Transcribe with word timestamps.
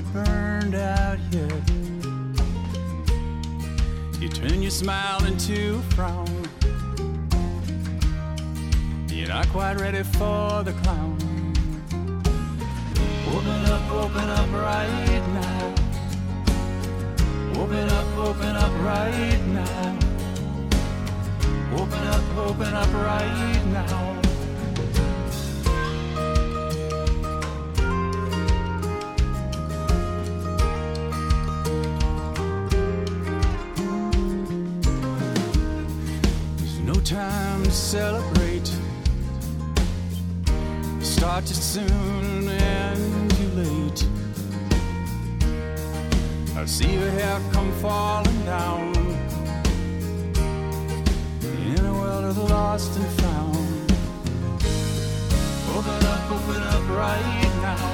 quite 0.00 0.24
burned 0.24 0.74
out 0.74 1.18
yet. 1.30 1.70
You 4.20 4.28
turn 4.28 4.62
your 4.62 4.70
smile 4.70 5.24
into 5.24 5.76
a 5.76 5.94
frown. 5.94 6.26
You're 9.08 9.28
not 9.28 9.48
quite 9.48 9.80
ready 9.80 10.02
for 10.02 10.62
the 10.62 10.72
clown. 10.82 11.18
Open 13.28 13.64
up, 13.66 13.90
open 13.92 14.28
up 14.28 14.52
right 14.52 15.22
now. 15.34 15.74
Open 17.60 17.88
up, 17.88 18.16
open 18.18 18.56
up 18.56 18.72
right 18.82 19.40
now. 19.48 19.98
Open 21.74 22.06
up, 22.08 22.36
open 22.36 22.74
up 22.74 22.92
right 22.94 23.64
now. 23.66 24.19
Celebrate. 37.90 38.70
Start 41.00 41.44
too 41.44 41.54
soon 41.54 42.48
and 42.48 43.30
too 43.32 43.48
late. 43.62 44.06
I 46.56 46.64
see 46.66 46.92
your 46.94 47.10
hair 47.10 47.40
come 47.50 47.72
falling 47.82 48.44
down 48.44 48.94
in 51.42 51.84
a 51.84 51.92
world 51.92 52.26
of 52.26 52.38
lost 52.38 52.96
and 52.96 53.10
found. 53.22 53.92
Open 55.74 56.06
up, 56.12 56.30
open 56.30 56.62
up 56.62 56.84
right 56.90 57.50
now. 57.68 57.90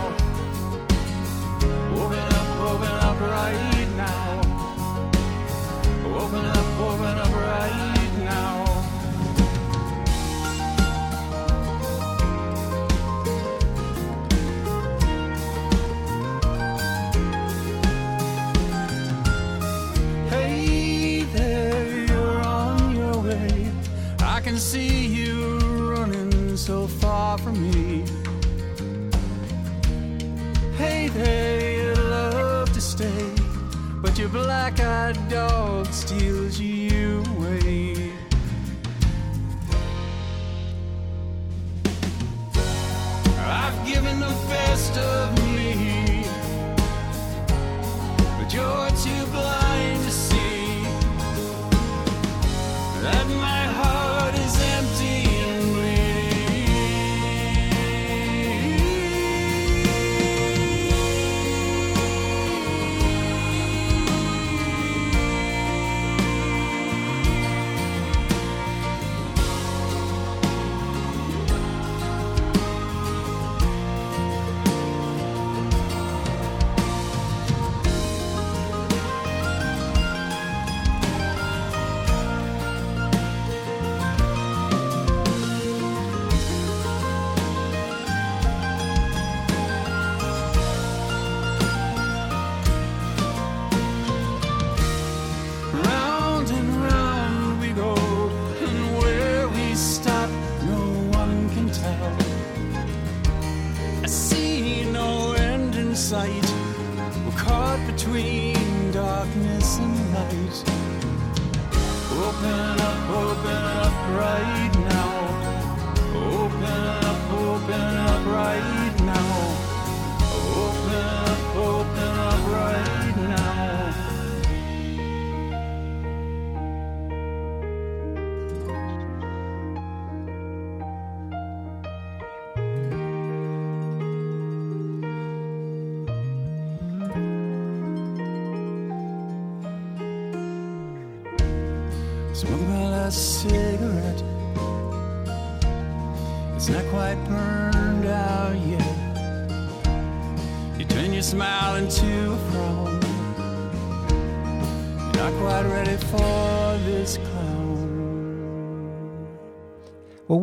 Open 2.02 2.26
up, 2.40 2.60
open 2.70 2.94
up 3.08 3.20
right 3.20 3.75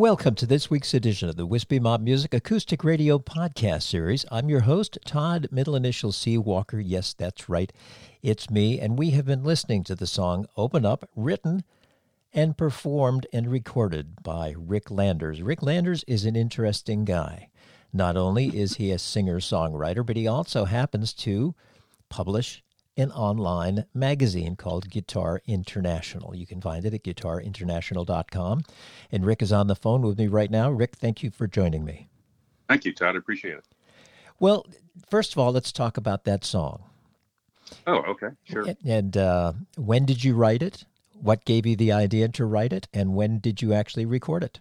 welcome 0.04 0.36
to 0.36 0.46
this 0.46 0.70
week's 0.70 0.94
edition 0.94 1.30
of 1.30 1.38
the 1.38 1.46
Wispy 1.46 1.80
Mob 1.80 2.02
Music 2.02 2.34
Acoustic 2.34 2.84
Radio 2.84 3.18
Podcast 3.18 3.84
Series. 3.84 4.26
I'm 4.30 4.50
your 4.50 4.60
host, 4.60 4.98
Todd, 5.06 5.48
middle 5.50 5.78
initial 5.78 6.12
C. 6.12 6.38
Walker. 6.38 6.78
Yes, 6.78 7.14
that's 7.14 7.48
right. 7.48 7.72
It's 8.22 8.50
me, 8.50 8.82
and 8.82 9.00
we 9.00 9.12
have 9.12 9.26
been 9.26 9.46
listening 9.46 9.86
to 9.86 9.96
the 9.96 10.06
song 10.06 10.46
Open 10.58 10.86
Up, 10.86 11.10
written 11.16 11.64
and 12.34 12.58
performed 12.58 13.28
and 13.32 13.50
recorded 13.50 14.22
by 14.22 14.54
Rick 14.58 14.92
Landers. 14.92 15.42
Rick 15.42 15.64
Landers 15.64 16.04
is 16.06 16.26
an 16.26 16.36
interesting 16.36 17.06
guy. 17.06 17.48
Not 17.94 18.18
only 18.18 18.48
is 18.48 18.76
he 18.76 18.92
a 18.92 19.00
singer 19.00 19.40
songwriter, 19.40 20.06
but 20.06 20.18
he 20.18 20.28
also 20.28 20.66
happens 20.66 21.14
to 21.14 21.56
publish 22.10 22.62
an 22.98 23.12
online 23.12 23.86
magazine 23.94 24.56
called 24.56 24.90
Guitar 24.90 25.42
International. 25.48 26.36
You 26.36 26.46
can 26.46 26.62
find 26.62 26.86
it 26.86 26.94
at 26.94 27.04
guitarinternational.com. 27.04 28.64
And 29.12 29.26
Rick 29.26 29.42
is 29.42 29.52
on 29.52 29.68
the 29.68 29.76
phone 29.76 30.02
with 30.02 30.18
me 30.18 30.28
right 30.28 30.52
now. 30.52 30.70
Rick, 30.70 30.96
thank 30.96 31.24
you 31.24 31.32
for 31.32 31.48
joining 31.48 31.84
me. 31.84 32.10
Thank 32.70 32.86
you, 32.86 32.94
Todd. 32.94 33.16
I 33.16 33.18
appreciate 33.18 33.56
it. 33.56 33.66
Well, 34.40 34.66
first 35.10 35.32
of 35.34 35.40
all, 35.40 35.52
let's 35.52 35.72
talk 35.72 35.98
about 35.98 36.24
that 36.26 36.44
song. 36.44 36.84
Oh, 37.88 37.98
okay, 38.10 38.28
sure. 38.44 38.64
And- 38.68 38.78
And 38.86 39.18
uh, 39.18 39.54
when 39.78 40.06
did 40.06 40.24
you 40.24 40.36
write 40.36 40.62
it? 40.62 40.86
What 41.20 41.46
gave 41.46 41.66
you 41.66 41.76
the 41.76 41.92
idea 41.92 42.28
to 42.28 42.46
write 42.46 42.74
it? 42.74 42.88
And 42.94 43.16
when 43.16 43.40
did 43.40 43.62
you 43.62 43.74
actually 43.74 44.06
record 44.06 44.44
it? 44.44 44.60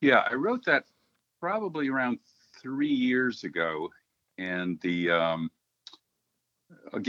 Yeah, 0.00 0.22
I 0.30 0.34
wrote 0.34 0.64
that 0.66 0.84
probably 1.40 1.88
around 1.88 2.18
three 2.60 2.86
years 2.92 3.42
ago, 3.44 3.88
and 4.38 4.78
the 4.82 5.10
um, 5.10 5.50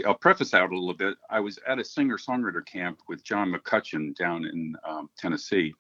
I'll, 0.05 0.15
preface 0.15 0.53
out 0.53 0.71
a 0.71 0.77
little 0.77 0.93
bit. 0.93 1.17
I 1.29 1.39
was 1.39 1.59
at 1.67 1.79
a 1.79 1.83
singer 1.83 2.17
songwriter 2.17 2.65
camp 2.65 2.99
with 3.07 3.23
John 3.23 3.53
McCutcheon 3.53 4.15
down 4.15 4.45
in 4.45 4.75
um, 4.87 5.09
Tennessee, 5.17 5.73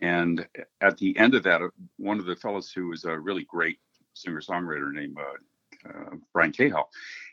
and 0.00 0.46
at 0.80 0.98
the 0.98 1.16
end 1.18 1.34
of 1.34 1.42
that, 1.44 1.62
uh, 1.62 1.68
one 1.98 2.18
of 2.18 2.26
the 2.26 2.36
fellows 2.36 2.70
who 2.70 2.88
was 2.88 3.04
a 3.04 3.18
really 3.18 3.44
great 3.44 3.78
singer 4.14 4.40
songwriter 4.40 4.92
named 4.92 5.16
uh, 5.18 5.88
uh, 5.88 6.16
Brian 6.32 6.52
Cahill, 6.52 6.88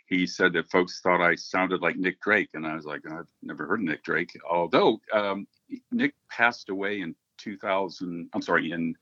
he 0.06 0.26
said 0.26 0.54
that 0.54 0.70
folks 0.70 1.02
thought 1.02 1.22
I 1.22 1.36
sounded 1.36 1.82
like 1.82 1.96
Nick 1.96 2.20
Drake, 2.22 2.50
and 2.54 2.66
I 2.66 2.76
was 2.76 2.86
like, 2.86 3.02
I've 3.10 3.28
never 3.42 3.66
heard 3.66 3.80
of 3.80 3.86
Nick 3.86 4.04
Drake. 4.04 4.38
Although 4.50 5.00
um, 5.14 5.48
Nick 5.92 6.14
passed 6.30 6.70
away 6.70 7.02
in 7.02 7.16
2000, 7.38 8.30
I'm 8.34 8.42
sorry, 8.42 8.72
in 8.72 8.96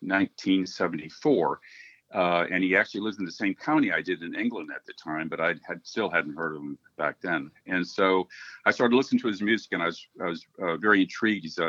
1974. 0.00 1.60
Uh, 2.14 2.44
and 2.50 2.62
he 2.62 2.76
actually 2.76 3.00
lived 3.00 3.18
in 3.18 3.24
the 3.24 3.32
same 3.32 3.54
county 3.54 3.92
I 3.92 4.00
did 4.00 4.22
in 4.22 4.34
England 4.34 4.70
at 4.74 4.86
the 4.86 4.92
time, 4.92 5.28
but 5.28 5.40
I 5.40 5.54
had 5.66 5.84
still 5.84 6.08
hadn't 6.08 6.36
heard 6.36 6.54
of 6.54 6.62
him 6.62 6.78
back 6.96 7.16
then. 7.20 7.50
And 7.66 7.86
so 7.86 8.28
I 8.64 8.70
started 8.70 8.96
listening 8.96 9.20
to 9.22 9.28
his 9.28 9.42
music, 9.42 9.72
and 9.72 9.82
I 9.82 9.86
was 9.86 10.06
I 10.22 10.26
was 10.26 10.46
uh, 10.62 10.76
very 10.76 11.02
intrigued. 11.02 11.44
He 11.44 11.62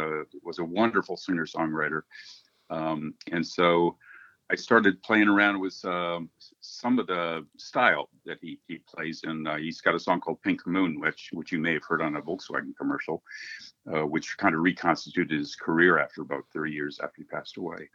was 0.43 0.59
a 0.59 0.63
wonderful 0.63 1.17
singer 1.17 1.45
songwriter, 1.45 2.01
um, 2.69 3.15
and 3.31 3.45
so 3.45 3.97
I 4.49 4.55
started 4.55 5.03
playing 5.03 5.27
around 5.27 5.59
with 5.59 5.83
um, 5.83 6.29
some 6.61 6.99
of 6.99 7.07
the 7.07 7.45
style 7.57 8.09
that 8.25 8.37
he, 8.41 8.59
he 8.67 8.77
plays 8.77 9.21
in. 9.25 9.45
Uh, 9.45 9.57
he's 9.57 9.81
got 9.81 9.95
a 9.95 9.99
song 9.99 10.21
called 10.21 10.41
Pink 10.41 10.65
Moon, 10.65 10.99
which 11.01 11.31
which 11.33 11.51
you 11.51 11.59
may 11.59 11.73
have 11.73 11.83
heard 11.83 12.01
on 12.01 12.15
a 12.15 12.21
Volkswagen 12.21 12.75
commercial, 12.77 13.23
uh, 13.93 14.05
which 14.05 14.37
kind 14.37 14.55
of 14.55 14.61
reconstituted 14.61 15.37
his 15.37 15.55
career 15.55 15.99
after 15.99 16.21
about 16.21 16.45
30 16.53 16.71
years 16.71 16.99
after 17.03 17.17
he 17.17 17.23
passed 17.23 17.57
away. 17.57 17.89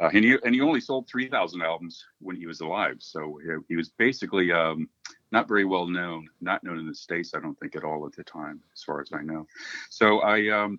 Uh, 0.00 0.10
and 0.14 0.24
he 0.24 0.38
and 0.44 0.54
he 0.54 0.60
only 0.60 0.80
sold 0.80 1.08
3,000 1.08 1.60
albums 1.60 2.04
when 2.20 2.36
he 2.36 2.46
was 2.46 2.60
alive, 2.60 2.96
so 3.00 3.38
he, 3.42 3.50
he 3.68 3.76
was 3.76 3.88
basically 3.90 4.52
um, 4.52 4.88
not 5.32 5.48
very 5.48 5.64
well 5.64 5.86
known, 5.86 6.28
not 6.40 6.62
known 6.62 6.78
in 6.78 6.86
the 6.86 6.94
states, 6.94 7.34
I 7.34 7.40
don't 7.40 7.58
think 7.58 7.74
at 7.74 7.84
all 7.84 8.06
at 8.06 8.12
the 8.12 8.22
time, 8.22 8.60
as 8.72 8.82
far 8.82 9.00
as 9.00 9.10
I 9.12 9.22
know. 9.22 9.46
So 9.90 10.20
I 10.20 10.48
um, 10.50 10.78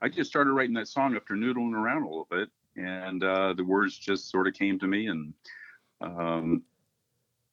I 0.00 0.08
just 0.08 0.30
started 0.30 0.52
writing 0.52 0.74
that 0.74 0.88
song 0.88 1.16
after 1.16 1.34
noodling 1.34 1.74
around 1.74 2.02
a 2.02 2.08
little 2.08 2.28
bit, 2.30 2.50
and 2.76 3.22
uh, 3.22 3.52
the 3.54 3.64
words 3.64 3.98
just 3.98 4.30
sort 4.30 4.46
of 4.46 4.54
came 4.54 4.78
to 4.78 4.86
me 4.86 5.08
and 5.08 5.34
um, 6.00 6.62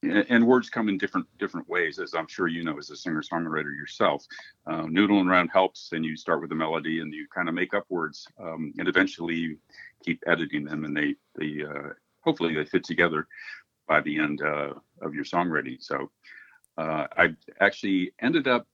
and 0.03 0.45
words 0.45 0.69
come 0.69 0.87
in 0.87 0.97
different 0.97 1.27
different 1.37 1.67
ways 1.67 1.99
as 1.99 2.13
i'm 2.13 2.27
sure 2.27 2.47
you 2.47 2.63
know 2.63 2.77
as 2.77 2.89
a 2.89 2.95
singer 2.95 3.21
songwriter 3.21 3.75
yourself. 3.75 4.25
Uh, 4.65 4.83
noodling 4.83 5.27
around 5.27 5.49
helps 5.49 5.91
and 5.91 6.05
you 6.05 6.15
start 6.15 6.41
with 6.41 6.51
a 6.51 6.55
melody 6.55 6.99
and 6.99 7.13
you 7.13 7.27
kind 7.33 7.49
of 7.49 7.55
make 7.55 7.73
up 7.73 7.85
words 7.89 8.27
um, 8.39 8.73
and 8.77 8.87
eventually 8.87 9.35
you 9.35 9.57
keep 10.03 10.23
editing 10.27 10.63
them 10.63 10.85
and 10.85 10.95
they 10.95 11.15
they 11.35 11.63
uh, 11.63 11.89
hopefully 12.21 12.53
they 12.53 12.65
fit 12.65 12.83
together 12.83 13.27
by 13.87 13.99
the 14.01 14.17
end 14.17 14.41
uh, 14.41 14.73
of 15.01 15.13
your 15.15 15.25
songwriting. 15.25 15.81
So 15.81 16.09
uh, 16.77 17.07
i 17.17 17.29
actually 17.59 18.11
ended 18.21 18.47
up 18.47 18.67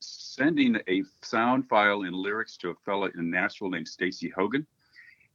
sending 0.00 0.78
a 0.88 1.02
sound 1.22 1.68
file 1.68 2.02
and 2.02 2.14
lyrics 2.14 2.56
to 2.56 2.70
a 2.70 2.74
fella 2.86 3.10
in 3.18 3.30
nashville 3.30 3.70
named 3.70 3.88
stacy 3.88 4.32
hogan 4.34 4.66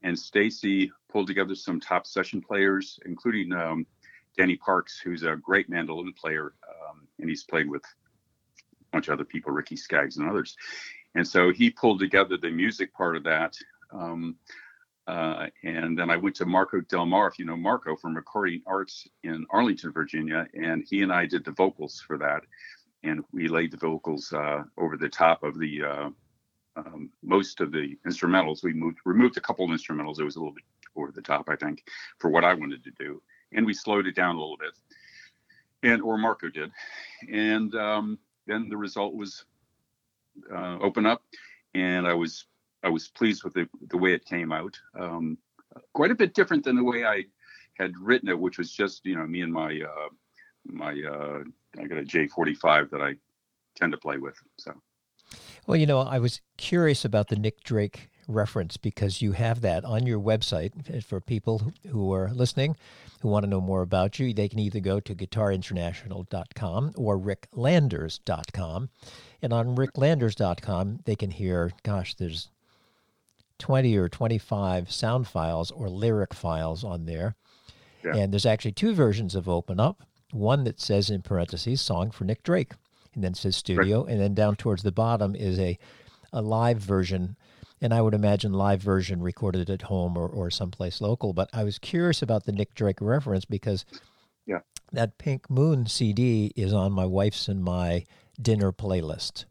and 0.05 0.17
Stacy 0.17 0.91
pulled 1.09 1.27
together 1.27 1.55
some 1.55 1.79
top 1.79 2.05
session 2.05 2.39
players, 2.39 2.99
including 3.05 3.51
um, 3.51 3.87
Danny 4.37 4.55
Parks, 4.55 4.99
who's 4.99 5.23
a 5.23 5.35
great 5.35 5.69
mandolin 5.69 6.13
player, 6.13 6.53
um, 6.67 7.07
and 7.19 7.29
he's 7.29 7.43
played 7.43 7.69
with 7.69 7.83
a 7.83 8.85
bunch 8.91 9.07
of 9.07 9.13
other 9.13 9.25
people, 9.25 9.51
Ricky 9.51 9.75
Skaggs 9.75 10.17
and 10.17 10.29
others. 10.29 10.55
And 11.15 11.27
so 11.27 11.51
he 11.51 11.69
pulled 11.69 11.99
together 11.99 12.37
the 12.37 12.49
music 12.49 12.93
part 12.93 13.15
of 13.15 13.23
that. 13.23 13.55
Um, 13.91 14.35
uh, 15.07 15.47
and 15.63 15.97
then 15.97 16.09
I 16.09 16.17
went 16.17 16.35
to 16.37 16.45
Marco 16.45 16.81
Del 16.81 17.05
Mar, 17.05 17.27
if 17.27 17.37
you 17.37 17.45
know 17.45 17.55
Marco 17.55 17.95
from 17.95 18.15
Recording 18.15 18.61
Arts 18.65 19.07
in 19.23 19.45
Arlington, 19.51 19.91
Virginia, 19.91 20.47
and 20.53 20.83
he 20.89 21.03
and 21.03 21.13
I 21.13 21.25
did 21.25 21.45
the 21.45 21.51
vocals 21.51 22.03
for 22.05 22.17
that. 22.17 22.41
And 23.03 23.23
we 23.31 23.47
laid 23.47 23.71
the 23.71 23.77
vocals 23.77 24.33
uh, 24.33 24.63
over 24.77 24.97
the 24.97 25.09
top 25.09 25.43
of 25.43 25.59
the 25.59 25.83
uh, 25.83 26.09
um, 26.75 27.11
most 27.23 27.61
of 27.61 27.71
the 27.71 27.97
instrumentals. 28.05 28.63
We 28.63 28.73
moved 28.73 28.97
removed 29.05 29.37
a 29.37 29.41
couple 29.41 29.65
of 29.65 29.71
instrumentals. 29.71 30.19
It 30.19 30.23
was 30.23 30.37
a 30.37 30.39
little 30.39 30.53
bit 30.53 30.63
over 30.95 31.11
the 31.11 31.21
top, 31.21 31.49
I 31.49 31.55
think, 31.55 31.87
for 32.19 32.29
what 32.29 32.43
I 32.43 32.53
wanted 32.53 32.83
to 32.83 32.91
do, 32.91 33.21
and 33.55 33.65
we 33.65 33.73
slowed 33.73 34.05
it 34.05 34.15
down 34.15 34.35
a 34.35 34.39
little 34.39 34.57
bit. 34.57 34.71
And 35.83 36.01
or 36.01 36.17
Marco 36.17 36.49
did, 36.49 36.71
and 37.31 37.73
um, 37.75 38.19
then 38.47 38.69
the 38.69 38.77
result 38.77 39.13
was 39.13 39.45
uh, 40.51 40.77
open 40.79 41.05
up, 41.05 41.21
and 41.73 42.07
I 42.07 42.13
was 42.13 42.45
I 42.83 42.89
was 42.89 43.07
pleased 43.07 43.43
with 43.43 43.53
the 43.53 43.67
the 43.89 43.97
way 43.97 44.13
it 44.13 44.25
came 44.25 44.51
out. 44.51 44.77
Um, 44.97 45.37
quite 45.93 46.11
a 46.11 46.15
bit 46.15 46.33
different 46.33 46.63
than 46.63 46.75
the 46.75 46.83
way 46.83 47.05
I 47.05 47.25
had 47.75 47.93
written 47.99 48.29
it, 48.29 48.39
which 48.39 48.57
was 48.57 48.71
just 48.71 49.05
you 49.05 49.15
know 49.15 49.27
me 49.27 49.41
and 49.41 49.53
my 49.53 49.79
uh, 49.79 50.09
my 50.65 50.91
uh, 50.91 51.43
I 51.79 51.87
got 51.87 51.99
a 51.99 52.03
J45 52.03 52.89
that 52.91 53.01
I 53.01 53.15
tend 53.75 53.91
to 53.91 53.97
play 53.97 54.17
with. 54.17 54.35
So. 54.57 54.73
Well, 55.67 55.77
you 55.77 55.85
know, 55.85 55.99
I 55.99 56.19
was 56.19 56.41
curious 56.57 57.03
about 57.05 57.27
the 57.27 57.35
Nick 57.35 57.63
Drake 57.63 58.09
reference 58.27 58.77
because 58.77 59.21
you 59.21 59.33
have 59.33 59.61
that 59.61 59.85
on 59.85 60.05
your 60.05 60.19
website 60.19 61.03
for 61.03 61.19
people 61.21 61.71
who 61.87 62.13
are 62.13 62.29
listening 62.29 62.75
who 63.21 63.29
want 63.29 63.43
to 63.43 63.49
know 63.49 63.61
more 63.61 63.81
about 63.81 64.19
you. 64.19 64.33
They 64.33 64.49
can 64.49 64.59
either 64.59 64.79
go 64.79 64.99
to 64.99 65.15
guitarinternational.com 65.15 66.93
or 66.95 67.17
ricklanders.com. 67.17 68.89
And 69.41 69.53
on 69.53 69.75
ricklanders.com, 69.75 70.99
they 71.05 71.15
can 71.15 71.31
hear, 71.31 71.71
gosh, 71.83 72.15
there's 72.15 72.49
20 73.59 73.95
or 73.97 74.09
25 74.09 74.91
sound 74.91 75.27
files 75.27 75.71
or 75.71 75.89
lyric 75.89 76.33
files 76.33 76.83
on 76.83 77.05
there. 77.05 77.35
Yeah. 78.03 78.15
And 78.15 78.33
there's 78.33 78.45
actually 78.45 78.73
two 78.73 78.93
versions 78.93 79.33
of 79.33 79.49
Open 79.49 79.79
Up 79.79 80.03
one 80.31 80.65
that 80.65 80.81
says 80.81 81.09
in 81.09 81.21
parentheses, 81.21 81.81
song 81.81 82.11
for 82.11 82.25
Nick 82.25 82.43
Drake 82.43 82.73
and 83.13 83.23
then 83.23 83.33
says 83.33 83.55
studio, 83.55 84.03
right. 84.03 84.11
and 84.11 84.21
then 84.21 84.33
down 84.33 84.55
towards 84.55 84.83
the 84.83 84.91
bottom 84.91 85.35
is 85.35 85.57
a 85.57 85.79
a 86.33 86.41
live 86.41 86.79
version. 86.79 87.37
And 87.81 87.93
I 87.93 88.01
would 88.01 88.13
imagine 88.13 88.53
live 88.53 88.81
version 88.81 89.21
recorded 89.21 89.69
at 89.69 89.83
home 89.83 90.17
or, 90.17 90.27
or 90.27 90.49
someplace 90.49 91.01
local. 91.01 91.33
But 91.33 91.49
I 91.53 91.63
was 91.63 91.77
curious 91.77 92.21
about 92.21 92.45
the 92.45 92.51
Nick 92.51 92.73
Drake 92.73 93.01
reference 93.01 93.45
because 93.45 93.85
yeah. 94.45 94.59
that 94.91 95.17
Pink 95.17 95.49
Moon 95.49 95.85
CD 95.87 96.51
is 96.55 96.73
on 96.73 96.91
my 96.91 97.05
wife's 97.05 97.47
and 97.47 97.63
my 97.63 98.05
dinner 98.41 98.71
playlist. 98.71 99.45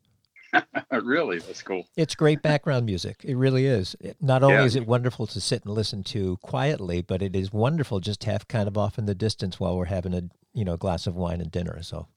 really? 0.90 1.38
That's 1.38 1.62
cool. 1.62 1.86
It's 1.96 2.14
great 2.14 2.42
background 2.42 2.86
music. 2.86 3.20
It 3.24 3.36
really 3.36 3.66
is. 3.66 3.96
not 4.20 4.42
only 4.42 4.56
yeah. 4.56 4.64
is 4.64 4.76
it 4.76 4.86
wonderful 4.86 5.26
to 5.28 5.40
sit 5.40 5.64
and 5.64 5.74
listen 5.74 6.02
to 6.04 6.36
quietly, 6.38 7.02
but 7.02 7.22
it 7.22 7.34
is 7.34 7.52
wonderful 7.52 8.00
just 8.00 8.20
to 8.22 8.30
have 8.30 8.48
kind 8.48 8.68
of 8.68 8.78
off 8.78 8.98
in 8.98 9.06
the 9.06 9.14
distance 9.14 9.58
while 9.58 9.76
we're 9.76 9.86
having 9.86 10.14
a 10.14 10.22
you 10.52 10.64
know 10.64 10.76
glass 10.76 11.06
of 11.06 11.16
wine 11.16 11.40
and 11.40 11.50
dinner. 11.50 11.82
So 11.82 12.08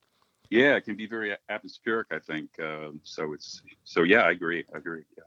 yeah, 0.49 0.75
it 0.75 0.85
can 0.85 0.95
be 0.95 1.07
very 1.07 1.35
atmospheric. 1.49 2.07
I 2.11 2.19
think 2.19 2.49
uh, 2.59 2.89
so. 3.03 3.33
It's 3.33 3.61
so 3.83 4.03
yeah, 4.03 4.21
I 4.21 4.31
agree. 4.31 4.63
I 4.73 4.77
agree. 4.77 5.03
Yeah, 5.17 5.23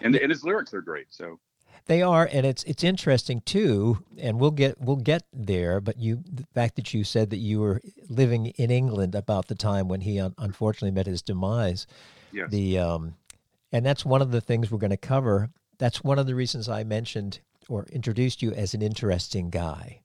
and 0.00 0.14
and 0.16 0.30
his 0.30 0.44
lyrics 0.44 0.74
are 0.74 0.82
great. 0.82 1.06
So 1.10 1.38
they 1.86 2.02
are, 2.02 2.28
and 2.30 2.44
it's 2.44 2.64
it's 2.64 2.82
interesting 2.82 3.40
too. 3.42 4.04
And 4.18 4.40
we'll 4.40 4.50
get 4.50 4.80
we'll 4.80 4.96
get 4.96 5.22
there. 5.32 5.80
But 5.80 5.98
you, 5.98 6.22
the 6.30 6.46
fact 6.54 6.76
that 6.76 6.92
you 6.92 7.04
said 7.04 7.30
that 7.30 7.38
you 7.38 7.60
were 7.60 7.80
living 8.08 8.46
in 8.46 8.70
England 8.70 9.14
about 9.14 9.46
the 9.46 9.54
time 9.54 9.88
when 9.88 10.00
he 10.00 10.18
un- 10.20 10.34
unfortunately 10.38 10.90
met 10.90 11.06
his 11.06 11.22
demise. 11.22 11.86
Yes. 12.32 12.50
The 12.50 12.78
um, 12.78 13.14
and 13.72 13.86
that's 13.86 14.04
one 14.04 14.20
of 14.20 14.32
the 14.32 14.40
things 14.40 14.70
we're 14.70 14.78
going 14.78 14.90
to 14.90 14.96
cover. 14.96 15.50
That's 15.78 16.02
one 16.02 16.18
of 16.18 16.26
the 16.26 16.34
reasons 16.34 16.68
I 16.68 16.82
mentioned 16.82 17.40
or 17.68 17.84
introduced 17.92 18.42
you 18.42 18.52
as 18.52 18.74
an 18.74 18.82
interesting 18.82 19.50
guy. 19.50 20.00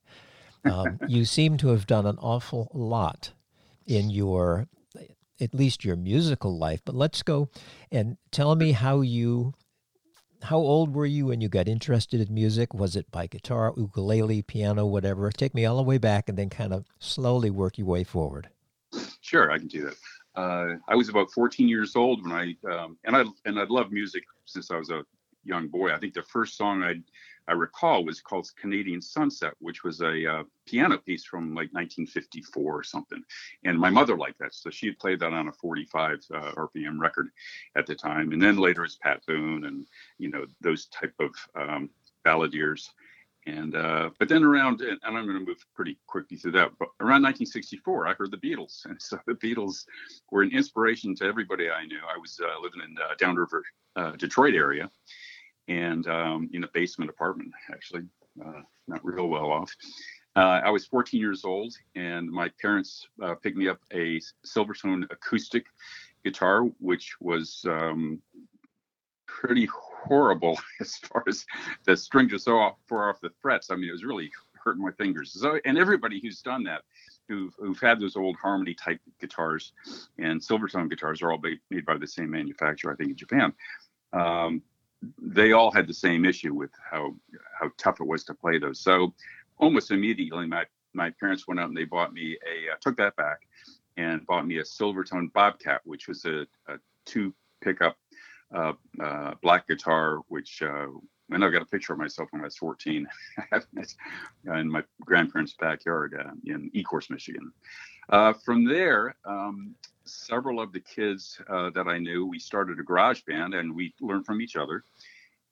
Um, 0.64 1.00
you 1.08 1.24
seem 1.24 1.56
to 1.58 1.68
have 1.68 1.86
done 1.86 2.06
an 2.06 2.18
awful 2.18 2.70
lot 2.72 3.32
in 3.86 4.10
your 4.10 4.68
at 5.40 5.52
least 5.52 5.84
your 5.84 5.96
musical 5.96 6.56
life 6.56 6.80
but 6.84 6.94
let's 6.94 7.24
go 7.24 7.48
and 7.90 8.16
tell 8.30 8.54
me 8.54 8.70
how 8.70 9.00
you 9.00 9.52
how 10.42 10.58
old 10.58 10.94
were 10.94 11.06
you 11.06 11.26
when 11.26 11.40
you 11.40 11.48
got 11.48 11.68
interested 11.68 12.20
in 12.20 12.34
music? 12.34 12.74
Was 12.74 12.96
it 12.96 13.10
by 13.10 13.26
guitar 13.26 13.72
ukulele 13.76 14.42
piano 14.42 14.86
whatever? 14.86 15.30
Take 15.30 15.54
me 15.54 15.64
all 15.64 15.76
the 15.76 15.82
way 15.82 15.98
back 15.98 16.28
and 16.28 16.36
then 16.36 16.50
kind 16.50 16.72
of 16.72 16.84
slowly 16.98 17.50
work 17.50 17.78
your 17.78 17.86
way 17.86 18.04
forward. 18.04 18.48
Sure 19.20 19.50
i 19.50 19.58
can 19.58 19.68
do 19.68 19.82
that. 19.84 19.96
Uh, 20.34 20.76
i 20.88 20.94
was 20.94 21.08
about 21.08 21.30
14 21.30 21.68
years 21.68 21.96
old 21.96 22.22
when 22.22 22.32
i 22.32 22.54
um, 22.70 22.98
and 23.04 23.16
i 23.16 23.24
and 23.44 23.58
i 23.58 23.64
loved 23.64 23.92
music 23.92 24.24
since 24.44 24.70
i 24.70 24.76
was 24.76 24.90
a 24.90 25.04
young 25.44 25.68
boy. 25.68 25.92
I 25.92 25.98
think 25.98 26.14
the 26.14 26.22
first 26.22 26.56
song 26.56 26.82
i 26.82 26.94
I 27.48 27.52
recall 27.52 28.04
was 28.04 28.20
called 28.20 28.48
Canadian 28.56 29.02
Sunset, 29.02 29.54
which 29.58 29.82
was 29.84 30.00
a 30.00 30.26
uh, 30.26 30.42
piano 30.66 30.98
piece 30.98 31.24
from 31.24 31.48
like 31.50 31.72
1954 31.72 32.78
or 32.78 32.82
something. 32.82 33.22
And 33.64 33.78
my 33.78 33.90
mother 33.90 34.16
liked 34.16 34.38
that, 34.38 34.54
so 34.54 34.70
she 34.70 34.92
played 34.92 35.20
that 35.20 35.32
on 35.32 35.48
a 35.48 35.52
45 35.52 36.20
uh, 36.32 36.52
RPM 36.52 36.98
record 36.98 37.28
at 37.76 37.86
the 37.86 37.94
time. 37.94 38.32
And 38.32 38.40
then 38.40 38.56
later 38.56 38.84
it's 38.84 38.96
Pat 38.96 39.24
Boone 39.26 39.64
and 39.64 39.86
you 40.18 40.30
know 40.30 40.46
those 40.60 40.86
type 40.86 41.14
of 41.18 41.30
um, 41.54 41.90
balladeers. 42.24 42.88
And 43.46 43.74
uh, 43.74 44.10
but 44.20 44.28
then 44.28 44.44
around, 44.44 44.82
and 44.82 45.00
I'm 45.02 45.14
going 45.14 45.38
to 45.38 45.44
move 45.44 45.64
pretty 45.74 45.98
quickly 46.06 46.36
through 46.36 46.52
that. 46.52 46.70
But 46.78 46.88
around 47.00 47.22
1964, 47.22 48.06
I 48.06 48.14
heard 48.14 48.30
the 48.30 48.36
Beatles, 48.36 48.84
and 48.84 49.02
so 49.02 49.18
the 49.26 49.34
Beatles 49.34 49.84
were 50.30 50.42
an 50.42 50.52
inspiration 50.52 51.14
to 51.16 51.24
everybody 51.24 51.68
I 51.68 51.84
knew. 51.84 51.98
I 52.08 52.18
was 52.18 52.40
uh, 52.40 52.60
living 52.62 52.82
in 52.88 52.96
uh, 52.98 53.14
Downriver, 53.18 53.64
uh, 53.96 54.12
Detroit 54.12 54.54
area, 54.54 54.88
and 55.68 56.06
um, 56.06 56.50
in 56.52 56.64
a 56.64 56.68
basement 56.68 57.10
apartment, 57.10 57.52
actually, 57.70 58.02
uh, 58.44 58.62
not 58.88 59.04
real 59.04 59.28
well 59.28 59.50
off. 59.50 59.74
Uh, 60.34 60.60
I 60.64 60.70
was 60.70 60.86
14 60.86 61.20
years 61.20 61.44
old, 61.44 61.74
and 61.94 62.30
my 62.30 62.50
parents 62.60 63.06
uh, 63.22 63.34
picked 63.34 63.56
me 63.56 63.68
up 63.68 63.80
a 63.92 64.20
Silvertone 64.46 65.04
acoustic 65.10 65.66
guitar, 66.24 66.62
which 66.78 67.16
was 67.20 67.64
um, 67.68 68.20
pretty 69.26 69.66
horrible 69.66 70.58
as 70.80 70.96
far 70.96 71.24
as 71.28 71.44
the 71.84 71.96
strings 71.96 72.32
are 72.32 72.38
so 72.38 72.76
far 72.88 73.10
off 73.10 73.20
the 73.20 73.30
frets. 73.40 73.70
I 73.70 73.76
mean, 73.76 73.88
it 73.88 73.92
was 73.92 74.04
really 74.04 74.30
hurting 74.54 74.82
my 74.82 74.92
fingers. 74.92 75.32
So, 75.38 75.58
and 75.64 75.76
everybody 75.76 76.20
who's 76.20 76.40
done 76.40 76.64
that, 76.64 76.82
who've, 77.28 77.54
who've 77.58 77.80
had 77.80 78.00
those 78.00 78.16
old 78.16 78.36
harmony 78.36 78.74
type 78.74 79.00
guitars, 79.20 79.72
and 80.18 80.40
Silvertone 80.40 80.88
guitars 80.88 81.20
are 81.20 81.32
all 81.32 81.42
made 81.70 81.84
by 81.84 81.98
the 81.98 82.06
same 82.06 82.30
manufacturer, 82.30 82.92
I 82.92 82.96
think, 82.96 83.10
in 83.10 83.16
Japan. 83.16 83.52
Um, 84.12 84.62
they 85.20 85.52
all 85.52 85.70
had 85.70 85.86
the 85.86 85.94
same 85.94 86.24
issue 86.24 86.54
with 86.54 86.70
how 86.90 87.14
how 87.58 87.70
tough 87.78 88.00
it 88.00 88.06
was 88.06 88.24
to 88.24 88.34
play 88.34 88.58
those. 88.58 88.80
So 88.80 89.14
almost 89.58 89.90
immediately, 89.90 90.46
my 90.46 90.64
my 90.94 91.10
parents 91.10 91.46
went 91.48 91.60
out 91.60 91.68
and 91.68 91.76
they 91.76 91.84
bought 91.84 92.12
me 92.12 92.36
a 92.46 92.72
uh, 92.72 92.76
took 92.80 92.96
that 92.98 93.16
back 93.16 93.40
and 93.96 94.26
bought 94.26 94.46
me 94.46 94.58
a 94.58 94.62
Silvertone 94.62 95.32
Bobcat, 95.32 95.80
which 95.84 96.08
was 96.08 96.24
a, 96.24 96.46
a 96.68 96.78
two 97.04 97.34
pickup 97.60 97.96
uh, 98.54 98.72
uh, 99.02 99.34
black 99.42 99.66
guitar, 99.68 100.18
which 100.28 100.62
uh, 100.62 100.86
and 101.30 101.44
I've 101.44 101.52
got 101.52 101.62
a 101.62 101.66
picture 101.66 101.92
of 101.92 101.98
myself 101.98 102.28
when 102.30 102.42
I 102.42 102.44
was 102.44 102.56
14 102.56 103.06
in 104.46 104.70
my 104.70 104.82
grandparents' 105.00 105.54
backyard 105.58 106.14
uh, 106.18 106.32
in 106.44 106.70
Ecorse, 106.74 107.10
Michigan. 107.10 107.52
Uh, 108.08 108.32
from 108.32 108.64
there, 108.64 109.16
um, 109.24 109.74
several 110.04 110.60
of 110.60 110.72
the 110.72 110.80
kids 110.80 111.40
uh, 111.48 111.70
that 111.70 111.86
I 111.86 111.98
knew, 111.98 112.26
we 112.26 112.38
started 112.38 112.78
a 112.78 112.82
garage 112.82 113.22
band 113.22 113.54
and 113.54 113.74
we 113.74 113.94
learned 114.00 114.26
from 114.26 114.40
each 114.40 114.56
other. 114.56 114.84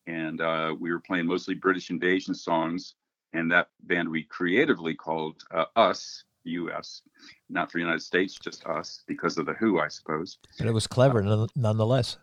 And 0.06 0.40
uh, 0.40 0.74
we 0.78 0.90
were 0.90 1.00
playing 1.00 1.26
mostly 1.26 1.54
British 1.54 1.90
invasion 1.90 2.34
songs. 2.34 2.94
And 3.32 3.50
that 3.52 3.68
band 3.82 4.08
we 4.08 4.24
creatively 4.24 4.94
called 4.94 5.44
uh, 5.52 5.66
Us, 5.76 6.24
US, 6.44 7.02
not 7.48 7.70
for 7.70 7.78
the 7.78 7.82
United 7.82 8.02
States, 8.02 8.34
just 8.34 8.66
Us, 8.66 9.02
because 9.06 9.38
of 9.38 9.46
the 9.46 9.54
Who, 9.54 9.78
I 9.78 9.88
suppose. 9.88 10.38
But 10.58 10.66
it 10.66 10.74
was 10.74 10.86
clever 10.86 11.46
nonetheless. 11.54 12.18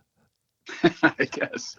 I 1.02 1.24
guess. 1.30 1.76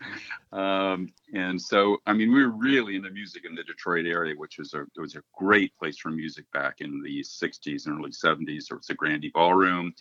Um, 0.51 1.09
and 1.33 1.61
so, 1.61 1.97
I 2.05 2.13
mean, 2.13 2.33
we 2.33 2.43
were 2.43 2.49
really 2.49 2.95
into 2.95 3.09
music 3.11 3.45
in 3.45 3.55
the 3.55 3.63
Detroit 3.63 4.05
area, 4.05 4.35
which 4.35 4.57
was 4.57 4.73
a 4.73 4.85
was 4.97 5.15
a 5.15 5.21
great 5.35 5.75
place 5.77 5.97
for 5.97 6.09
music 6.09 6.45
back 6.53 6.81
in 6.81 7.01
the 7.03 7.19
60s 7.21 7.85
and 7.85 7.99
early 7.99 8.11
70s. 8.11 8.67
There 8.67 8.77
was 8.77 8.89
a 8.89 8.95
Grande 8.95 9.31
Ballroom, 9.33 9.93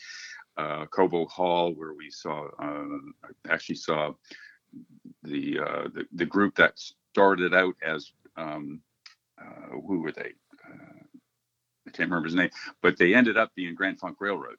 uh, 0.59 0.87
Cobo 0.87 1.27
Hall, 1.27 1.73
where 1.73 1.95
we 1.95 2.11
saw, 2.11 2.49
uh, 2.59 2.99
actually 3.49 3.77
saw 3.77 4.13
the, 5.23 5.61
uh, 5.61 5.89
the, 5.95 6.07
the 6.13 6.27
group 6.27 6.57
that 6.57 6.79
started 7.13 7.55
out 7.55 7.75
as, 7.83 8.13
um, 8.37 8.81
uh, 9.41 9.77
who 9.87 10.01
were 10.01 10.13
they? 10.13 10.33
I 11.87 11.91
can't 11.91 12.11
remember 12.11 12.27
his 12.27 12.35
name, 12.35 12.51
but 12.83 12.99
they 12.99 13.15
ended 13.15 13.39
up 13.39 13.55
being 13.55 13.75
Grand 13.75 13.99
Funk 13.99 14.19
Railroad. 14.21 14.57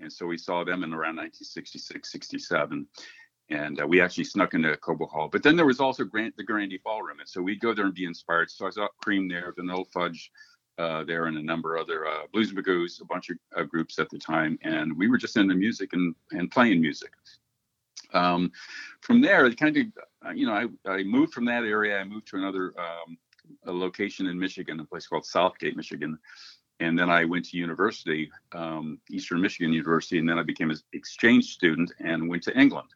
And 0.00 0.12
so 0.12 0.26
we 0.26 0.36
saw 0.36 0.64
them 0.64 0.82
in 0.82 0.92
around 0.92 1.16
1966, 1.16 2.10
67 2.10 2.88
and 3.52 3.80
uh, 3.80 3.86
we 3.86 4.00
actually 4.00 4.24
snuck 4.24 4.54
into 4.54 4.76
Cobo 4.78 5.06
Hall. 5.06 5.28
But 5.30 5.42
then 5.42 5.56
there 5.56 5.66
was 5.66 5.80
also 5.80 6.04
Grant, 6.04 6.36
the 6.36 6.44
Grande 6.44 6.78
Ballroom, 6.84 7.20
and 7.20 7.28
so 7.28 7.42
we'd 7.42 7.60
go 7.60 7.74
there 7.74 7.84
and 7.84 7.94
be 7.94 8.04
inspired. 8.04 8.50
So 8.50 8.66
I 8.66 8.70
saw 8.70 8.88
Cream 9.02 9.28
there, 9.28 9.52
Vanilla 9.54 9.84
Fudge 9.92 10.30
uh, 10.78 11.04
there, 11.04 11.26
and 11.26 11.36
a 11.36 11.42
number 11.42 11.76
of 11.76 11.82
other 11.82 12.06
uh, 12.06 12.22
Blues 12.32 12.52
Magoos, 12.52 13.00
a 13.00 13.04
bunch 13.04 13.30
of 13.30 13.36
uh, 13.56 13.62
groups 13.62 13.98
at 13.98 14.08
the 14.10 14.18
time, 14.18 14.58
and 14.62 14.96
we 14.96 15.08
were 15.08 15.18
just 15.18 15.36
into 15.36 15.54
music 15.54 15.92
and 15.92 16.14
and 16.32 16.50
playing 16.50 16.80
music. 16.80 17.10
Um, 18.14 18.52
from 19.00 19.20
there, 19.20 19.50
kind 19.54 19.76
of, 19.76 19.86
uh, 20.26 20.30
you 20.30 20.46
know, 20.46 20.52
I, 20.52 20.90
I 20.90 21.02
moved 21.02 21.32
from 21.32 21.46
that 21.46 21.64
area. 21.64 21.98
I 21.98 22.04
moved 22.04 22.28
to 22.28 22.36
another 22.36 22.74
um, 22.78 23.16
location 23.66 24.26
in 24.26 24.38
Michigan, 24.38 24.80
a 24.80 24.84
place 24.84 25.06
called 25.06 25.24
Southgate, 25.24 25.76
Michigan. 25.76 26.18
And 26.80 26.98
then 26.98 27.10
I 27.10 27.24
went 27.24 27.44
to 27.46 27.56
university, 27.56 28.30
um, 28.52 28.98
Eastern 29.10 29.40
Michigan 29.40 29.72
University, 29.72 30.18
and 30.18 30.28
then 30.28 30.38
I 30.38 30.42
became 30.42 30.70
an 30.70 30.78
exchange 30.92 31.52
student 31.52 31.92
and 32.00 32.28
went 32.28 32.42
to 32.44 32.58
England. 32.58 32.88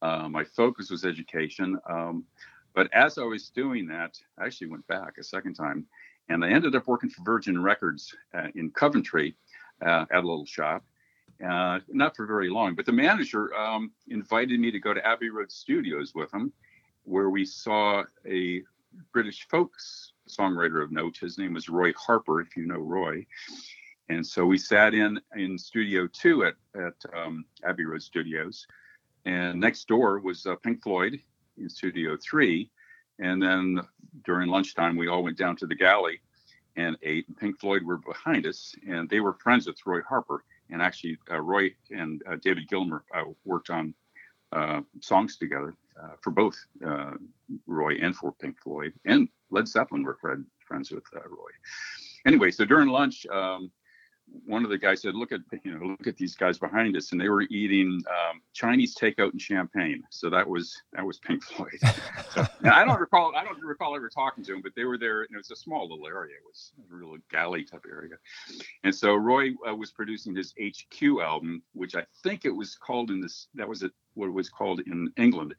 Uh, 0.00 0.28
my 0.28 0.44
focus 0.44 0.90
was 0.90 1.04
education. 1.04 1.78
Um, 1.88 2.24
but 2.74 2.88
as 2.92 3.18
I 3.18 3.24
was 3.24 3.50
doing 3.50 3.88
that, 3.88 4.20
I 4.38 4.46
actually 4.46 4.68
went 4.68 4.86
back 4.86 5.18
a 5.18 5.24
second 5.24 5.54
time 5.54 5.86
and 6.28 6.44
I 6.44 6.50
ended 6.50 6.74
up 6.74 6.86
working 6.86 7.10
for 7.10 7.22
Virgin 7.22 7.62
Records 7.62 8.14
uh, 8.34 8.48
in 8.54 8.70
Coventry 8.70 9.34
uh, 9.84 10.04
at 10.10 10.24
a 10.24 10.26
little 10.26 10.46
shop. 10.46 10.84
Uh, 11.44 11.78
not 11.88 12.16
for 12.16 12.26
very 12.26 12.50
long, 12.50 12.74
but 12.74 12.84
the 12.84 12.92
manager 12.92 13.54
um, 13.54 13.92
invited 14.08 14.58
me 14.58 14.70
to 14.72 14.80
go 14.80 14.92
to 14.92 15.06
Abbey 15.06 15.30
Road 15.30 15.52
Studios 15.52 16.12
with 16.14 16.32
him, 16.34 16.52
where 17.04 17.30
we 17.30 17.44
saw 17.44 18.02
a 18.26 18.62
British 19.12 19.46
folks 19.48 20.12
songwriter 20.28 20.82
of 20.82 20.90
note. 20.90 21.16
His 21.16 21.38
name 21.38 21.54
was 21.54 21.68
Roy 21.68 21.92
Harper, 21.96 22.40
if 22.40 22.56
you 22.56 22.66
know 22.66 22.78
Roy. 22.78 23.24
And 24.08 24.26
so 24.26 24.46
we 24.46 24.58
sat 24.58 24.94
in 24.94 25.20
in 25.36 25.56
Studio 25.58 26.08
Two 26.08 26.44
at 26.44 26.54
at 26.74 26.94
um, 27.16 27.44
Abbey 27.64 27.84
Road 27.84 28.02
Studios, 28.02 28.66
and 29.24 29.60
next 29.60 29.86
door 29.86 30.18
was 30.18 30.44
uh, 30.46 30.56
Pink 30.56 30.82
Floyd 30.82 31.20
in 31.56 31.68
Studio 31.68 32.16
Three. 32.16 32.70
And 33.18 33.42
then 33.42 33.80
during 34.24 34.48
lunchtime, 34.48 34.96
we 34.96 35.08
all 35.08 35.22
went 35.22 35.38
down 35.38 35.56
to 35.56 35.66
the 35.66 35.74
galley 35.74 36.20
and 36.76 36.96
ate. 37.02 37.26
Pink 37.38 37.58
Floyd 37.60 37.82
were 37.82 37.98
behind 37.98 38.46
us, 38.46 38.74
and 38.88 39.08
they 39.08 39.20
were 39.20 39.34
friends 39.34 39.66
with 39.66 39.78
Roy 39.84 40.00
Harper. 40.02 40.44
And 40.70 40.82
actually, 40.82 41.18
uh, 41.30 41.40
Roy 41.40 41.74
and 41.90 42.22
uh, 42.30 42.36
David 42.42 42.68
Gilmour 42.68 43.02
uh, 43.14 43.24
worked 43.44 43.70
on 43.70 43.94
uh, 44.52 44.80
songs 45.00 45.36
together 45.36 45.74
uh, 46.00 46.14
for 46.20 46.30
both 46.30 46.56
Roy 47.66 47.96
and 48.00 48.14
for 48.14 48.32
Pink 48.32 48.56
Floyd. 48.62 48.92
And 49.04 49.28
Led 49.50 49.66
Zeppelin 49.66 50.04
were 50.04 50.18
friends 50.66 50.90
with 50.90 51.04
Roy. 51.12 51.50
Anyway, 52.26 52.50
so 52.50 52.64
during 52.64 52.88
lunch, 52.88 53.26
um, 53.26 53.70
one 54.46 54.64
of 54.64 54.70
the 54.70 54.78
guys 54.78 55.02
said, 55.02 55.14
"Look 55.14 55.32
at 55.32 55.40
you 55.62 55.78
know, 55.78 55.86
look 55.86 56.06
at 56.06 56.16
these 56.16 56.34
guys 56.34 56.58
behind 56.58 56.96
us," 56.96 57.12
and 57.12 57.20
they 57.20 57.28
were 57.28 57.42
eating 57.42 58.02
um, 58.08 58.40
Chinese 58.54 58.94
takeout 58.94 59.32
and 59.32 59.40
champagne. 59.40 60.02
So 60.10 60.30
that 60.30 60.48
was 60.48 60.80
that 60.92 61.04
was 61.04 61.18
Pink 61.18 61.42
Floyd. 61.44 61.78
so, 62.30 62.46
I 62.64 62.84
don't 62.84 63.00
recall 63.00 63.32
I 63.36 63.44
don't 63.44 63.60
recall 63.62 63.94
ever 63.94 64.08
talking 64.08 64.44
to 64.44 64.52
them, 64.52 64.62
but 64.62 64.72
they 64.74 64.84
were 64.84 64.98
there. 64.98 65.22
And 65.22 65.30
it 65.32 65.36
was 65.36 65.50
a 65.50 65.56
small 65.56 65.88
little 65.88 66.06
area. 66.06 66.36
It 66.36 66.44
was 66.46 66.72
a 66.78 66.94
real 66.94 67.16
galley 67.30 67.64
type 67.64 67.84
area. 67.90 68.16
And 68.84 68.94
so 68.94 69.14
Roy 69.14 69.50
uh, 69.68 69.74
was 69.74 69.90
producing 69.90 70.34
his 70.34 70.54
HQ 70.60 71.02
album, 71.22 71.62
which 71.72 71.94
I 71.94 72.04
think 72.22 72.44
it 72.44 72.54
was 72.54 72.74
called 72.74 73.10
in 73.10 73.20
this. 73.20 73.48
That 73.54 73.68
was 73.68 73.82
it, 73.82 73.92
what 74.14 74.26
it 74.26 74.34
was 74.34 74.48
called 74.48 74.80
in 74.86 75.12
England. 75.16 75.54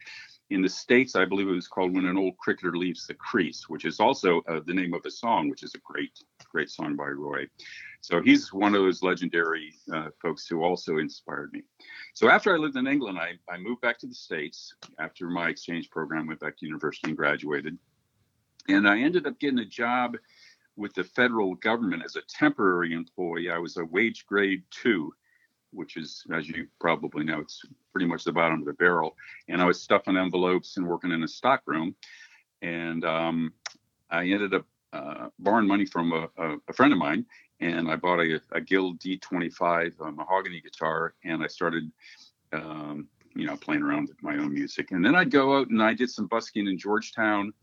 In 0.50 0.64
the 0.64 0.70
states, 0.70 1.16
I 1.16 1.26
believe 1.26 1.48
it 1.48 1.52
was 1.52 1.68
called 1.68 1.96
"When 1.96 2.06
an 2.06 2.18
Old 2.18 2.38
Cricketer 2.38 2.76
Leaves 2.76 3.06
the 3.06 3.14
Crease," 3.14 3.70
which 3.70 3.86
is 3.86 4.00
also 4.00 4.42
uh, 4.48 4.62
the 4.66 4.74
name 4.74 4.94
of 4.94 5.06
a 5.06 5.12
song, 5.12 5.50
which 5.50 5.64
is 5.64 5.76
a 5.76 5.80
great, 5.80 6.12
great 6.52 6.70
song 6.70 6.96
by 6.96 7.08
Roy. 7.08 7.48
So 8.02 8.22
he's 8.22 8.54
one 8.54 8.76
of 8.76 8.82
those 8.82 9.04
legendary 9.04 9.74
uh, 9.94 10.08
folks 10.22 10.48
who 10.48 10.64
also 10.64 10.98
inspired 10.98 11.52
me. 11.54 11.64
So 12.14 12.30
after 12.30 12.54
I 12.54 12.58
lived 12.58 12.78
in 12.78 12.88
England, 12.88 13.20
I, 13.20 13.34
I 13.52 13.58
moved 13.58 13.82
back 13.82 14.00
to 14.00 14.08
the 14.08 14.16
States 14.16 14.74
after 15.00 15.28
my 15.30 15.50
exchange 15.50 15.90
program, 15.90 16.28
went 16.28 16.40
back 16.40 16.58
to 16.58 16.66
university 16.66 17.10
and 17.10 17.18
graduated. 17.18 17.78
And 18.68 18.88
I 18.88 19.00
ended 19.00 19.28
up 19.28 19.40
getting 19.40 19.60
a 19.60 19.66
job 19.66 20.16
with 20.76 20.94
the 20.94 21.04
federal 21.04 21.56
government 21.56 22.04
as 22.06 22.16
a 22.16 22.22
temporary 22.30 22.94
employee. 22.94 23.52
I 23.52 23.58
was 23.58 23.78
a 23.78 23.86
wage 23.86 24.26
grade 24.26 24.64
two, 24.72 25.14
which 25.72 25.98
is, 25.98 26.24
as 26.34 26.48
you 26.48 26.68
probably 26.80 27.26
know, 27.26 27.40
it's 27.40 27.62
pretty 27.92 28.08
much 28.08 28.24
the 28.24 28.32
bottom 28.32 28.60
of 28.60 28.66
the 28.66 28.74
barrel. 28.74 29.16
And 29.50 29.62
I 29.62 29.66
was 29.66 29.82
stuffing 29.82 30.18
envelopes 30.18 30.78
and 30.78 30.88
working 30.88 31.12
in 31.12 31.24
a 31.24 31.28
stock 31.28 31.64
room. 31.66 31.96
And 32.62 33.04
um, 33.04 33.54
I 34.10 34.26
ended 34.28 34.54
up 34.54 34.66
uh, 34.94 35.28
borrowing 35.38 35.68
money 35.68 35.86
from 35.86 36.14
a, 36.14 36.30
a, 36.38 36.58
a, 36.68 36.74
friend 36.74 36.92
of 36.92 36.98
mine, 36.98 37.26
and 37.62 37.90
I 37.90 37.96
bought 37.96 38.20
a, 38.20 38.42
a 38.52 38.62
Guild 38.62 39.00
D25 39.00 40.00
a 40.00 40.12
mahogany 40.12 40.62
guitar, 40.62 41.14
and 41.24 41.44
I 41.44 41.48
started, 41.48 41.92
um, 42.54 43.08
you 43.36 43.46
know, 43.46 43.58
playing 43.58 43.84
around 43.84 44.08
with 44.08 44.22
my 44.24 44.36
own 44.36 44.54
music. 44.54 44.92
And 44.92 45.04
then 45.04 45.16
I'd 45.16 45.32
go 45.32 45.58
out 45.58 45.70
and 45.70 45.82
I 45.82 45.94
did 45.94 46.10
some 46.10 46.28
busking 46.28 46.68
in 46.68 46.78
Georgetown. 46.78 47.54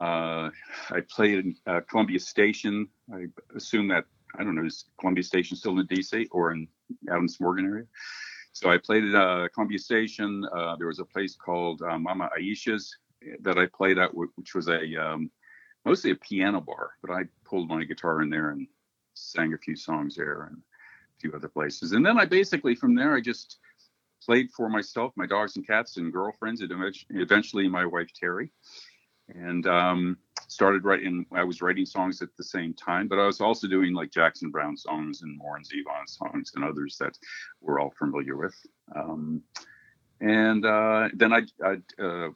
Uh, 0.00 0.50
I 0.90 1.00
played 1.08 1.38
in 1.38 1.56
uh, 1.66 1.80
Columbia 1.88 2.18
Station. 2.18 2.88
I 3.12 3.26
assume 3.54 3.88
that 3.88 4.04
I 4.38 4.44
don't 4.44 4.54
know 4.54 4.66
is 4.66 4.86
Columbia 4.98 5.24
Station 5.24 5.56
still 5.56 5.78
in 5.78 5.86
DC 5.86 6.26
or 6.30 6.52
in 6.52 6.68
Adams 7.08 7.38
Morgan 7.40 7.66
area. 7.66 7.84
So 8.52 8.70
I 8.70 8.78
played 8.78 9.04
at 9.04 9.14
uh, 9.14 9.48
Columbia 9.54 9.78
Station. 9.78 10.46
Uh, 10.54 10.76
there 10.76 10.86
was 10.86 10.98
a 10.98 11.04
place 11.04 11.36
called 11.36 11.82
uh, 11.82 11.98
Mama 11.98 12.30
Ayesha's 12.38 12.94
that 13.40 13.58
I 13.58 13.66
played 13.66 13.98
at, 13.98 14.10
which 14.14 14.54
was 14.54 14.68
a 14.68 14.96
um, 14.96 15.30
mostly 15.84 16.10
a 16.10 16.16
piano 16.16 16.60
bar, 16.60 16.90
but 17.02 17.10
I 17.10 17.24
pulled 17.44 17.68
my 17.68 17.84
guitar 17.84 18.22
in 18.22 18.30
there 18.30 18.50
and 18.50 18.66
sang 19.16 19.54
a 19.54 19.58
few 19.58 19.76
songs 19.76 20.16
there 20.16 20.44
and 20.44 20.56
a 20.56 21.20
few 21.20 21.32
other 21.32 21.48
places. 21.48 21.92
And 21.92 22.04
then 22.04 22.18
I 22.18 22.24
basically 22.24 22.74
from 22.74 22.94
there 22.94 23.14
I 23.14 23.20
just 23.20 23.58
played 24.22 24.50
for 24.50 24.68
myself, 24.68 25.12
my 25.16 25.26
dogs 25.26 25.56
and 25.56 25.66
cats 25.66 25.96
and 25.96 26.12
girlfriends, 26.12 26.60
and 26.60 26.72
eventually 27.10 27.68
my 27.68 27.86
wife 27.86 28.10
Terry. 28.18 28.50
And 29.28 29.66
um, 29.66 30.18
started 30.48 30.84
writing. 30.84 31.26
I 31.32 31.44
was 31.44 31.62
writing 31.62 31.86
songs 31.86 32.22
at 32.22 32.28
the 32.36 32.44
same 32.44 32.74
time, 32.74 33.08
but 33.08 33.18
I 33.18 33.26
was 33.26 33.40
also 33.40 33.66
doing 33.66 33.94
like 33.94 34.10
Jackson 34.10 34.50
Browne 34.50 34.76
songs 34.76 35.22
and 35.22 35.40
Warren 35.40 35.64
Zevon 35.64 36.06
songs 36.06 36.52
and 36.54 36.64
others 36.64 36.96
that 36.98 37.18
we're 37.60 37.80
all 37.80 37.92
familiar 37.98 38.36
with. 38.36 38.54
Um, 38.94 39.42
and 40.20 40.64
uh, 40.64 41.08
then 41.14 41.32
I'd, 41.32 41.50
I'd, 41.64 41.82
uh, 42.00 42.28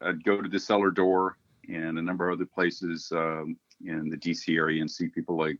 I'd, 0.00 0.24
go 0.24 0.40
to 0.40 0.48
the 0.48 0.58
cellar 0.58 0.90
door 0.90 1.36
and 1.68 1.98
a 1.98 2.02
number 2.02 2.28
of 2.28 2.38
other 2.38 2.46
places 2.46 3.12
um, 3.12 3.56
in 3.84 4.08
the 4.08 4.16
DC 4.16 4.56
area 4.56 4.80
and 4.80 4.90
see 4.90 5.08
people 5.08 5.36
like 5.36 5.58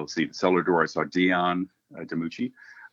let's 0.00 0.14
see, 0.14 0.26
the 0.26 0.34
cellar 0.34 0.62
door. 0.62 0.82
I 0.82 0.86
saw 0.86 1.04
Dion 1.04 1.68
uh, 1.96 2.04
DiMucci, 2.04 2.52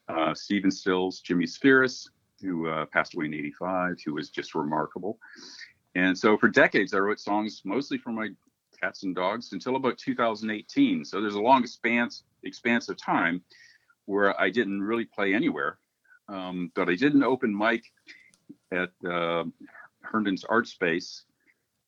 uh, 0.09 0.33
Stephen 0.33 0.71
Stills, 0.71 1.19
Jimmy 1.19 1.45
Spheeris, 1.45 2.09
who 2.41 2.67
uh, 2.67 2.85
passed 2.87 3.15
away 3.15 3.25
in 3.25 3.33
'85, 3.33 3.97
who 4.05 4.13
was 4.13 4.29
just 4.29 4.55
remarkable. 4.55 5.17
And 5.95 6.17
so 6.17 6.37
for 6.37 6.49
decades, 6.49 6.93
I 6.93 6.97
wrote 6.99 7.19
songs 7.19 7.61
mostly 7.65 7.97
for 7.97 8.11
my 8.11 8.29
cats 8.79 9.03
and 9.03 9.15
dogs 9.15 9.53
until 9.53 9.75
about 9.75 9.97
2018. 9.97 11.05
So 11.05 11.21
there's 11.21 11.35
a 11.35 11.41
long 11.41 11.61
expanse 11.61 12.23
expanse 12.43 12.89
of 12.89 12.97
time 12.97 13.41
where 14.05 14.39
I 14.39 14.49
didn't 14.49 14.81
really 14.81 15.05
play 15.05 15.33
anywhere. 15.33 15.77
Um, 16.27 16.71
but 16.75 16.89
I 16.89 16.95
did 16.95 17.13
an 17.13 17.23
open 17.23 17.55
mic 17.57 17.83
at 18.71 18.89
uh, 19.09 19.45
Herndon's 20.01 20.43
Art 20.45 20.67
Space, 20.67 21.23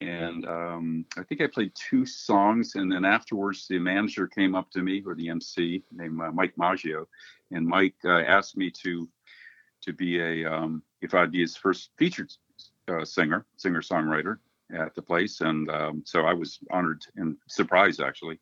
and 0.02 0.46
um, 0.46 1.06
I 1.18 1.24
think 1.24 1.42
I 1.42 1.48
played 1.48 1.72
two 1.76 2.06
songs. 2.06 2.76
And 2.76 2.92
then 2.92 3.06
afterwards, 3.06 3.68
the 3.68 3.80
manager 3.80 4.28
came 4.28 4.56
up 4.56 4.70
to 4.72 4.82
me, 4.82 5.02
or 5.06 5.16
the 5.16 5.30
MC 5.30 5.84
named 5.92 6.20
uh, 6.22 6.32
Mike 6.32 6.54
Maggio, 6.58 7.08
and 7.52 7.66
Mike 7.66 7.96
uh, 8.04 8.22
asked 8.22 8.58
me 8.58 8.70
to 8.84 9.08
to 9.82 9.94
be 9.94 10.20
a 10.20 10.46
um, 10.46 10.84
if 11.02 11.14
I'd 11.14 11.32
be 11.32 11.42
his 11.42 11.56
first 11.56 11.92
featured 11.98 12.32
uh, 12.88 13.06
singer, 13.06 13.46
singer 13.58 13.82
songwriter 13.82 14.40
at 14.74 14.96
the 14.96 15.02
place, 15.02 15.42
and 15.42 15.70
um, 15.70 16.04
so 16.06 16.22
I 16.22 16.34
was 16.34 16.60
honored 16.72 17.04
and 17.16 17.38
surprised 17.48 18.02
actually. 18.02 18.40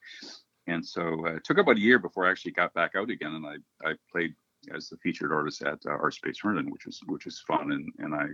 And 0.67 0.85
so 0.85 1.27
uh, 1.27 1.35
it 1.35 1.43
took 1.43 1.57
about 1.57 1.75
a 1.75 1.81
year 1.81 1.99
before 1.99 2.25
I 2.25 2.31
actually 2.31 2.53
got 2.53 2.73
back 2.73 2.93
out 2.95 3.09
again, 3.09 3.33
and 3.35 3.45
I 3.45 3.89
I 3.89 3.93
played 4.11 4.33
as 4.73 4.87
the 4.87 4.97
featured 4.97 5.33
artist 5.33 5.61
at 5.61 5.79
uh, 5.85 5.89
Art 5.89 6.13
Space 6.13 6.39
Herndon, 6.41 6.71
which 6.71 6.85
was 6.85 6.99
which 7.05 7.25
was 7.25 7.39
fun, 7.39 7.71
and 7.73 7.91
and 7.99 8.15
I 8.15 8.27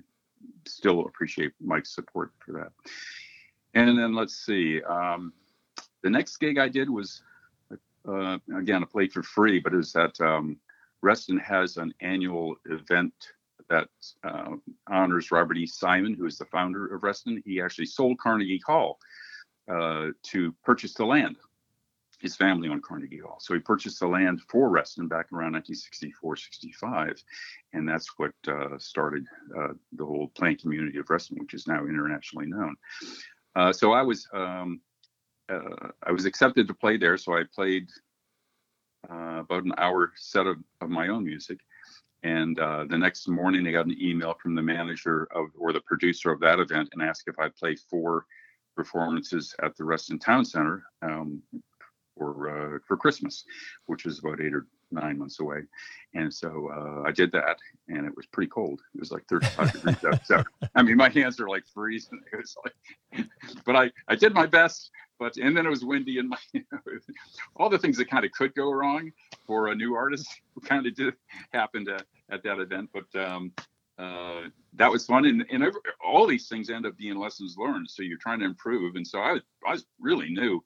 still 0.66 1.02
appreciate 1.02 1.52
Mike's 1.60 1.94
support 1.94 2.32
for 2.44 2.54
that. 2.54 2.72
And 3.74 3.98
then 3.98 4.16
let's 4.16 4.36
see, 4.36 4.82
um, 4.84 5.34
the 6.02 6.10
next 6.10 6.38
gig 6.38 6.58
I 6.58 6.68
did 6.68 6.90
was 6.90 7.22
uh, 8.08 8.38
again 8.58 8.84
I 8.84 8.86
played 8.86 9.12
for 9.12 9.24
free, 9.24 9.60
but 9.60 9.74
it 9.74 9.78
was 9.78 9.96
at 9.96 10.20
um, 10.22 10.58
Reston 11.02 11.38
has 11.40 11.78
an 11.78 11.94
annual 12.02 12.56
event 12.66 13.14
that 13.70 13.90
uh, 14.24 14.56
honors 14.88 15.32
Robert 15.32 15.58
E. 15.58 15.68
Simon, 15.68 16.14
who 16.14 16.26
is 16.26 16.38
the 16.38 16.46
founder 16.46 16.88
of 16.94 17.04
Reston. 17.04 17.42
He 17.46 17.62
actually 17.62 17.86
sold 17.86 18.18
Carnegie 18.18 18.62
Hall 18.66 18.98
uh, 19.68 20.08
to 20.24 20.54
purchase 20.64 20.94
the 20.96 21.06
land 21.06 21.36
his 22.22 22.36
family 22.36 22.70
owned 22.70 22.84
Carnegie 22.84 23.20
Hall. 23.20 23.38
So 23.40 23.54
he 23.54 23.60
purchased 23.60 24.00
the 24.00 24.08
land 24.08 24.42
for 24.50 24.70
Reston 24.70 25.08
back 25.08 25.32
around 25.32 25.54
1964, 25.54 26.36
65. 26.36 27.24
And 27.74 27.88
that's 27.88 28.08
what 28.18 28.34
uh, 28.48 28.78
started 28.78 29.26
uh, 29.58 29.74
the 29.94 30.06
whole 30.06 30.30
playing 30.36 30.58
community 30.58 31.00
of 31.00 31.10
Reston, 31.10 31.38
which 31.40 31.54
is 31.54 31.68
now 31.68 31.86
internationally 31.86 32.48
known. 32.48 32.76
Uh, 33.56 33.72
so 33.72 33.94
I 33.94 34.02
was 34.02 34.28
um, 34.34 34.82
uh, 35.50 35.90
I 36.04 36.12
was 36.12 36.26
accepted 36.26 36.68
to 36.68 36.74
play 36.74 36.98
there. 36.98 37.18
So 37.18 37.34
I 37.34 37.44
played 37.54 37.88
uh, 39.10 39.40
about 39.40 39.64
an 39.64 39.74
hour 39.78 40.12
set 40.16 40.46
of, 40.46 40.58
of 40.82 40.90
my 40.90 41.08
own 41.08 41.24
music. 41.24 41.60
And 42.24 42.60
uh, 42.60 42.86
the 42.90 42.98
next 42.98 43.28
morning, 43.30 43.66
I 43.66 43.72
got 43.72 43.86
an 43.86 43.96
email 44.00 44.36
from 44.42 44.54
the 44.54 44.62
manager 44.62 45.28
of 45.34 45.48
or 45.58 45.72
the 45.72 45.82
producer 45.82 46.32
of 46.32 46.42
that 46.42 46.60
event 46.60 46.90
and 46.92 47.02
asked 47.02 47.28
if 47.28 47.40
I'd 47.40 47.56
play 47.56 47.76
four 47.76 48.26
performances 48.76 49.56
at 49.64 49.76
the 49.78 49.86
Reston 49.86 50.20
Town 50.20 50.44
Center. 50.44 50.84
Um, 51.02 51.42
for 52.20 52.76
uh, 52.76 52.80
for 52.86 52.98
Christmas, 52.98 53.46
which 53.88 54.06
was 54.06 54.20
about 54.20 54.42
eight 54.42 54.54
or 54.54 54.68
nine 54.92 55.18
months 55.18 55.40
away. 55.40 55.62
And 56.14 56.32
so 56.32 56.70
uh, 56.72 57.08
I 57.08 57.12
did 57.12 57.32
that, 57.32 57.58
and 57.88 58.06
it 58.06 58.16
was 58.16 58.26
pretty 58.28 58.50
cold. 58.50 58.82
It 58.94 59.00
was 59.00 59.12
like 59.12 59.26
35 59.28 59.72
degrees 59.72 60.06
outside. 60.06 60.46
I 60.76 60.84
mean, 60.84 60.98
my 60.98 61.10
hands 61.10 61.40
are 61.40 61.50
like 61.50 61.64
freezing. 61.74 62.22
It 62.34 62.38
was 62.38 62.56
like, 62.64 63.26
but 63.66 63.76
I 63.76 63.92
I 64.08 64.16
did 64.16 64.34
my 64.34 64.46
best. 64.46 64.92
But 65.18 65.36
and 65.38 65.56
then 65.56 65.66
it 65.66 65.70
was 65.70 65.84
windy, 65.84 66.20
and 66.20 66.30
my 66.30 66.38
you 66.54 66.64
know, 66.72 66.80
all 67.56 67.70
the 67.70 67.80
things 67.80 67.98
that 67.98 68.10
kind 68.10 68.26
of 68.26 68.32
could 68.32 68.54
go 68.56 68.72
wrong 68.72 69.12
for 69.48 69.70
a 69.70 69.76
new 69.76 69.96
artist 69.96 70.28
kind 70.64 70.86
of 70.86 70.96
did 70.96 71.14
happen 71.52 71.86
to, 71.86 72.00
at 72.32 72.44
that 72.44 72.60
event. 72.60 72.90
But 72.94 73.22
um, 73.22 73.52
uh, 73.98 74.44
that 74.76 74.90
was 74.90 75.06
fun, 75.06 75.26
and, 75.26 75.46
and 75.52 75.62
every, 75.62 75.82
all 76.02 76.26
these 76.26 76.48
things 76.48 76.70
end 76.70 76.86
up 76.86 76.96
being 76.98 77.18
lessons 77.18 77.58
learned. 77.58 77.90
So 77.90 78.02
you're 78.02 78.18
trying 78.18 78.40
to 78.40 78.46
improve, 78.46 78.96
and 78.96 79.06
so 79.06 79.20
I 79.20 79.34
was 79.34 79.42
I 79.68 79.72
was 79.74 79.86
really 80.00 80.30
new 80.30 80.64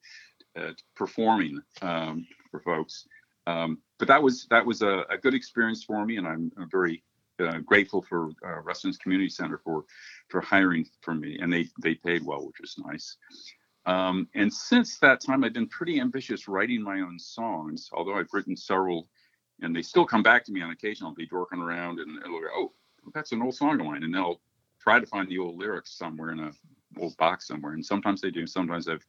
at 0.55 0.75
performing 0.95 1.61
um, 1.81 2.25
for 2.51 2.59
folks. 2.59 3.07
Um, 3.47 3.79
but 3.99 4.07
that 4.07 4.21
was 4.21 4.47
that 4.49 4.65
was 4.65 4.81
a, 4.81 5.03
a, 5.09 5.17
good 5.17 5.33
experience 5.33 5.83
for 5.83 6.05
me, 6.05 6.17
and 6.17 6.25
I'm, 6.25 6.51
I'm 6.57 6.69
very 6.69 7.03
uh, 7.39 7.59
grateful 7.59 8.01
for 8.01 8.29
uh, 8.45 8.61
Reston's 8.61 8.97
Community 8.97 9.29
Center 9.29 9.59
for 9.63 9.83
for 10.29 10.39
hiring 10.39 10.85
for 11.01 11.13
me, 11.13 11.37
and 11.39 11.51
they 11.51 11.67
they 11.81 11.95
paid 11.95 12.25
well, 12.25 12.45
which 12.45 12.61
was 12.61 12.75
nice. 12.85 13.17
Um, 13.85 14.29
and 14.33 14.53
since 14.53 14.97
that 14.99 15.19
time, 15.19 15.43
I've 15.43 15.53
been 15.53 15.67
pretty 15.67 15.99
ambitious 15.99 16.47
writing 16.47 16.81
my 16.81 17.01
own 17.01 17.19
songs. 17.19 17.89
Although 17.91 18.15
I've 18.15 18.31
written 18.31 18.55
several, 18.55 19.09
and 19.61 19.75
they 19.75 19.81
still 19.81 20.05
come 20.05 20.23
back 20.23 20.45
to 20.45 20.53
me 20.53 20.61
on 20.61 20.71
occasion. 20.71 21.05
I'll 21.05 21.13
be 21.13 21.27
dorking 21.27 21.59
around, 21.59 21.99
and 21.99 22.17
they'll 22.23 22.39
go, 22.39 22.47
"Oh, 22.55 22.73
that's 23.13 23.33
an 23.33 23.41
old 23.41 23.55
song 23.55 23.79
of 23.79 23.85
mine," 23.85 24.03
and 24.03 24.13
they'll 24.13 24.39
try 24.79 24.99
to 24.99 25.05
find 25.05 25.27
the 25.27 25.39
old 25.39 25.57
lyrics 25.57 25.97
somewhere 25.97 26.31
in 26.31 26.39
a 26.39 26.51
old 26.97 27.17
box 27.17 27.47
somewhere. 27.47 27.73
And 27.73 27.85
sometimes 27.85 28.21
they 28.21 28.31
do. 28.31 28.47
Sometimes 28.47 28.87
I've 28.87 29.05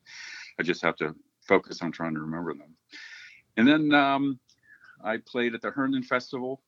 I 0.59 0.65
just 0.65 0.83
have 0.83 0.97
to 0.97 1.15
focus 1.47 1.83
on 1.83 1.93
trying 1.93 2.15
to 2.15 2.21
remember 2.21 2.55
them. 2.55 2.75
And 3.57 3.67
then 3.67 3.95
um, 3.95 4.39
I 5.03 5.19
played 5.19 5.55
at 5.55 5.63
the 5.63 5.71
Herndon 5.71 6.03
Festival, 6.03 6.63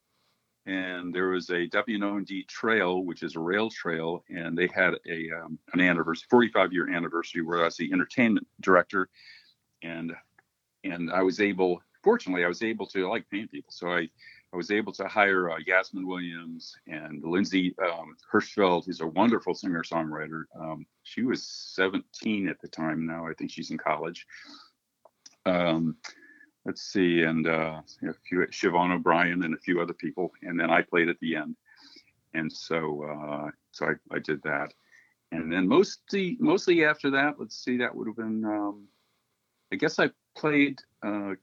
and 0.67 1.15
there 1.15 1.29
was 1.29 1.51
a 1.51 1.67
W&D 1.67 2.45
trail, 2.45 3.05
which 3.05 3.23
is 3.23 3.37
a 3.37 3.41
rail 3.41 3.71
trail, 3.71 4.25
and 4.29 4.57
they 4.57 4.69
had 4.75 4.95
a 5.09 5.31
um, 5.43 5.59
an 5.73 5.81
anniversary, 5.81 6.27
45 6.31 6.73
year 6.73 6.91
anniversary, 6.91 7.43
where 7.43 7.63
I 7.63 7.65
was 7.65 7.77
the 7.77 7.93
entertainment 7.93 8.47
director, 8.61 9.09
and 9.83 10.13
and 10.85 11.11
I 11.11 11.23
was 11.23 11.41
able, 11.41 11.83
fortunately, 12.03 12.45
I 12.45 12.49
was 12.49 12.63
able 12.63 12.87
to 12.89 13.07
I 13.07 13.09
like 13.09 13.31
paying 13.31 13.49
people, 13.49 13.73
so 13.73 13.93
I 13.93 14.09
I 14.53 14.57
was 14.57 14.71
able 14.71 14.93
to 14.95 15.07
hire 15.07 15.51
uh, 15.51 15.59
Yasmin 15.67 16.07
Williams 16.07 16.75
and 16.87 17.23
Lindsay 17.23 17.75
um, 17.83 18.17
Hirschfeld, 18.33 18.87
who's 18.87 19.01
a 19.01 19.07
wonderful 19.07 19.55
singer 19.55 19.83
songwriter. 19.83 20.45
Um, 20.59 20.87
she 21.03 21.23
was 21.23 21.47
17 21.75 22.49
at 22.49 22.61
the 22.61 22.69
time. 22.69 23.07
Now 23.07 23.27
I 23.27 23.35
think 23.35 23.51
she's 23.51 23.71
in 23.71 23.79
college. 23.79 24.27
Um, 25.47 25.97
let's 26.65 26.83
see, 26.83 27.23
and 27.23 27.47
uh, 27.47 27.81
a 28.07 28.15
few 28.29 28.47
Siobhan 28.51 28.93
O'Brien 28.93 29.45
and 29.45 29.55
a 29.55 29.59
few 29.59 29.81
other 29.81 29.95
people, 29.95 30.33
and 30.43 30.59
then 30.59 30.71
I 30.71 30.83
played 30.83 31.09
at 31.09 31.19
the 31.21 31.37
end. 31.37 31.57
And 32.35 32.53
so, 32.53 33.05
uh, 33.05 33.51
so 33.71 33.87
I, 33.87 34.17
I 34.17 34.19
did 34.19 34.43
that, 34.43 34.75
and 35.33 35.51
then 35.51 35.67
mostly, 35.69 36.37
mostly 36.41 36.85
after 36.85 37.11
that, 37.13 37.37
let's 37.39 37.57
see, 37.65 37.79
that 37.79 37.95
would 37.95 38.09
have 38.09 38.17
been, 38.17 38.45
um, 38.45 38.89
I 39.73 39.77
guess 39.77 39.99
I 39.99 40.11
played 40.37 40.81
uh, 41.03 41.35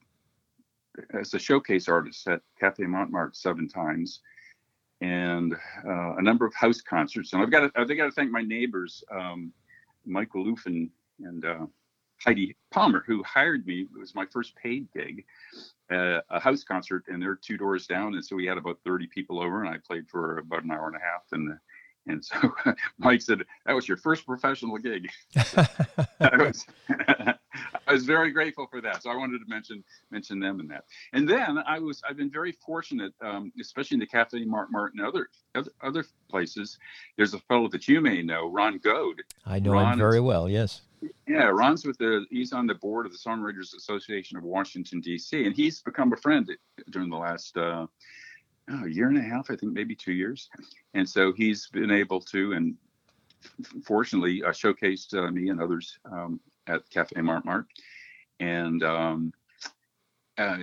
as 1.19 1.33
a 1.33 1.39
showcase 1.39 1.87
artist 1.87 2.27
at 2.27 2.41
Cafe 2.59 2.83
Montmartre 2.83 3.33
seven 3.33 3.67
times, 3.67 4.19
and 5.01 5.53
uh, 5.87 6.15
a 6.17 6.21
number 6.21 6.45
of 6.45 6.53
house 6.53 6.81
concerts. 6.81 7.33
And 7.33 7.41
I've 7.41 7.51
got 7.51 7.61
to, 7.61 7.71
I've 7.79 7.87
got 7.87 8.05
to 8.05 8.11
thank 8.11 8.31
my 8.31 8.41
neighbors, 8.41 9.03
um, 9.09 9.53
Michael 10.05 10.45
Lufin 10.45 10.89
and 11.21 11.45
uh, 11.45 11.65
Heidi 12.25 12.55
Palmer, 12.71 13.03
who 13.05 13.23
hired 13.23 13.65
me. 13.65 13.81
It 13.81 13.99
was 13.99 14.15
my 14.15 14.25
first 14.25 14.55
paid 14.55 14.87
gig, 14.93 15.25
uh, 15.91 16.19
a 16.29 16.39
house 16.39 16.63
concert, 16.63 17.05
and 17.07 17.21
they're 17.21 17.35
two 17.35 17.57
doors 17.57 17.87
down. 17.87 18.13
And 18.15 18.23
so 18.23 18.35
we 18.35 18.45
had 18.45 18.57
about 18.57 18.79
30 18.85 19.07
people 19.07 19.41
over, 19.41 19.63
and 19.63 19.73
I 19.73 19.77
played 19.85 20.07
for 20.09 20.37
about 20.37 20.63
an 20.63 20.71
hour 20.71 20.87
and 20.87 20.95
a 20.95 20.99
half. 20.99 21.23
And 21.31 21.57
and 22.07 22.23
so 22.23 22.35
Mike 22.97 23.21
said, 23.21 23.43
"That 23.65 23.73
was 23.73 23.87
your 23.87 23.97
first 23.97 24.25
professional 24.25 24.77
gig." 24.77 25.09
I, 25.35 26.37
was, 26.37 26.65
I 26.89 27.93
was 27.93 28.05
very 28.05 28.31
grateful 28.31 28.67
for 28.67 28.81
that. 28.81 29.03
So 29.03 29.09
I 29.09 29.15
wanted 29.15 29.39
to 29.39 29.45
mention 29.47 29.83
mention 30.11 30.39
them 30.39 30.59
in 30.59 30.67
that. 30.67 30.85
And 31.13 31.27
then 31.27 31.59
I 31.59 31.79
was 31.79 32.01
I've 32.07 32.17
been 32.17 32.31
very 32.31 32.51
fortunate, 32.51 33.13
um, 33.21 33.51
especially 33.59 33.95
in 33.95 33.99
the 33.99 34.07
Cafe 34.07 34.43
Montmartre 34.43 34.93
and 34.97 35.07
other, 35.07 35.27
other 35.55 35.71
other 35.81 36.05
places. 36.29 36.77
There's 37.17 37.33
a 37.33 37.39
fellow 37.39 37.69
that 37.69 37.87
you 37.87 38.01
may 38.01 38.21
know, 38.21 38.49
Ron 38.49 38.79
Goad. 38.79 39.21
I 39.45 39.59
know 39.59 39.73
Ron 39.73 39.93
him 39.93 39.99
very 39.99 40.17
is, 40.17 40.23
well. 40.23 40.49
Yes. 40.49 40.81
Yeah, 41.27 41.45
Ron's 41.45 41.85
with 41.85 41.97
the 41.97 42.25
he's 42.29 42.53
on 42.53 42.67
the 42.67 42.75
board 42.75 43.05
of 43.05 43.11
the 43.11 43.17
Songwriters 43.17 43.75
Association 43.75 44.37
of 44.37 44.43
Washington 44.43 45.01
D.C. 45.01 45.45
and 45.45 45.55
he's 45.55 45.81
become 45.81 46.13
a 46.13 46.17
friend 46.17 46.49
during 46.89 47.09
the 47.09 47.17
last. 47.17 47.57
Uh, 47.57 47.87
a 48.69 48.87
year 48.87 49.09
and 49.09 49.17
a 49.17 49.21
half, 49.21 49.51
I 49.51 49.55
think 49.55 49.73
maybe 49.73 49.95
two 49.95 50.13
years. 50.13 50.49
And 50.93 51.07
so 51.07 51.33
he's 51.33 51.67
been 51.67 51.91
able 51.91 52.21
to, 52.21 52.53
and 52.53 52.75
fortunately, 53.83 54.43
uh, 54.43 54.49
showcased 54.49 55.13
uh, 55.13 55.29
me 55.31 55.49
and 55.49 55.61
others 55.61 55.97
um, 56.05 56.39
at 56.67 56.89
Cafe 56.89 57.19
Montmartre. 57.19 57.67
And 58.39 58.83
um, 58.83 59.33
uh, 60.37 60.57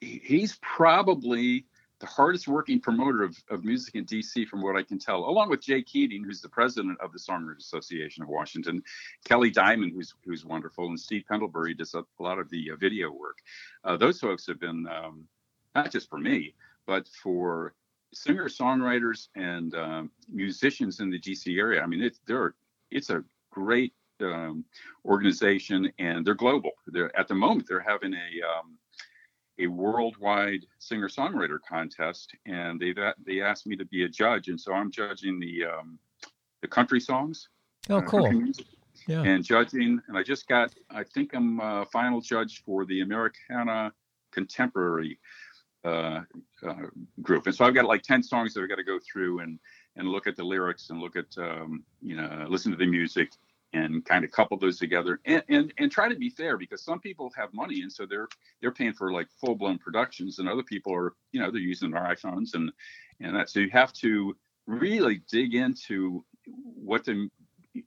he's 0.00 0.58
probably 0.62 1.66
the 2.02 2.08
hardest 2.08 2.48
working 2.48 2.80
promoter 2.80 3.22
of, 3.22 3.40
of 3.48 3.64
music 3.64 3.94
in 3.94 4.04
DC, 4.04 4.48
from 4.48 4.60
what 4.60 4.74
I 4.74 4.82
can 4.82 4.98
tell, 4.98 5.18
along 5.20 5.50
with 5.50 5.60
Jay 5.60 5.82
Keating, 5.82 6.24
who's 6.24 6.40
the 6.40 6.48
president 6.48 7.00
of 7.00 7.12
the 7.12 7.18
Songwriters 7.18 7.60
Association 7.60 8.24
of 8.24 8.28
Washington, 8.28 8.82
Kelly 9.24 9.50
Diamond, 9.50 9.92
who's 9.92 10.12
who's 10.24 10.44
wonderful, 10.44 10.86
and 10.86 10.98
Steve 10.98 11.22
Pendlebury 11.28 11.74
does 11.74 11.94
a, 11.94 12.04
lot 12.18 12.40
of 12.40 12.50
the 12.50 12.72
uh, 12.72 12.76
video 12.76 13.12
work. 13.12 13.38
Uh, 13.84 13.96
those 13.96 14.18
folks 14.18 14.48
have 14.48 14.58
been 14.58 14.84
um, 14.88 15.24
not 15.76 15.92
just 15.92 16.10
for 16.10 16.18
me, 16.18 16.54
but 16.88 17.06
for 17.22 17.72
singer 18.12 18.48
songwriters 18.48 19.28
and 19.36 19.72
um, 19.76 20.10
musicians 20.28 20.98
in 20.98 21.08
the 21.08 21.20
DC 21.20 21.56
area, 21.56 21.80
I 21.82 21.86
mean, 21.86 22.02
it's 22.02 22.18
they're 22.26 22.56
it's 22.90 23.10
a 23.10 23.22
great 23.52 23.94
um, 24.20 24.64
organization, 25.04 25.92
and 26.00 26.26
they're 26.26 26.34
global. 26.34 26.72
They're 26.88 27.16
at 27.16 27.28
the 27.28 27.36
moment 27.36 27.68
they're 27.68 27.78
having 27.78 28.12
a 28.12 28.58
um, 28.58 28.76
a 29.58 29.66
worldwide 29.66 30.64
singer 30.78 31.08
songwriter 31.08 31.58
contest, 31.68 32.32
and 32.46 32.80
they 32.80 32.94
they 33.26 33.40
asked 33.40 33.66
me 33.66 33.76
to 33.76 33.84
be 33.84 34.04
a 34.04 34.08
judge, 34.08 34.48
and 34.48 34.60
so 34.60 34.72
I'm 34.72 34.90
judging 34.90 35.38
the 35.38 35.64
um, 35.66 35.98
the 36.62 36.68
country 36.68 37.00
songs. 37.00 37.48
Oh, 37.90 37.98
uh, 37.98 38.02
cool. 38.02 38.30
Yeah. 39.08 39.22
And 39.22 39.44
judging, 39.44 40.00
and 40.06 40.16
I 40.16 40.22
just 40.22 40.46
got, 40.46 40.72
I 40.88 41.02
think 41.02 41.34
I'm 41.34 41.58
a 41.58 41.84
final 41.86 42.20
judge 42.20 42.62
for 42.64 42.84
the 42.84 43.00
Americana 43.00 43.92
Contemporary 44.30 45.18
uh, 45.84 46.20
uh, 46.66 46.74
group. 47.20 47.46
And 47.46 47.54
so 47.54 47.64
I've 47.64 47.74
got 47.74 47.86
like 47.86 48.02
10 48.02 48.22
songs 48.22 48.54
that 48.54 48.62
I've 48.62 48.68
got 48.68 48.76
to 48.76 48.84
go 48.84 48.98
through 49.00 49.40
and 49.40 49.58
and 49.96 50.08
look 50.08 50.26
at 50.26 50.36
the 50.36 50.44
lyrics 50.44 50.88
and 50.90 51.00
look 51.00 51.16
at 51.16 51.26
um, 51.36 51.82
you 52.00 52.16
know 52.16 52.46
listen 52.48 52.70
to 52.70 52.78
the 52.78 52.86
music 52.86 53.30
and 53.74 54.04
kind 54.04 54.24
of 54.24 54.30
couple 54.30 54.58
those 54.58 54.78
together 54.78 55.20
and, 55.24 55.42
and 55.48 55.72
and 55.78 55.90
try 55.90 56.08
to 56.08 56.14
be 56.14 56.28
fair 56.28 56.58
because 56.58 56.82
some 56.82 57.00
people 57.00 57.32
have 57.34 57.52
money 57.54 57.80
and 57.80 57.90
so 57.90 58.04
they're 58.04 58.28
they're 58.60 58.70
paying 58.70 58.92
for 58.92 59.12
like 59.12 59.28
full 59.40 59.54
blown 59.54 59.78
productions 59.78 60.38
and 60.38 60.48
other 60.48 60.62
people 60.62 60.94
are 60.94 61.14
you 61.32 61.40
know 61.40 61.50
they're 61.50 61.60
using 61.60 61.90
their 61.90 62.02
iPhones 62.02 62.54
and 62.54 62.70
and 63.22 63.36
that. 63.36 63.50
So 63.50 63.60
you 63.60 63.70
have 63.70 63.92
to 63.94 64.36
really 64.66 65.22
dig 65.30 65.54
into 65.54 66.24
what 66.52 67.04
the 67.04 67.28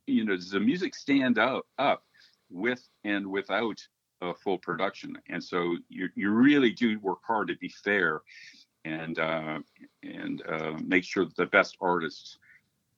you 0.07 0.25
know 0.25 0.35
does 0.35 0.51
the 0.51 0.59
music 0.59 0.95
stand 0.95 1.37
up 1.37 1.65
up 1.77 2.03
with 2.49 2.87
and 3.03 3.27
without 3.27 3.79
a 4.21 4.33
full 4.33 4.57
production? 4.57 5.17
And 5.29 5.43
so 5.43 5.77
you 5.89 6.09
you 6.15 6.31
really 6.31 6.71
do 6.71 6.99
work 6.99 7.19
hard 7.25 7.47
to 7.49 7.57
be 7.57 7.69
fair 7.69 8.21
and 8.83 9.19
uh, 9.19 9.59
and 10.03 10.41
uh, 10.47 10.77
make 10.83 11.03
sure 11.03 11.25
that 11.25 11.35
the 11.35 11.45
best 11.47 11.77
artists 11.81 12.37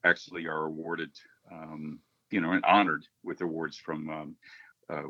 actually 0.04 0.47
are 0.47 0.65
awarded 0.65 1.12
um, 1.52 2.00
you 2.32 2.42
know, 2.42 2.52
and 2.52 2.63
honored 2.66 3.06
with 3.24 3.42
awards 3.42 3.78
from 3.78 4.10
um, 4.10 4.36
uh, 4.90 5.04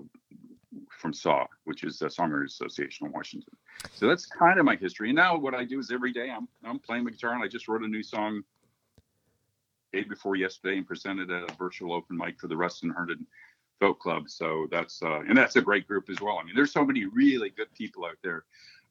from 0.89 1.13
SAW, 1.13 1.45
which 1.63 1.83
is 1.83 1.99
the 1.99 2.07
Songwriters 2.07 2.47
Association 2.47 3.07
of 3.07 3.13
Washington. 3.13 3.55
So 3.93 4.07
that's 4.07 4.25
kind 4.25 4.59
of 4.59 4.65
my 4.65 4.75
history. 4.75 5.09
And 5.09 5.15
now 5.15 5.37
what 5.37 5.53
I 5.53 5.63
do 5.63 5.79
is 5.79 5.91
every 5.91 6.11
day 6.11 6.29
I'm 6.29 6.47
I'm 6.63 6.79
playing 6.79 7.05
the 7.05 7.11
guitar, 7.11 7.33
and 7.33 7.43
I 7.43 7.47
just 7.47 7.67
wrote 7.67 7.83
a 7.83 7.87
new 7.87 8.03
song 8.03 8.43
day 9.93 10.03
before 10.03 10.35
yesterday 10.35 10.77
and 10.77 10.87
presented 10.87 11.31
at 11.31 11.49
a 11.49 11.55
virtual 11.55 11.93
open 11.93 12.17
mic 12.17 12.39
for 12.39 12.47
the 12.47 12.57
Reston 12.57 12.89
Herndon 12.89 13.25
Folk 13.79 13.99
Club. 13.99 14.29
So 14.29 14.67
that's 14.71 15.01
uh, 15.01 15.21
and 15.21 15.37
that's 15.37 15.55
a 15.55 15.61
great 15.61 15.87
group 15.87 16.09
as 16.09 16.21
well. 16.21 16.37
I 16.41 16.43
mean, 16.43 16.55
there's 16.55 16.73
so 16.73 16.85
many 16.85 17.05
really 17.05 17.49
good 17.49 17.73
people 17.73 18.05
out 18.05 18.17
there 18.23 18.45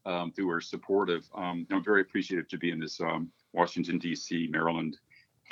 um, 0.05 0.33
who 0.37 0.49
are 0.51 0.61
supportive. 0.61 1.29
Um, 1.35 1.67
I'm 1.71 1.85
very 1.85 2.01
appreciative 2.01 2.49
to 2.49 2.59
be 2.59 2.71
in 2.71 2.81
this 2.81 3.01
um, 3.01 3.31
Washington 3.53 3.99
D.C., 3.99 4.49
Maryland, 4.51 4.97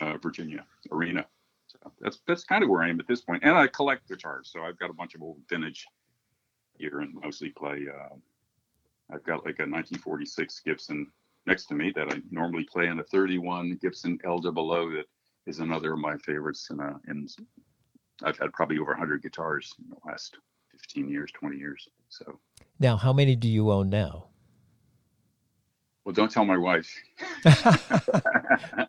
uh, 0.00 0.16
Virginia 0.18 0.64
arena 0.92 1.26
that's 2.00 2.20
that's 2.26 2.44
kind 2.44 2.62
of 2.62 2.70
where 2.70 2.82
I 2.82 2.90
am 2.90 3.00
at 3.00 3.06
this 3.06 3.22
point. 3.22 3.42
And 3.44 3.56
I 3.56 3.66
collect 3.66 4.08
guitars, 4.08 4.50
so 4.52 4.62
I've 4.62 4.78
got 4.78 4.90
a 4.90 4.94
bunch 4.94 5.14
of 5.14 5.22
old 5.22 5.38
vintage 5.48 5.86
gear 6.78 7.00
and 7.00 7.14
mostly 7.14 7.50
play. 7.50 7.86
Uh, 7.88 8.14
I've 9.12 9.24
got 9.24 9.44
like 9.44 9.58
a 9.58 9.68
1946 9.68 10.62
Gibson 10.64 11.06
next 11.46 11.66
to 11.66 11.74
me 11.74 11.92
that 11.94 12.12
I 12.12 12.22
normally 12.30 12.64
play, 12.64 12.86
and 12.86 13.00
a 13.00 13.04
31 13.04 13.78
Gibson 13.80 14.18
LWO 14.24 14.96
that 14.96 15.04
is 15.46 15.60
another 15.60 15.92
of 15.92 15.98
my 15.98 16.16
favorites. 16.18 16.68
And 16.70 16.80
uh, 16.80 16.94
and 17.06 17.28
I've 18.22 18.38
had 18.38 18.52
probably 18.52 18.78
over 18.78 18.92
100 18.92 19.22
guitars 19.22 19.74
in 19.78 19.90
the 19.90 19.96
last 20.06 20.36
15 20.72 21.08
years, 21.08 21.30
20 21.32 21.56
years. 21.56 21.88
So 22.08 22.38
now, 22.78 22.96
how 22.96 23.12
many 23.12 23.36
do 23.36 23.48
you 23.48 23.70
own 23.70 23.90
now? 23.90 24.28
Well, 26.04 26.12
don't 26.12 26.30
tell 26.30 26.44
my 26.44 26.58
wife. 26.58 26.90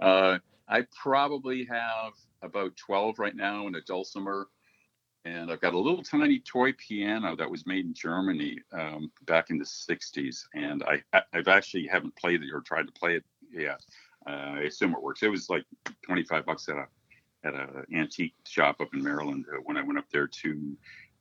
uh, 0.00 0.38
I 0.68 0.86
probably 1.00 1.64
have 1.64 2.12
about 2.42 2.76
12 2.76 3.18
right 3.18 3.34
now 3.34 3.66
in 3.66 3.74
a 3.74 3.80
dulcimer. 3.80 4.48
And 5.24 5.50
I've 5.50 5.60
got 5.60 5.74
a 5.74 5.78
little 5.78 6.02
tiny 6.02 6.38
toy 6.40 6.72
piano 6.72 7.36
that 7.36 7.50
was 7.50 7.66
made 7.66 7.84
in 7.84 7.92
Germany 7.92 8.58
um, 8.72 9.10
back 9.26 9.50
in 9.50 9.58
the 9.58 9.64
60s. 9.64 10.44
And 10.54 10.82
I, 10.84 11.02
I've 11.32 11.48
actually 11.48 11.86
haven't 11.86 12.16
played 12.16 12.42
it 12.42 12.52
or 12.52 12.60
tried 12.60 12.86
to 12.86 12.92
play 12.92 13.16
it 13.16 13.24
yet. 13.52 13.80
Uh, 14.26 14.30
I 14.30 14.60
assume 14.60 14.94
it 14.94 15.02
works. 15.02 15.22
It 15.22 15.28
was 15.28 15.50
like 15.50 15.64
25 16.04 16.46
bucks 16.46 16.68
at 16.68 16.76
a 16.76 16.86
at 17.44 17.54
a 17.54 17.84
antique 17.94 18.34
shop 18.46 18.80
up 18.80 18.92
in 18.92 19.02
Maryland 19.02 19.44
uh, 19.52 19.58
when 19.64 19.76
I 19.76 19.82
went 19.82 19.98
up 19.98 20.06
there 20.10 20.26
to 20.26 20.76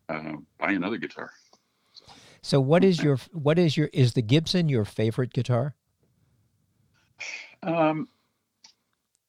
uh, 0.10 0.34
buy 0.58 0.72
another 0.72 0.98
guitar. 0.98 1.32
So 2.42 2.60
what 2.60 2.84
is 2.84 3.02
your 3.02 3.18
what 3.32 3.60
is 3.60 3.78
your 3.78 3.90
is 3.94 4.14
the 4.14 4.22
Gibson 4.22 4.70
your 4.70 4.86
favorite 4.86 5.34
guitar? 5.34 5.76
Um, 7.64 8.08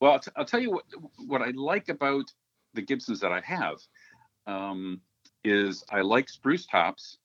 well, 0.01 0.13
I'll, 0.13 0.21
t- 0.21 0.31
I'll 0.37 0.45
tell 0.45 0.61
you 0.61 0.71
what 0.71 0.85
what 1.27 1.43
I 1.43 1.51
like 1.51 1.89
about 1.89 2.33
the 2.75 2.83
Gibsons 2.83 3.21
that 3.21 3.33
I 3.33 3.41
have 3.41 3.79
um, 4.47 5.01
is 5.45 5.85
I 5.91 6.01
like 6.01 6.29
spruce 6.29 6.67
tops 6.67 7.19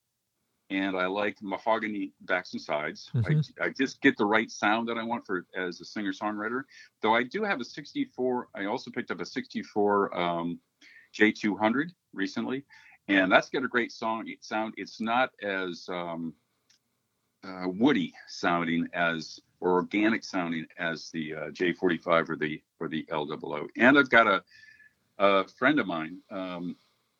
and 0.70 0.96
I 0.96 1.06
like 1.06 1.36
mahogany 1.42 2.12
backs 2.22 2.52
and 2.52 2.62
sides. 2.62 3.10
Mm-hmm. 3.14 3.40
I, 3.60 3.66
I, 3.66 3.68
just 3.68 4.00
get 4.00 4.16
the 4.16 4.24
right 4.24 4.50
sound 4.50 4.88
that 4.88 4.96
I 4.96 5.02
want 5.02 5.26
for 5.26 5.46
as 5.54 5.80
a 5.80 5.84
singer 5.84 6.12
songwriter. 6.12 6.62
Though 7.02 7.14
I 7.14 7.22
do 7.22 7.44
have 7.44 7.60
a 7.60 7.64
64. 7.64 8.48
I 8.54 8.64
also 8.64 8.90
picked 8.90 9.10
up 9.10 9.20
a 9.20 9.26
64 9.26 10.18
um, 10.18 10.58
J200 11.18 11.90
recently, 12.12 12.64
and 13.08 13.30
that's 13.30 13.50
got 13.50 13.64
a 13.64 13.68
great 13.68 13.92
song 13.92 14.26
sound. 14.40 14.74
It's 14.76 15.00
not 15.00 15.30
as 15.42 15.86
um, 15.88 16.32
uh, 17.46 17.66
woody 17.66 18.12
sounding 18.28 18.88
as 18.94 19.38
or 19.64 19.72
organic 19.72 20.22
sounding 20.22 20.66
as 20.78 21.10
the 21.10 21.34
uh, 21.34 21.50
J45 21.50 22.28
or 22.28 22.36
the 22.36 22.62
or 22.80 22.88
the 22.88 23.04
LWO. 23.10 23.66
And 23.78 23.98
I've 23.98 24.10
got 24.10 24.26
a, 24.26 24.44
a 25.18 25.48
friend 25.48 25.80
of 25.80 25.86
mine. 25.86 26.18
Um, 26.30 26.76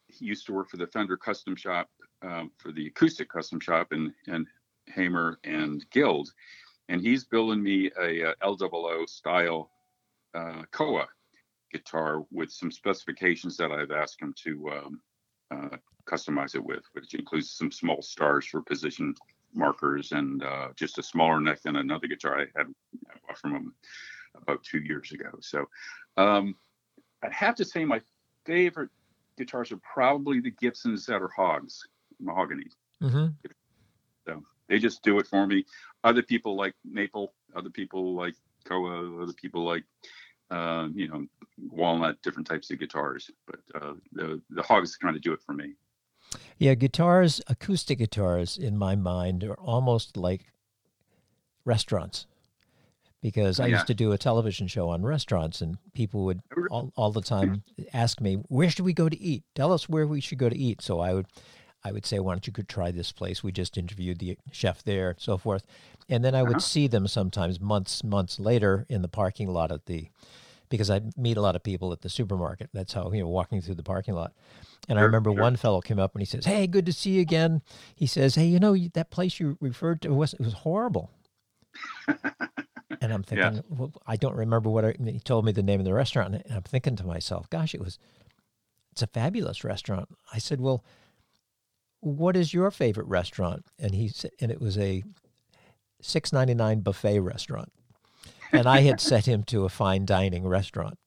he 0.09 0.27
used 0.27 0.45
to 0.47 0.53
work 0.53 0.69
for 0.69 0.77
the 0.77 0.87
Fender 0.87 1.17
Custom 1.17 1.57
Shop 1.57 1.89
um, 2.21 2.51
for 2.59 2.71
the 2.71 2.87
acoustic 2.87 3.31
custom 3.31 3.59
shop 3.61 3.93
in, 3.93 4.13
in 4.27 4.47
Hamer 4.87 5.39
and 5.45 5.85
Guild, 5.91 6.33
and 6.91 7.01
he's 7.01 7.25
building 7.25 7.63
me 7.63 7.91
a, 7.99 8.31
a 8.31 8.35
LWO 8.43 9.09
style 9.09 9.71
uh, 10.35 10.65
Koa 10.71 11.07
guitar 11.73 12.25
with 12.31 12.51
some 12.51 12.71
specifications 12.71 13.57
that 13.57 13.73
I've 13.73 13.91
asked 13.91 14.21
him 14.21 14.35
to 14.45 14.71
um, 14.71 15.01
uh, 15.51 15.77
customize 16.07 16.55
it 16.55 16.65
with, 16.65 16.85
which 16.93 17.15
includes 17.15 17.51
some 17.51 17.73
small 17.73 18.03
stars 18.03 18.47
for 18.47 18.61
position 18.61 19.15
markers 19.55 20.13
and 20.13 20.43
uh, 20.43 20.69
just 20.77 20.99
a 20.99 21.03
smaller 21.03 21.41
neck 21.41 21.63
than 21.63 21.77
another 21.77 22.07
guitar 22.07 22.41
I 22.41 22.47
had 22.57 22.67
from 23.37 23.53
them 23.53 23.75
about 24.37 24.63
two 24.63 24.79
years 24.79 25.13
ago. 25.13 25.31
So 25.41 25.69
um, 26.17 26.57
I'd 27.23 27.33
have 27.33 27.55
to 27.57 27.65
say 27.65 27.85
my 27.85 28.01
favorite 28.45 28.91
guitars 29.39 29.73
are 29.73 29.79
probably 29.79 30.41
the 30.41 30.51
Gibsons 30.51 31.07
that 31.07 31.23
are 31.23 31.31
hogs, 31.35 31.87
mahogany. 32.21 32.67
Mm-hmm. 33.03 33.27
So 34.27 34.43
they 34.69 34.79
just 34.79 35.03
do 35.03 35.19
it 35.19 35.27
for 35.27 35.47
me. 35.47 35.65
Other 36.03 36.23
people 36.23 36.57
like 36.57 36.75
maple, 36.85 37.35
other 37.55 37.71
people 37.71 38.15
like 38.15 38.35
Koa, 38.65 39.23
other 39.23 39.33
people 39.33 39.65
like 39.65 39.85
uh, 40.51 40.89
you 40.95 41.09
know 41.09 41.27
walnut, 41.71 42.21
different 42.23 42.47
types 42.47 42.71
of 42.71 42.79
guitars. 42.79 43.31
But 43.47 43.61
uh, 43.75 43.95
the 44.13 44.41
the 44.51 44.63
hogs 44.63 44.97
kind 44.97 45.17
of 45.17 45.23
do 45.23 45.33
it 45.33 45.43
for 45.43 45.53
me. 45.53 45.75
Yeah, 46.59 46.75
guitars, 46.75 47.41
acoustic 47.47 47.99
guitars, 47.99 48.57
in 48.57 48.77
my 48.77 48.95
mind, 48.95 49.45
are 49.45 49.59
almost 49.59 50.17
like 50.17 50.47
restaurants. 51.65 52.27
Because 53.21 53.59
I 53.59 53.69
yeah. 53.69 53.77
used 53.77 53.87
to 53.87 53.95
do 53.95 54.13
a 54.13 54.19
television 54.19 54.67
show 54.67 54.91
on 54.91 55.03
restaurants, 55.03 55.63
and 55.63 55.79
people 55.95 56.27
would 56.27 56.41
all, 56.71 56.93
all 56.95 57.11
the 57.11 57.23
time 57.23 57.63
ask 57.95 58.21
me, 58.21 58.35
"Where 58.49 58.69
should 58.69 58.85
we 58.85 58.93
go 58.93 59.09
to 59.09 59.19
eat? 59.19 59.45
Tell 59.55 59.73
us 59.73 59.89
where 59.89 60.07
we 60.07 60.21
should 60.21 60.37
go 60.37 60.51
to 60.51 60.57
eat." 60.57 60.83
So 60.83 61.01
I 61.01 61.15
would, 61.15 61.27
I 61.83 61.91
would 61.91 62.05
say, 62.05 62.19
"Why 62.19 62.35
don't 62.35 62.47
you 62.47 62.53
could 62.53 62.69
try 62.69 62.91
this 62.91 63.13
place? 63.13 63.43
We 63.43 63.51
just 63.51 63.79
interviewed 63.79 64.19
the 64.19 64.37
chef 64.53 64.83
there, 64.83 65.17
so 65.19 65.39
forth." 65.39 65.65
And 66.07 66.23
then 66.23 66.35
I 66.35 66.43
would 66.43 66.57
uh-huh. 66.57 66.61
see 66.61 66.87
them 66.87 67.07
sometimes 67.07 67.61
months, 67.61 68.05
months 68.05 68.39
later 68.39 68.85
in 68.91 69.01
the 69.01 69.09
parking 69.09 69.49
lot 69.49 69.73
at 69.73 69.87
the 69.87 70.11
because 70.69 70.91
I 70.91 71.01
meet 71.17 71.37
a 71.37 71.41
lot 71.41 71.57
of 71.57 71.63
people 71.63 71.93
at 71.93 72.01
the 72.01 72.09
supermarket. 72.09 72.71
That's 72.73 72.93
how, 72.93 73.11
you 73.13 73.21
know, 73.21 73.29
walking 73.29 73.61
through 73.61 73.77
the 73.77 73.83
parking 73.83 74.15
lot. 74.15 74.33
And 74.89 74.97
sure, 74.97 75.03
I 75.03 75.03
remember 75.03 75.31
sure. 75.31 75.41
one 75.41 75.57
fellow 75.57 75.81
came 75.81 75.99
up 75.99 76.15
and 76.15 76.23
he 76.23 76.27
says, 76.27 76.45
Hey, 76.45 76.67
good 76.67 76.87
to 76.87 76.93
see 76.93 77.11
you 77.11 77.21
again. 77.21 77.63
He 77.95 78.07
says, 78.07 78.35
Hey, 78.35 78.47
you 78.47 78.59
know, 78.59 78.77
that 78.95 79.11
place 79.11 79.41
you 79.41 79.57
referred 79.61 80.03
to 80.03 80.13
was, 80.13 80.35
it 80.35 80.41
was 80.41 80.53
horrible. 80.53 81.11
and 83.01 83.13
I'm 83.13 83.23
thinking, 83.23 83.57
yeah. 83.57 83.61
well, 83.69 83.93
I 84.07 84.17
don't 84.17 84.37
remember 84.37 84.71
what 84.71 84.85
I, 84.85 84.95
he 85.05 85.21
told 85.21 85.45
me 85.45 85.53
the 85.53 85.63
name 85.63 85.81
of 85.81 85.87
the 85.87 85.95
restaurant. 85.95 86.35
And 86.35 86.55
I'm 86.55 86.63
thinking 86.63 86.97
to 86.97 87.07
myself, 87.07 87.49
gosh, 87.51 87.75
it 87.75 87.81
was, 87.81 87.99
it's 88.93 89.03
a 89.03 89.07
fabulous 89.07 89.65
restaurant. 89.65 90.09
I 90.33 90.39
said, 90.39 90.61
well, 90.61 90.85
what 92.01 92.37
is 92.37 92.53
your 92.53 92.71
favorite 92.71 93.07
restaurant? 93.07 93.65
And 93.79 93.95
he 93.95 94.09
said, 94.09 94.31
and 94.41 94.51
it 94.51 94.61
was 94.61 94.79
a 94.79 95.03
6.99 96.03 96.85
buffet 96.85 97.21
restaurant 97.21 97.73
and 98.53 98.67
I 98.67 98.81
had 98.81 99.01
set 99.01 99.27
him 99.27 99.43
to 99.45 99.65
a 99.65 99.69
fine 99.69 100.07
dining 100.07 100.47
restaurant. 100.47 100.99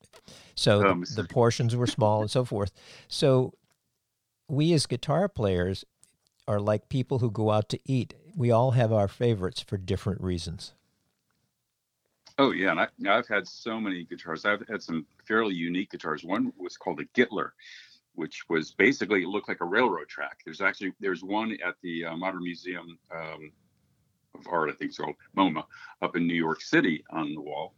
So 0.54 0.86
oh, 0.86 1.04
the, 1.04 1.22
the 1.22 1.28
portions 1.28 1.76
were 1.76 1.86
small 1.98 2.20
and 2.20 2.30
so 2.30 2.44
forth. 2.44 2.72
So 3.06 3.54
we 4.48 4.72
as 4.72 4.86
guitar 4.86 5.28
players 5.28 5.84
are 6.46 6.60
like 6.60 6.88
people 6.88 7.18
who 7.18 7.30
go 7.30 7.50
out 7.50 7.68
to 7.68 7.80
eat. 7.84 8.14
We 8.34 8.50
all 8.50 8.72
have 8.72 8.92
our 8.92 9.08
favorites 9.08 9.60
for 9.60 9.76
different 9.76 10.20
reasons. 10.20 10.72
Oh 12.38 12.52
yeah, 12.52 12.70
and 12.70 12.80
I, 12.80 13.16
have 13.16 13.26
had 13.26 13.48
so 13.48 13.80
many 13.80 14.04
guitars. 14.04 14.44
I've 14.44 14.66
had 14.68 14.80
some 14.80 15.06
fairly 15.26 15.54
unique 15.54 15.90
guitars. 15.90 16.22
One 16.24 16.52
was 16.56 16.76
called 16.76 17.00
a 17.00 17.04
Gittler, 17.06 17.50
which 18.14 18.44
was 18.48 18.72
basically 18.72 19.24
it 19.24 19.28
looked 19.28 19.48
like 19.48 19.60
a 19.60 19.64
railroad 19.64 20.08
track. 20.08 20.38
There's 20.44 20.60
actually 20.60 20.92
there's 21.00 21.24
one 21.24 21.56
at 21.64 21.74
the 21.82 22.04
uh, 22.04 22.16
Modern 22.16 22.44
Museum 22.44 22.96
um, 23.12 23.50
of 24.38 24.46
art, 24.50 24.70
I 24.70 24.72
think 24.72 24.90
it's 24.90 24.98
called 24.98 25.16
MoMA, 25.36 25.64
up 26.02 26.16
in 26.16 26.26
New 26.26 26.34
York 26.34 26.60
City 26.60 27.04
on 27.10 27.34
the 27.34 27.40
wall. 27.40 27.74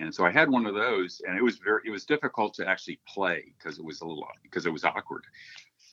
And 0.00 0.12
so 0.12 0.24
I 0.24 0.30
had 0.30 0.50
one 0.50 0.66
of 0.66 0.74
those, 0.74 1.20
and 1.26 1.38
it 1.38 1.42
was 1.42 1.58
very, 1.58 1.82
it 1.86 1.90
was 1.90 2.04
difficult 2.04 2.54
to 2.54 2.68
actually 2.68 2.98
play 3.06 3.52
because 3.56 3.78
it 3.78 3.84
was 3.84 4.00
a 4.00 4.06
little, 4.06 4.26
because 4.42 4.66
it 4.66 4.72
was 4.72 4.84
awkward. 4.84 5.24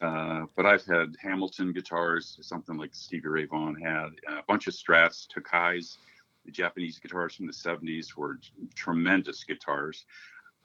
Uh, 0.02 0.46
but 0.56 0.66
I've 0.66 0.86
had 0.86 1.16
Hamiltone 1.24 1.74
guitars, 1.74 2.38
something 2.42 2.78
like 2.78 2.96
Stevie 2.96 3.28
Ray 3.28 3.46
Vaughan 3.46 3.76
had, 3.76 4.10
a 4.28 4.44
bunch 4.48 4.68
of 4.68 4.74
Strats, 4.74 5.28
Tokais, 5.28 5.98
the 6.46 6.52
Japanese 6.52 7.00
guitars 7.00 7.36
from 7.36 7.48
the 7.48 7.54
70s 7.54 8.16
were 8.16 8.40
tremendous 8.76 9.44
guitars. 9.44 10.06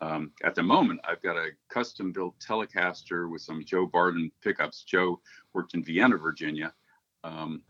Um, 0.01 0.33
at 0.43 0.55
the 0.55 0.62
moment, 0.62 1.01
I've 1.05 1.23
got 1.23 1.37
a 1.37 1.51
custom 1.69 2.12
built 2.12 2.38
Telecaster 2.38 3.31
with 3.31 3.43
some 3.43 3.64
Joe 3.64 3.87
Barden 3.87 4.31
pickups. 4.43 4.85
Joe 4.85 5.21
worked 5.53 5.75
in 5.75 5.85
Vienna, 5.85 6.17
Virginia, 6.17 6.73
um, 7.25 7.62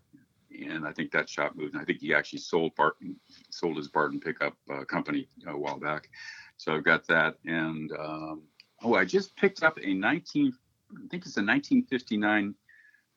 and 0.62 0.86
I 0.86 0.92
think 0.92 1.10
that 1.12 1.28
shop 1.28 1.54
moved. 1.54 1.74
And 1.74 1.82
I 1.82 1.84
think 1.84 2.00
he 2.00 2.14
actually 2.14 2.40
sold 2.40 2.74
Barden, 2.74 3.16
sold 3.50 3.76
his 3.76 3.88
Barden 3.88 4.20
pickup 4.20 4.56
uh, 4.72 4.84
company 4.84 5.28
a 5.46 5.56
while 5.56 5.78
back. 5.78 6.08
So 6.56 6.74
I've 6.74 6.84
got 6.84 7.06
that, 7.08 7.36
and 7.44 7.90
um, 7.92 8.42
oh, 8.82 8.94
I 8.94 9.04
just 9.04 9.36
picked 9.36 9.62
up 9.62 9.78
a 9.82 9.92
19, 9.92 10.52
I 10.92 11.08
think 11.10 11.26
it's 11.26 11.36
a 11.36 11.42
1959 11.42 12.54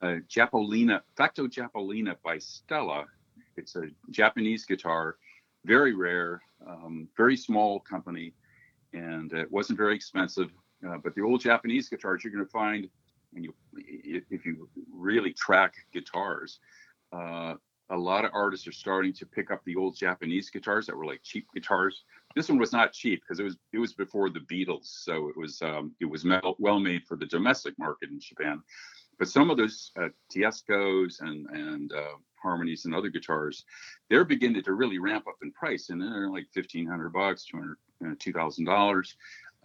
uh, 0.02 0.06
Japolina, 0.28 1.02
Facto 1.15 1.47
Japolina 1.47 2.15
by 2.23 2.38
Stella. 2.39 3.06
It's 3.56 3.76
a 3.76 3.84
Japanese 4.12 4.65
guitar, 4.65 5.17
very 5.65 5.93
rare, 5.93 6.41
um, 6.67 7.08
very 7.17 7.38
small 7.38 7.80
company 7.80 8.34
and 8.93 9.32
it 9.34 9.52
wasn't 9.52 9.78
very 9.78 9.95
expensive. 9.95 10.50
Uh, 10.88 10.97
but 10.97 11.15
the 11.15 11.21
old 11.21 11.41
Japanese 11.41 11.89
guitars 11.89 12.23
you're 12.23 12.34
going 12.34 12.45
to 12.45 12.52
find, 12.52 12.88
and 13.36 13.43
you, 13.43 13.54
if 13.76 14.45
you 14.45 14.69
really 14.93 15.34
track 15.34 15.73
guitars, 15.91 16.60
uh, 17.11 17.55
a 17.89 17.97
lot 17.97 18.25
of 18.25 18.31
artists 18.33 18.67
are 18.67 18.73
starting 18.73 19.13
to 19.13 19.25
pick 19.25 19.49
up 19.49 19.63
the 19.63 19.75
old 19.75 19.95
Japanese 19.95 20.49
guitars 20.49 20.85
that 20.87 20.95
were 20.95 21.05
like 21.05 21.21
cheap 21.23 21.47
guitars. 21.53 22.03
This 22.35 22.49
one 22.49 22.57
was 22.57 22.73
not 22.73 22.93
cheap 22.93 23.21
because 23.21 23.39
it 23.39 23.43
was 23.43 23.57
it 23.71 23.79
was 23.79 23.93
before 23.93 24.29
the 24.29 24.41
Beatles, 24.41 24.85
so 24.85 25.29
it 25.29 25.37
was 25.37 25.61
um, 25.61 25.93
it 26.01 26.05
was 26.05 26.25
well 26.59 26.79
made 26.79 27.05
for 27.05 27.15
the 27.15 27.25
domestic 27.25 27.73
market 27.79 28.09
in 28.09 28.19
Japan. 28.19 28.61
But 29.17 29.29
some 29.29 29.49
of 29.49 29.57
those 29.57 29.91
uh, 29.99 30.09
Teiscos 30.33 31.21
and 31.21 31.47
and 31.49 31.93
uh, 31.93 32.17
harmonies 32.41 32.85
and 32.85 32.93
other 32.93 33.09
guitars, 33.09 33.63
they're 34.09 34.25
beginning 34.25 34.63
to 34.63 34.73
really 34.73 34.99
ramp 34.99 35.25
up 35.27 35.37
in 35.41 35.51
price, 35.53 35.89
and 35.89 36.01
they're 36.01 36.29
like 36.29 36.47
fifteen 36.53 36.85
hundred 36.85 37.13
bucks, 37.13 37.45
two 37.45 37.57
hundred 37.57 37.77
two 38.19 38.33
thousand 38.33 38.65
dollars. 38.65 39.15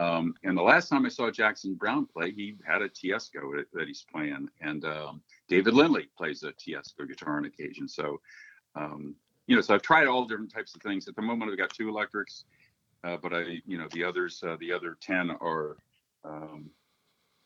Um, 0.03 0.35
and 0.43 0.57
the 0.57 0.62
last 0.62 0.88
time 0.88 1.07
I 1.07 1.09
saw 1.09 1.31
Jackson 1.31 1.75
Browne 1.75 2.07
play, 2.07 2.33
he 2.33 2.57
had 2.67 2.83
a 2.83 2.88
Teisco 2.88 3.62
that, 3.73 3.87
he's 3.87 4.05
playing, 4.12 4.49
and 4.61 4.85
um, 4.85 5.23
David 5.49 5.75
Lindley 5.75 6.09
plays 6.17 6.43
a 6.43 6.53
Teisco 6.53 7.07
guitar 7.07 7.37
on 7.37 7.45
occasion. 7.45 7.87
So, 7.87 8.21
um, 8.75 9.15
you 9.47 9.55
know, 9.55 9.62
so 9.62 9.75
I've 9.75 9.83
tried 9.83 10.07
all 10.09 10.25
different 10.25 10.53
types 10.53 10.75
of 10.75 10.83
things. 10.83 11.07
At 11.07 11.15
the 11.15 11.23
moment, 11.23 11.51
I've 11.51 11.59
got 11.59 11.71
two 11.71 11.88
electrics, 11.88 12.45
uh, 13.05 13.17
but 13.23 13.33
I, 13.33 13.61
you 13.67 13.79
know, 13.79 13.87
the 13.93 14.03
others, 14.03 14.43
uh, 14.47 14.57
the 14.59 14.73
other 14.73 14.97
ten 15.01 15.31
are 15.41 15.77
um, 16.25 16.71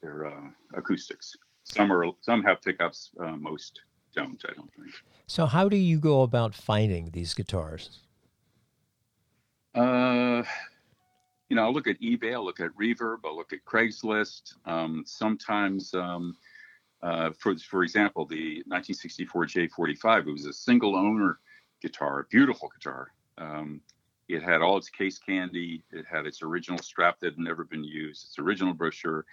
they're 0.01 0.27
uh, 0.27 0.49
acoustics. 0.75 1.37
Some 1.65 1.93
are 1.93 2.07
some 2.21 2.43
have 2.45 2.63
pickups, 2.63 3.11
uh, 3.21 3.37
most 3.37 3.81
don't. 4.15 4.43
I 4.49 4.53
don't 4.55 4.73
think. 4.73 4.95
So, 5.27 5.47
how 5.47 5.69
do 5.69 5.77
you 5.77 5.99
go 5.99 6.23
about 6.23 6.55
finding 6.55 7.11
these 7.11 7.35
guitars? 7.35 8.01
Uh, 9.75 10.43
you 11.49 11.57
know, 11.57 11.63
I'll 11.63 11.73
look 11.73 11.87
at 11.87 12.01
eBay, 12.01 12.35
I'll 12.35 12.45
look 12.45 12.61
at 12.61 12.71
Reverb, 12.73 13.19
I'll 13.25 13.37
look 13.37 13.53
at 13.53 13.65
Craigslist. 13.65 14.55
Um, 14.65 15.05
sometimes, 15.07 15.95
um, 15.95 16.37
uh, 17.03 17.31
for 17.39 17.57
for 17.59 17.83
example, 17.83 18.27
the 18.27 18.63
1964 18.67 19.47
J45, 19.47 20.27
it 20.27 20.33
was 20.33 20.47
a 20.47 20.53
single 20.53 20.97
owner 20.97 21.39
guitar, 21.81 22.27
beautiful 22.31 22.71
guitar. 22.77 23.13
Um, 23.39 23.81
it 24.29 24.43
had 24.43 24.61
all 24.61 24.77
its 24.77 24.89
case 24.89 25.19
candy. 25.19 25.85
It 25.93 26.05
had 26.11 26.27
its 26.27 26.43
original 26.43 26.79
strap 26.79 27.21
that 27.21 27.35
had 27.35 27.39
never 27.39 27.65
been 27.65 27.85
used, 27.85 28.25
its 28.25 28.39
original 28.39 28.75
brochure. 28.75 29.25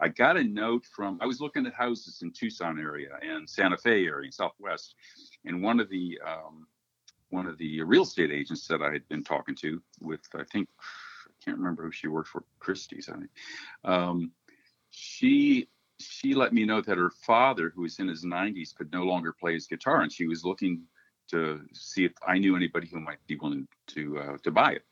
I 0.00 0.08
got 0.08 0.36
a 0.36 0.42
note 0.42 0.84
from, 0.84 1.18
I 1.20 1.26
was 1.26 1.40
looking 1.40 1.66
at 1.66 1.74
houses 1.74 2.22
in 2.22 2.32
Tucson 2.32 2.80
area 2.80 3.10
and 3.22 3.48
Santa 3.48 3.76
Fe 3.76 4.06
area 4.06 4.32
Southwest. 4.32 4.96
And 5.44 5.62
one 5.62 5.78
of 5.78 5.88
the, 5.88 6.18
um, 6.26 6.66
one 7.28 7.46
of 7.46 7.58
the 7.58 7.80
real 7.82 8.02
estate 8.02 8.32
agents 8.32 8.66
that 8.66 8.82
I 8.82 8.90
had 8.92 9.08
been 9.08 9.22
talking 9.22 9.54
to 9.56 9.80
with, 10.00 10.20
I 10.34 10.42
think, 10.50 10.68
can't 11.44 11.58
remember 11.58 11.84
who 11.84 11.92
she 11.92 12.08
worked 12.08 12.28
for, 12.28 12.44
Christie's, 12.58 13.08
I 13.08 13.18
think. 13.18 13.30
Um, 13.84 14.32
she 14.90 15.68
she 15.98 16.34
let 16.34 16.52
me 16.52 16.64
know 16.64 16.80
that 16.80 16.96
her 16.96 17.10
father, 17.10 17.70
who 17.74 17.82
was 17.82 17.98
in 17.98 18.08
his 18.08 18.24
90s, 18.24 18.74
could 18.74 18.90
no 18.90 19.02
longer 19.02 19.34
play 19.38 19.52
his 19.52 19.66
guitar, 19.66 20.00
and 20.00 20.10
she 20.10 20.26
was 20.26 20.44
looking 20.44 20.82
to 21.30 21.60
see 21.72 22.04
if 22.04 22.12
I 22.26 22.38
knew 22.38 22.56
anybody 22.56 22.88
who 22.88 23.00
might 23.00 23.24
be 23.26 23.36
willing 23.36 23.68
to 23.88 24.18
uh, 24.18 24.36
to 24.42 24.50
buy 24.50 24.72
it. 24.72 24.84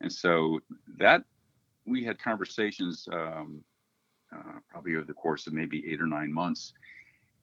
And 0.00 0.12
so 0.12 0.60
that 0.98 1.24
we 1.86 2.04
had 2.04 2.18
conversations 2.18 3.08
um, 3.12 3.64
uh, 4.34 4.58
probably 4.68 4.96
over 4.96 5.04
the 5.04 5.14
course 5.14 5.46
of 5.46 5.52
maybe 5.52 5.84
eight 5.90 6.00
or 6.00 6.06
nine 6.06 6.32
months, 6.32 6.74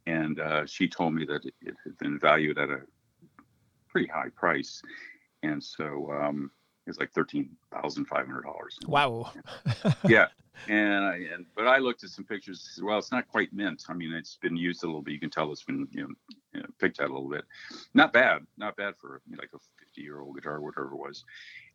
and 0.05 0.39
uh, 0.39 0.65
she 0.65 0.87
told 0.87 1.13
me 1.13 1.25
that 1.25 1.45
it, 1.45 1.53
it, 1.61 1.75
had 1.83 1.97
been 1.97 2.19
valued 2.19 2.57
at 2.57 2.69
a 2.69 2.81
pretty 3.89 4.07
high 4.07 4.29
price, 4.35 4.81
and 5.43 5.63
so 5.63 6.11
um, 6.11 6.51
it's 6.89 6.99
like 6.99 7.11
thirteen 7.11 7.49
thousand 7.71 8.05
five 8.05 8.25
hundred 8.25 8.43
dollars. 8.43 8.77
Wow. 8.87 9.31
yeah, 10.07 10.27
and 10.67 11.05
I 11.05 11.15
and 11.33 11.45
but 11.55 11.67
I 11.67 11.77
looked 11.77 12.03
at 12.03 12.09
some 12.09 12.25
pictures. 12.25 12.69
Said, 12.75 12.83
well, 12.83 12.97
it's 12.97 13.11
not 13.11 13.27
quite 13.27 13.53
mint. 13.53 13.83
I 13.89 13.93
mean, 13.93 14.13
it's 14.13 14.37
been 14.41 14.57
used 14.57 14.83
a 14.83 14.87
little 14.87 15.01
bit. 15.01 15.13
You 15.13 15.19
can 15.19 15.29
tell 15.29 15.51
it's 15.51 15.63
been 15.63 15.87
you 15.91 16.01
know, 16.01 16.09
you 16.53 16.59
know 16.61 16.67
picked 16.79 16.99
at 16.99 17.09
a 17.09 17.13
little 17.13 17.29
bit. 17.29 17.45
Not 17.93 18.13
bad, 18.13 18.45
not 18.57 18.75
bad 18.75 18.95
for 18.99 19.21
you 19.29 19.35
know, 19.35 19.41
like 19.41 19.51
a 19.53 19.59
fifty 19.79 20.01
year 20.01 20.19
old 20.19 20.35
guitar, 20.35 20.59
whatever 20.61 20.87
it 20.87 20.95
was. 20.95 21.23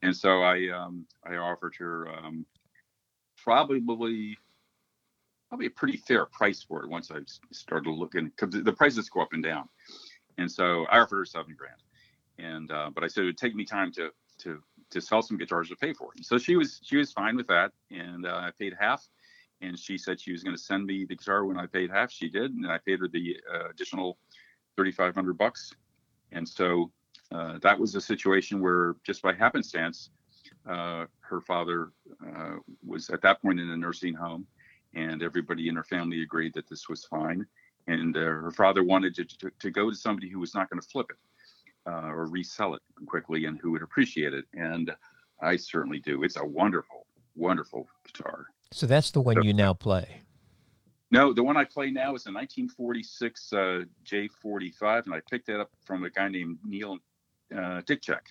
And 0.03 0.15
so 0.17 0.43
I 0.43 0.69
um 0.69 1.07
I 1.25 1.37
offered 1.37 1.75
her 1.79 2.09
um 2.09 2.45
probably 3.43 4.37
probably 5.49 5.67
a 5.67 5.71
pretty 5.71 5.97
fair 5.97 6.27
price 6.27 6.63
for 6.63 6.83
it 6.83 6.91
once 6.91 7.11
I 7.11 7.19
started 7.53 7.91
looking 7.91 8.33
because 8.37 8.63
the 8.63 8.73
prices 8.73 9.09
go 9.09 9.21
up 9.21 9.33
and 9.33 9.43
down. 9.43 9.69
And 10.39 10.51
so 10.51 10.85
I 10.91 10.99
offered 10.99 11.19
her 11.19 11.25
seven 11.25 11.55
grand. 11.57 11.81
And 12.39 12.71
uh, 12.73 12.91
but 12.93 13.05
I 13.05 13.07
said 13.07 13.23
it 13.23 13.27
would 13.27 13.39
take 13.39 13.55
me 13.55 13.65
time 13.65 13.93
to 13.93 14.11
to 14.39 14.63
to 14.91 15.01
sell 15.01 15.23
some 15.23 15.37
guitars 15.37 15.69
to 15.71 15.77
pay 15.77 15.93
for 15.93 16.13
it. 16.15 16.25
So 16.25 16.39
she 16.39 16.57
was 16.57 16.81
she 16.83 16.97
was 16.97 17.13
fine 17.13 17.37
with 17.37 17.47
that, 17.49 17.73
and 17.91 18.27
uh, 18.27 18.37
I 18.37 18.51
paid 18.59 18.75
half. 18.79 19.07
And 19.61 19.79
she 19.79 19.97
said 19.97 20.21
she 20.21 20.33
was 20.33 20.43
going 20.43 20.55
to 20.55 20.63
send 20.63 20.85
me 20.85 21.07
the 21.07 21.17
guitar 21.17 21.47
when 21.47 21.57
I 21.57 21.67
paid 21.67 21.91
half. 21.91 22.11
She 22.11 22.29
did, 22.29 22.53
and 22.53 22.67
I 22.67 22.79
paid 22.79 22.99
her 23.01 23.09
the 23.09 23.37
uh, 23.53 23.69
additional 23.71 24.19
thirty 24.77 24.93
five 24.93 25.15
hundred 25.15 25.39
bucks. 25.39 25.73
And 26.33 26.47
so 26.47 26.91
uh, 27.33 27.59
that 27.63 27.79
was 27.79 27.95
a 27.95 28.01
situation 28.01 28.61
where 28.61 28.97
just 29.07 29.23
by 29.23 29.33
happenstance, 29.33 30.11
uh, 30.69 31.07
her 31.21 31.41
father 31.41 31.93
uh, 32.27 32.57
was 32.85 33.11
at 33.11 33.23
that 33.23 33.41
point 33.41 33.61
in 33.61 33.71
a 33.71 33.77
nursing 33.77 34.15
home, 34.15 34.47
and 34.95 35.23
everybody 35.23 35.69
in 35.69 35.77
her 35.77 35.85
family 35.85 36.23
agreed 36.23 36.53
that 36.55 36.69
this 36.69 36.89
was 36.89 37.05
fine. 37.05 37.47
And 37.87 38.17
uh, 38.17 38.21
her 38.21 38.51
father 38.51 38.83
wanted 38.83 39.15
to, 39.17 39.25
to, 39.25 39.51
to 39.59 39.71
go 39.71 39.91
to 39.91 39.97
somebody 39.97 40.29
who 40.29 40.41
was 40.41 40.55
not 40.55 40.69
going 40.71 40.81
to 40.81 40.89
flip 40.89 41.07
it 41.11 41.17
uh, 41.87 42.09
or 42.09 42.27
resell 42.27 42.75
it 42.75 42.83
quickly 43.07 43.45
and 43.47 43.59
who 43.59 43.73
would 43.73 43.83
appreciate 43.83 44.35
it. 44.35 44.45
And 44.55 44.95
I 45.41 45.57
certainly 45.57 45.99
do. 46.01 46.23
It's 46.23 46.37
a 46.37 46.45
wonderful, 46.45 47.07
wonderful 47.37 47.89
guitar. 48.07 48.47
So 48.73 48.87
that's 48.87 49.11
the 49.11 49.21
one 49.21 49.37
so, 49.37 49.43
you 49.43 49.53
now 49.53 49.75
play. 49.75 50.23
No, 51.11 51.33
the 51.33 51.45
one 51.45 51.57
I 51.57 51.65
play 51.65 51.91
now 51.91 52.15
is 52.15 52.27
a 52.27 52.33
1946 52.33 53.53
uh, 53.53 53.57
J45, 54.05 55.05
and 55.05 55.15
I 55.15 55.21
picked 55.31 55.49
it 55.49 55.61
up 55.61 55.71
from 55.85 56.05
a 56.05 56.11
guy 56.11 56.29
named 56.29 56.59
Neil 56.65 56.99
uh, 57.53 57.83
Dickcheck, 57.83 58.23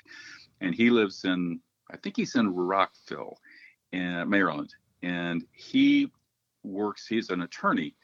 and 0.60 0.76
he 0.76 0.89
lives 0.89 1.24
in, 1.24 1.60
I 1.92 1.98
think 1.98 2.18
he's 2.18 2.36
in 2.36 2.54
Rockville, 2.54 3.38
in 3.94 4.28
Maryland, 4.28 4.74
and 5.02 5.46
he 5.54 6.12
works. 6.63 7.08
He's 7.08 7.30
an 7.30 7.44
attorney 7.44 7.96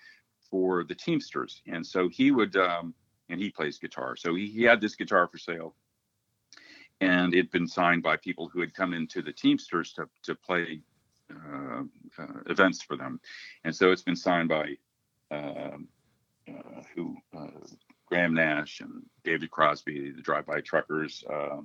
for 0.49 0.83
the 0.83 0.95
Teamsters, 0.95 1.61
and 1.67 1.85
so 1.85 2.07
he 2.07 2.31
would 2.31 2.55
um, 2.55 2.93
and 3.29 3.39
he 3.39 3.49
plays 3.49 3.77
guitar. 3.77 4.15
So 4.15 4.35
he, 4.35 4.47
he 4.47 4.63
had 4.63 4.81
this 4.81 4.95
guitar 4.95 5.27
for 5.27 5.37
sale, 5.37 5.75
and 6.99 7.33
it'd 7.33 7.51
been 7.51 7.67
signed 7.67 8.03
by 8.03 8.17
people 8.17 8.49
who 8.49 8.59
had 8.59 8.73
come 8.73 8.93
into 8.93 9.21
the 9.21 9.31
Teamsters 9.31 9.93
to 9.93 10.09
to 10.23 10.35
play 10.35 10.81
uh, 11.31 11.83
uh, 12.17 12.39
events 12.47 12.81
for 12.81 12.97
them, 12.97 13.19
and 13.63 13.75
so 13.75 13.91
it's 13.91 14.01
been 14.01 14.15
signed 14.15 14.49
by 14.49 14.75
um, 15.31 15.87
uh, 16.47 16.81
who 16.95 17.15
uh, 17.37 17.47
Graham 18.07 18.33
Nash 18.33 18.81
and 18.81 19.03
David 19.23 19.51
Crosby, 19.51 20.11
the 20.11 20.21
Drive 20.21 20.47
By 20.47 20.61
Truckers, 20.61 21.23
uh, 21.31 21.61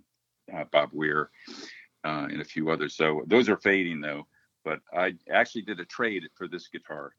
uh, 0.55 0.65
Bob 0.71 0.91
Weir, 0.93 1.31
and 2.05 2.41
a 2.41 2.45
few 2.45 2.71
others. 2.71 2.95
So 2.95 3.23
those 3.27 3.49
are 3.49 3.57
fading 3.57 4.01
though. 4.01 4.27
But 4.65 4.81
I 4.95 5.15
actually 5.31 5.63
did 5.63 5.81
a 5.81 5.85
trade 5.85 6.25
for 6.35 6.49
this 6.49 6.69
guitar 6.69 7.13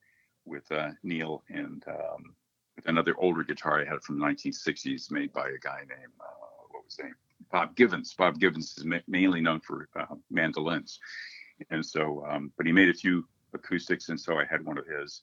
with 0.46 0.66
Neil 1.04 1.44
and 1.50 1.84
um, 1.88 2.36
another 2.86 3.16
older 3.18 3.44
guitar 3.44 3.82
I 3.82 3.86
had 3.86 4.02
from 4.02 4.20
the 4.20 4.26
1960s, 4.26 5.12
made 5.12 5.34
by 5.34 5.50
a 5.50 5.58
guy 5.62 5.80
named 5.80 6.14
uh, 6.20 6.26
what 6.70 6.84
was 6.86 6.96
his 6.96 7.06
name? 7.06 7.16
Bob 7.52 7.76
Givens. 7.76 8.14
Bob 8.14 8.40
Givens 8.40 8.78
is 8.78 8.86
ma- 8.86 9.00
mainly 9.08 9.42
known 9.42 9.60
for 9.60 9.88
uh, 10.00 10.16
mandolins, 10.30 11.00
and 11.70 11.86
so, 11.86 12.26
um, 12.30 12.52
but 12.58 12.66
he 12.66 12.72
made 12.72 12.90
a 12.90 12.94
few 12.94 13.26
acoustics, 13.54 14.10
and 14.10 14.20
so 14.20 14.38
I 14.38 14.46
had 14.46 14.66
one 14.66 14.78
of 14.78 14.86
his, 14.88 15.22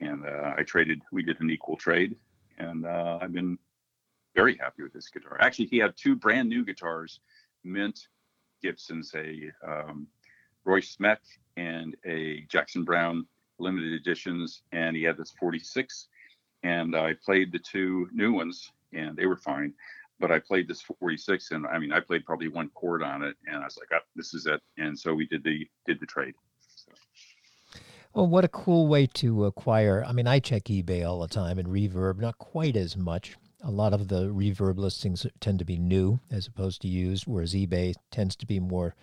and 0.00 0.24
uh, 0.26 0.54
I 0.56 0.62
traded. 0.62 1.02
We 1.12 1.22
did 1.22 1.40
an 1.40 1.50
equal 1.50 1.76
trade, 1.76 2.16
and 2.58 2.86
uh, 2.86 3.18
I've 3.20 3.32
been 3.32 3.58
very 4.34 4.56
happy 4.56 4.82
with 4.82 4.92
this 4.92 5.08
guitar. 5.08 5.36
Actually, 5.40 5.66
he 5.66 5.78
had 5.78 5.96
two 5.96 6.16
brand 6.16 6.48
new 6.48 6.64
guitars, 6.64 7.20
mint 7.64 8.08
Gibsons, 8.62 9.12
a 9.14 9.50
um, 9.66 10.06
Roy 10.64 10.80
Smeck 10.80 11.18
and 11.56 11.96
a 12.04 12.42
Jackson 12.48 12.84
Browne 12.84 13.26
limited 13.58 13.92
editions, 13.92 14.62
and 14.72 14.96
he 14.96 15.02
had 15.02 15.16
this 15.16 15.32
46 15.38 16.08
and 16.62 16.94
I 16.96 17.14
played 17.14 17.52
the 17.52 17.58
two 17.58 18.08
new 18.12 18.32
ones, 18.32 18.70
and 18.92 19.16
they 19.16 19.26
were 19.26 19.36
fine. 19.36 19.74
but 20.20 20.30
I 20.30 20.38
played 20.38 20.68
this 20.68 20.80
46, 20.80 21.50
and 21.50 21.66
I 21.66 21.78
mean, 21.80 21.90
I 21.92 21.98
played 21.98 22.24
probably 22.24 22.46
one 22.46 22.68
chord 22.74 23.02
on 23.02 23.24
it, 23.24 23.36
and 23.48 23.56
I 23.56 23.64
was 23.64 23.76
like, 23.76 23.88
oh, 23.92 24.04
"This 24.14 24.34
is 24.34 24.46
it." 24.46 24.60
And 24.78 24.96
so 24.96 25.12
we 25.14 25.26
did 25.26 25.42
the 25.42 25.66
did 25.84 25.98
the 25.98 26.06
trade. 26.06 26.34
So. 26.76 26.92
Well, 28.14 28.28
what 28.28 28.44
a 28.44 28.48
cool 28.48 28.86
way 28.86 29.06
to 29.14 29.46
acquire. 29.46 30.04
I 30.06 30.12
mean, 30.12 30.28
I 30.28 30.38
check 30.38 30.64
eBay 30.64 31.04
all 31.04 31.20
the 31.20 31.26
time 31.28 31.58
and 31.58 31.66
Reverb, 31.66 32.20
not 32.20 32.38
quite 32.38 32.76
as 32.76 32.96
much. 32.96 33.36
A 33.64 33.70
lot 33.70 33.92
of 33.92 34.06
the 34.08 34.26
Reverb 34.28 34.76
listings 34.78 35.26
tend 35.40 35.58
to 35.58 35.64
be 35.64 35.76
new 35.78 36.20
as 36.30 36.46
opposed 36.46 36.82
to 36.82 36.88
used, 36.88 37.26
whereas 37.26 37.54
eBay 37.54 37.94
tends 38.12 38.36
to 38.36 38.46
be 38.46 38.60
more 38.60 38.94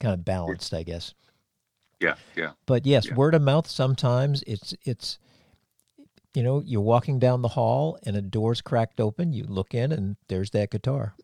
kind 0.00 0.14
of 0.14 0.24
balanced, 0.24 0.72
I 0.74 0.82
guess. 0.82 1.14
Yeah, 2.00 2.14
yeah. 2.34 2.52
But 2.66 2.84
yes, 2.84 3.06
Yeah. 3.06 3.14
word 3.14 3.34
of 3.34 3.42
mouth 3.42 3.68
sometimes 3.68 4.42
it's 4.46 4.74
it's 4.82 5.18
you 6.34 6.42
know, 6.42 6.62
you're 6.66 6.80
walking 6.80 7.18
down 7.18 7.42
the 7.42 7.48
hall 7.48 7.98
and 8.04 8.16
a 8.16 8.22
door's 8.22 8.60
cracked 8.60 9.00
open, 9.00 9.32
you 9.32 9.44
look 9.44 9.74
in 9.74 9.92
and 9.92 10.16
there's 10.28 10.50
that 10.50 10.70
guitar. 10.70 11.14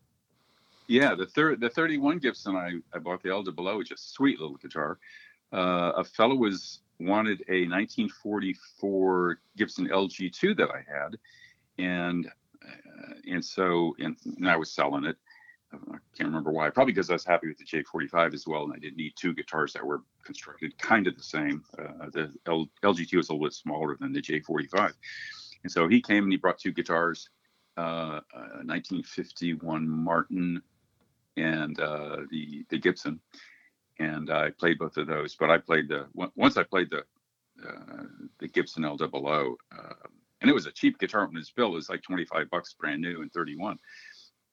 Yeah, 0.87 1.15
the 1.15 1.25
third, 1.25 1.61
the 1.61 1.69
31 1.69 2.19
Gibson 2.19 2.55
I, 2.55 2.79
I 2.93 2.99
bought 2.99 3.21
the 3.23 3.29
L 3.29 3.43
double 3.43 3.67
O, 3.67 3.77
which 3.77 3.91
is 3.91 3.99
a 3.99 4.03
sweet 4.03 4.39
little 4.39 4.57
guitar. 4.57 4.97
Uh, 5.53 5.91
a 5.97 6.03
fellow 6.03 6.35
was 6.35 6.79
wanted 6.99 7.41
a 7.49 7.67
1944 7.67 9.39
Gibson 9.57 9.87
LG2 9.87 10.57
that 10.57 10.69
I 10.69 10.83
had, 10.87 11.17
and 11.77 12.27
uh, 12.27 13.13
and 13.29 13.43
so 13.43 13.95
and, 13.99 14.15
and 14.37 14.49
I 14.49 14.55
was 14.55 14.71
selling 14.71 15.05
it. 15.05 15.17
I 15.73 15.97
can't 16.17 16.27
remember 16.29 16.51
why. 16.51 16.69
Probably 16.69 16.93
because 16.93 17.09
I 17.09 17.13
was 17.13 17.25
happy 17.25 17.47
with 17.47 17.57
the 17.57 17.65
J45 17.65 18.33
as 18.33 18.45
well, 18.47 18.63
and 18.63 18.73
I 18.73 18.79
didn't 18.79 18.97
need 18.97 19.13
two 19.15 19.33
guitars 19.33 19.73
that 19.73 19.85
were 19.85 20.01
constructed 20.23 20.77
kind 20.77 21.07
of 21.07 21.15
the 21.15 21.23
same. 21.23 21.63
Uh, 21.77 22.09
the 22.11 22.33
L, 22.47 22.67
LG2 22.83 23.19
is 23.19 23.29
a 23.29 23.33
little 23.33 23.45
bit 23.45 23.53
smaller 23.53 23.95
than 23.99 24.11
the 24.13 24.21
J45, 24.21 24.93
and 25.63 25.71
so 25.71 25.87
he 25.87 26.01
came 26.01 26.23
and 26.23 26.31
he 26.31 26.37
brought 26.37 26.59
two 26.59 26.71
guitars, 26.71 27.29
uh, 27.77 28.19
uh, 28.33 28.63
1951 28.65 29.87
Martin 29.87 30.61
and 31.37 31.79
uh, 31.79 32.17
the 32.29 32.65
the 32.69 32.77
Gibson, 32.77 33.19
and 33.99 34.29
I 34.29 34.49
played 34.51 34.79
both 34.79 34.97
of 34.97 35.07
those. 35.07 35.35
But 35.35 35.49
I 35.49 35.57
played 35.57 35.87
the 35.87 36.07
once 36.35 36.57
I 36.57 36.63
played 36.63 36.89
the 36.89 37.03
uh, 37.67 38.03
the 38.39 38.47
Gibson 38.47 38.85
L 38.85 38.97
double 38.97 39.27
O, 39.27 39.55
uh, 39.77 39.93
and 40.41 40.49
it 40.49 40.53
was 40.53 40.65
a 40.65 40.71
cheap 40.71 40.99
guitar 40.99 41.25
when 41.25 41.35
it 41.35 41.39
was 41.39 41.51
built. 41.51 41.73
It 41.73 41.75
was 41.75 41.89
like 41.89 42.01
25 42.01 42.49
bucks 42.49 42.73
brand 42.73 43.01
new 43.01 43.21
and 43.21 43.31
31, 43.31 43.77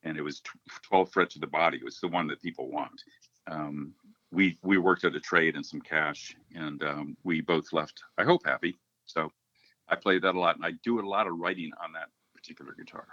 and 0.02 0.16
it 0.16 0.22
was 0.22 0.40
tw- 0.40 0.56
12 0.82 1.10
fret 1.12 1.30
to 1.30 1.38
the 1.38 1.46
body. 1.46 1.78
It 1.78 1.84
was 1.84 2.00
the 2.00 2.08
one 2.08 2.26
that 2.28 2.42
people 2.42 2.70
want. 2.70 3.02
Um, 3.50 3.94
we 4.30 4.58
we 4.62 4.76
worked 4.78 5.04
at 5.04 5.14
a 5.14 5.20
trade 5.20 5.56
and 5.56 5.64
some 5.64 5.80
cash, 5.80 6.36
and 6.54 6.82
um, 6.82 7.16
we 7.24 7.40
both 7.40 7.72
left. 7.72 8.02
I 8.18 8.24
hope 8.24 8.42
happy. 8.44 8.78
So 9.06 9.32
I 9.88 9.96
played 9.96 10.22
that 10.22 10.34
a 10.34 10.38
lot, 10.38 10.56
and 10.56 10.64
I 10.64 10.72
do 10.82 11.00
a 11.00 11.06
lot 11.06 11.26
of 11.26 11.38
writing 11.38 11.70
on 11.82 11.92
that 11.92 12.08
particular 12.34 12.74
guitar. 12.74 13.06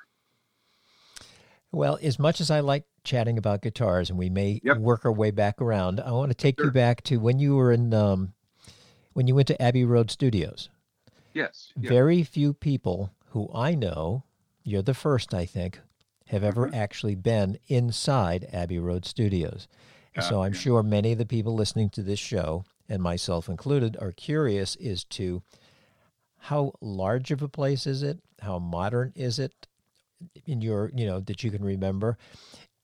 Well, 1.72 1.98
as 2.02 2.20
much 2.20 2.40
as 2.40 2.52
I 2.52 2.62
like 2.62 2.84
chatting 3.04 3.38
about 3.38 3.62
guitars, 3.62 4.10
and 4.10 4.18
we 4.20 4.30
may 4.30 4.62
Yep. 4.64 4.78
work 4.78 5.06
our 5.06 5.12
way 5.12 5.32
back 5.32 5.62
around, 5.62 6.00
I 6.00 6.12
want 6.12 6.32
to 6.32 6.36
take 6.36 6.60
you 6.60 6.72
back 6.72 7.02
to 7.04 7.18
when 7.18 7.40
you 7.40 7.56
were 7.56 7.72
in, 7.72 7.94
um, 7.94 8.34
when 9.14 9.28
you 9.28 9.36
went 9.36 9.48
to 9.50 9.62
Abbey 9.62 9.84
Road 9.84 10.10
Studios. 10.10 10.70
Yes. 11.34 11.74
yeah. 11.78 11.90
Very 11.90 12.24
few 12.24 12.54
people 12.54 13.12
who 13.32 13.50
I 13.54 13.76
know, 13.76 14.24
you're 14.64 14.82
the 14.82 14.94
first, 14.94 15.34
I 15.34 15.46
think, 15.46 15.82
have 16.28 16.44
ever 16.44 16.68
Mhm. 16.70 16.74
actually 16.76 17.16
been 17.16 17.58
inside 17.68 18.48
Abbey 18.52 18.80
Road 18.80 19.06
Studios. 19.06 19.68
Yeah, 20.16 20.22
so 20.22 20.44
I'm 20.44 20.54
yeah. 20.54 20.60
sure 20.60 20.84
many 20.84 21.12
of 21.12 21.18
the 21.18 21.26
people 21.26 21.54
listening 21.54 21.90
to 21.92 22.02
this 22.04 22.20
show, 22.20 22.64
and 22.90 23.02
myself 23.02 23.50
included, 23.50 23.98
are 23.98 24.12
curious 24.12 24.76
as 24.78 25.04
to 25.06 25.44
how 26.38 26.74
large 26.82 27.32
of 27.32 27.42
a 27.42 27.48
place 27.50 27.86
is 27.88 28.02
it? 28.04 28.20
How 28.42 28.60
modern 28.60 29.12
is 29.16 29.40
it 29.40 29.68
in 30.46 30.62
your, 30.62 30.92
you 30.96 31.06
know, 31.06 31.20
that 31.20 31.44
you 31.44 31.52
can 31.52 31.64
remember? 31.64 32.18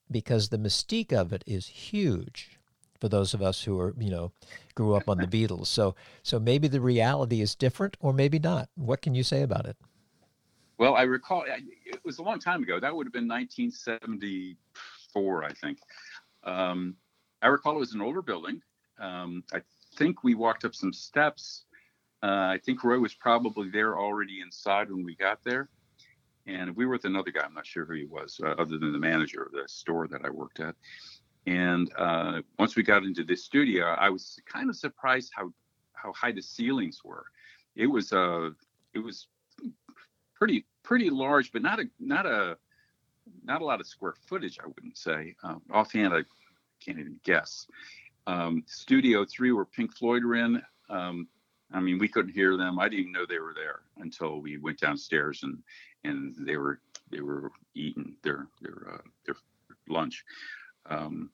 Because 0.10 0.50
the 0.50 0.58
mystique 0.58 1.14
of 1.14 1.32
it 1.32 1.44
is 1.48 1.68
huge 1.68 2.60
for 3.00 3.08
those 3.10 3.34
of 3.34 3.42
us 3.42 3.64
who 3.64 3.80
are, 3.80 3.96
you 3.98 4.10
know, 4.10 4.32
grew 4.76 4.94
up 4.96 5.08
on 5.10 5.18
the 5.18 5.28
Beatles. 5.28 5.68
So 5.68 5.96
so 6.22 6.40
maybe 6.40 6.68
the 6.68 6.82
reality 6.82 7.42
is 7.42 7.56
different 7.56 7.98
or 8.00 8.14
maybe 8.14 8.40
not. 8.40 8.70
What 8.76 9.02
can 9.02 9.16
you 9.16 9.24
say 9.24 9.42
about 9.42 9.66
it? 9.66 9.78
Well, 10.82 10.96
I 10.96 11.04
recall 11.04 11.46
it 11.48 12.04
was 12.04 12.18
a 12.18 12.24
long 12.24 12.40
time 12.40 12.64
ago. 12.64 12.80
That 12.80 12.96
would 12.96 13.06
have 13.06 13.14
been 13.14 13.28
1974, 13.28 15.44
I 15.44 15.54
think. 15.54 15.78
Um, 16.44 16.96
I 17.44 17.50
recall 17.50 17.76
it 17.76 17.80
was 17.80 17.94
an 17.94 18.02
older 18.02 18.24
building. 18.24 18.64
Um, 19.00 19.44
I 19.54 19.62
think 19.98 20.24
we 20.24 20.34
walked 20.34 20.66
up 20.66 20.74
some 20.74 20.92
steps. 20.92 21.66
Uh, 22.24 22.56
I 22.56 22.60
think 22.66 22.84
Roy 22.84 22.98
was 22.98 23.14
probably 23.14 23.70
there 23.70 24.00
already 24.00 24.42
inside 24.42 24.90
when 24.90 25.04
we 25.04 25.16
got 25.16 25.44
there. 25.44 25.70
And 26.48 26.76
we 26.76 26.88
were 26.88 26.94
with 26.94 27.06
another 27.06 27.30
guy. 27.30 27.44
I'm 27.44 27.54
not 27.54 27.68
sure 27.68 27.86
who 27.86 27.94
he 27.94 28.06
was, 28.06 28.42
uh, 28.44 28.56
other 28.58 28.80
than 28.80 28.92
the 28.92 28.98
manager 28.98 29.44
of 29.44 29.52
the 29.52 29.68
store 29.68 30.08
that 30.08 30.26
I 30.26 30.32
worked 30.32 30.62
at. 30.62 30.74
And 31.46 31.94
uh, 31.96 32.42
once 32.58 32.76
we 32.76 32.82
got 32.82 33.04
into 33.04 33.24
this 33.24 33.44
studio, 33.44 33.86
I 33.86 34.10
was 34.10 34.40
kind 34.52 34.68
of 34.68 34.76
surprised 34.76 35.32
how 35.36 35.54
how 35.94 36.12
high 36.14 36.32
the 36.32 36.42
ceilings 36.42 37.04
were. 37.06 37.26
It 37.76 37.86
was 37.86 38.12
uh, 38.12 38.50
it 38.96 39.00
was 39.00 39.28
pretty 40.34 40.66
pretty 40.84 41.10
large, 41.10 41.52
but 41.52 41.62
not 41.62 41.80
a 41.80 41.86
not 42.00 42.26
a 42.26 42.58
not 43.44 43.62
a 43.62 43.66
lot 43.66 43.80
of 43.80 43.88
square 43.88 44.16
footage. 44.28 44.60
I 44.64 44.68
wouldn't 44.68 44.98
say. 44.98 45.36
Um, 45.44 45.62
offhand, 45.72 46.14
I 46.14 46.24
can't 46.84 47.00
even 47.00 47.20
guess. 47.24 47.68
Um, 48.28 48.64
Studio 48.68 49.26
Three, 49.26 49.52
where 49.52 49.66
Pink 49.66 49.96
Floyd 49.96 50.24
were 50.24 50.36
in. 50.36 50.62
Um, 50.90 51.28
I 51.74 51.80
mean, 51.80 52.00
we 52.00 52.08
couldn't 52.08 52.34
hear 52.34 52.58
them. 52.58 52.80
I 52.80 52.90
didn't 52.90 53.00
even 53.00 53.12
know 53.14 53.26
they 53.26 53.40
were 53.40 53.54
there 53.56 53.82
until 53.98 54.42
we 54.42 54.58
went 54.58 54.80
downstairs 54.80 55.42
and 55.44 55.58
and 56.04 56.36
they 56.46 56.58
were 56.58 56.82
they 57.12 57.22
were 57.22 57.52
eating 57.76 58.16
their 58.24 58.48
their 58.62 58.88
uh, 58.94 59.02
their 59.26 59.36
lunch. 59.88 60.24
Um, 60.88 61.30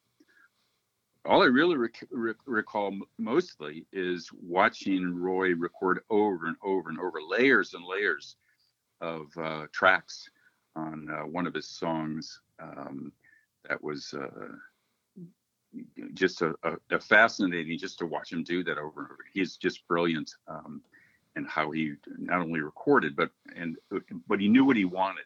all 1.25 1.43
I 1.43 1.47
really 1.47 1.75
rec- 1.75 2.07
rec- 2.09 2.35
recall 2.45 2.97
mostly 3.17 3.85
is 3.91 4.29
watching 4.33 5.13
Roy 5.13 5.55
record 5.55 6.01
over 6.09 6.47
and 6.47 6.55
over 6.63 6.89
and 6.89 6.99
over 6.99 7.19
layers 7.21 7.73
and 7.73 7.83
layers 7.83 8.37
of 9.01 9.27
uh, 9.37 9.67
tracks 9.71 10.29
on 10.75 11.09
uh, 11.09 11.25
one 11.25 11.47
of 11.47 11.53
his 11.53 11.67
songs. 11.67 12.41
Um, 12.59 13.11
that 13.67 13.83
was 13.83 14.13
uh, 14.13 14.55
just 16.13 16.41
a, 16.41 16.53
a, 16.63 16.95
a 16.95 16.99
fascinating 16.99 17.77
just 17.77 17.99
to 17.99 18.05
watch 18.05 18.31
him 18.31 18.43
do 18.43 18.63
that 18.63 18.77
over 18.77 19.01
and 19.01 19.11
over. 19.11 19.17
He's 19.33 19.57
just 19.57 19.87
brilliant 19.87 20.31
um, 20.47 20.81
in 21.35 21.45
how 21.45 21.71
he 21.71 21.93
not 22.17 22.39
only 22.39 22.61
recorded 22.61 23.15
but 23.15 23.29
and 23.55 23.77
but 24.27 24.39
he 24.39 24.47
knew 24.47 24.65
what 24.65 24.77
he 24.77 24.85
wanted. 24.85 25.25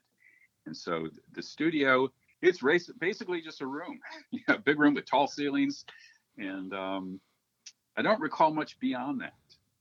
And 0.65 0.75
so 0.75 1.07
the 1.33 1.41
studio, 1.41 2.11
it's 2.41 2.61
race, 2.61 2.89
basically 2.99 3.41
just 3.41 3.61
a 3.61 3.65
room, 3.65 3.99
a 4.47 4.57
big 4.57 4.79
room 4.79 4.93
with 4.93 5.05
tall 5.05 5.27
ceilings, 5.27 5.85
and 6.37 6.73
um, 6.73 7.19
I 7.97 8.01
don't 8.01 8.21
recall 8.21 8.51
much 8.51 8.79
beyond 8.79 9.21
that. 9.21 9.33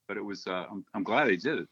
But 0.08 0.16
it 0.16 0.24
was, 0.24 0.46
uh, 0.46 0.64
I'm, 0.70 0.84
I'm 0.94 1.04
glad 1.04 1.28
I 1.28 1.36
did 1.36 1.60
it. 1.60 1.68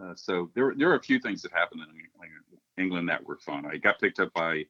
Uh, 0.00 0.14
so 0.14 0.50
there, 0.54 0.72
there 0.76 0.90
are 0.90 0.96
a 0.96 1.02
few 1.02 1.18
things 1.18 1.42
that 1.42 1.52
happened 1.52 1.82
in 1.82 2.82
England 2.82 3.08
that 3.08 3.24
were 3.24 3.36
fun. 3.38 3.66
I 3.66 3.76
got 3.76 4.00
picked 4.00 4.20
up 4.20 4.32
by 4.32 4.64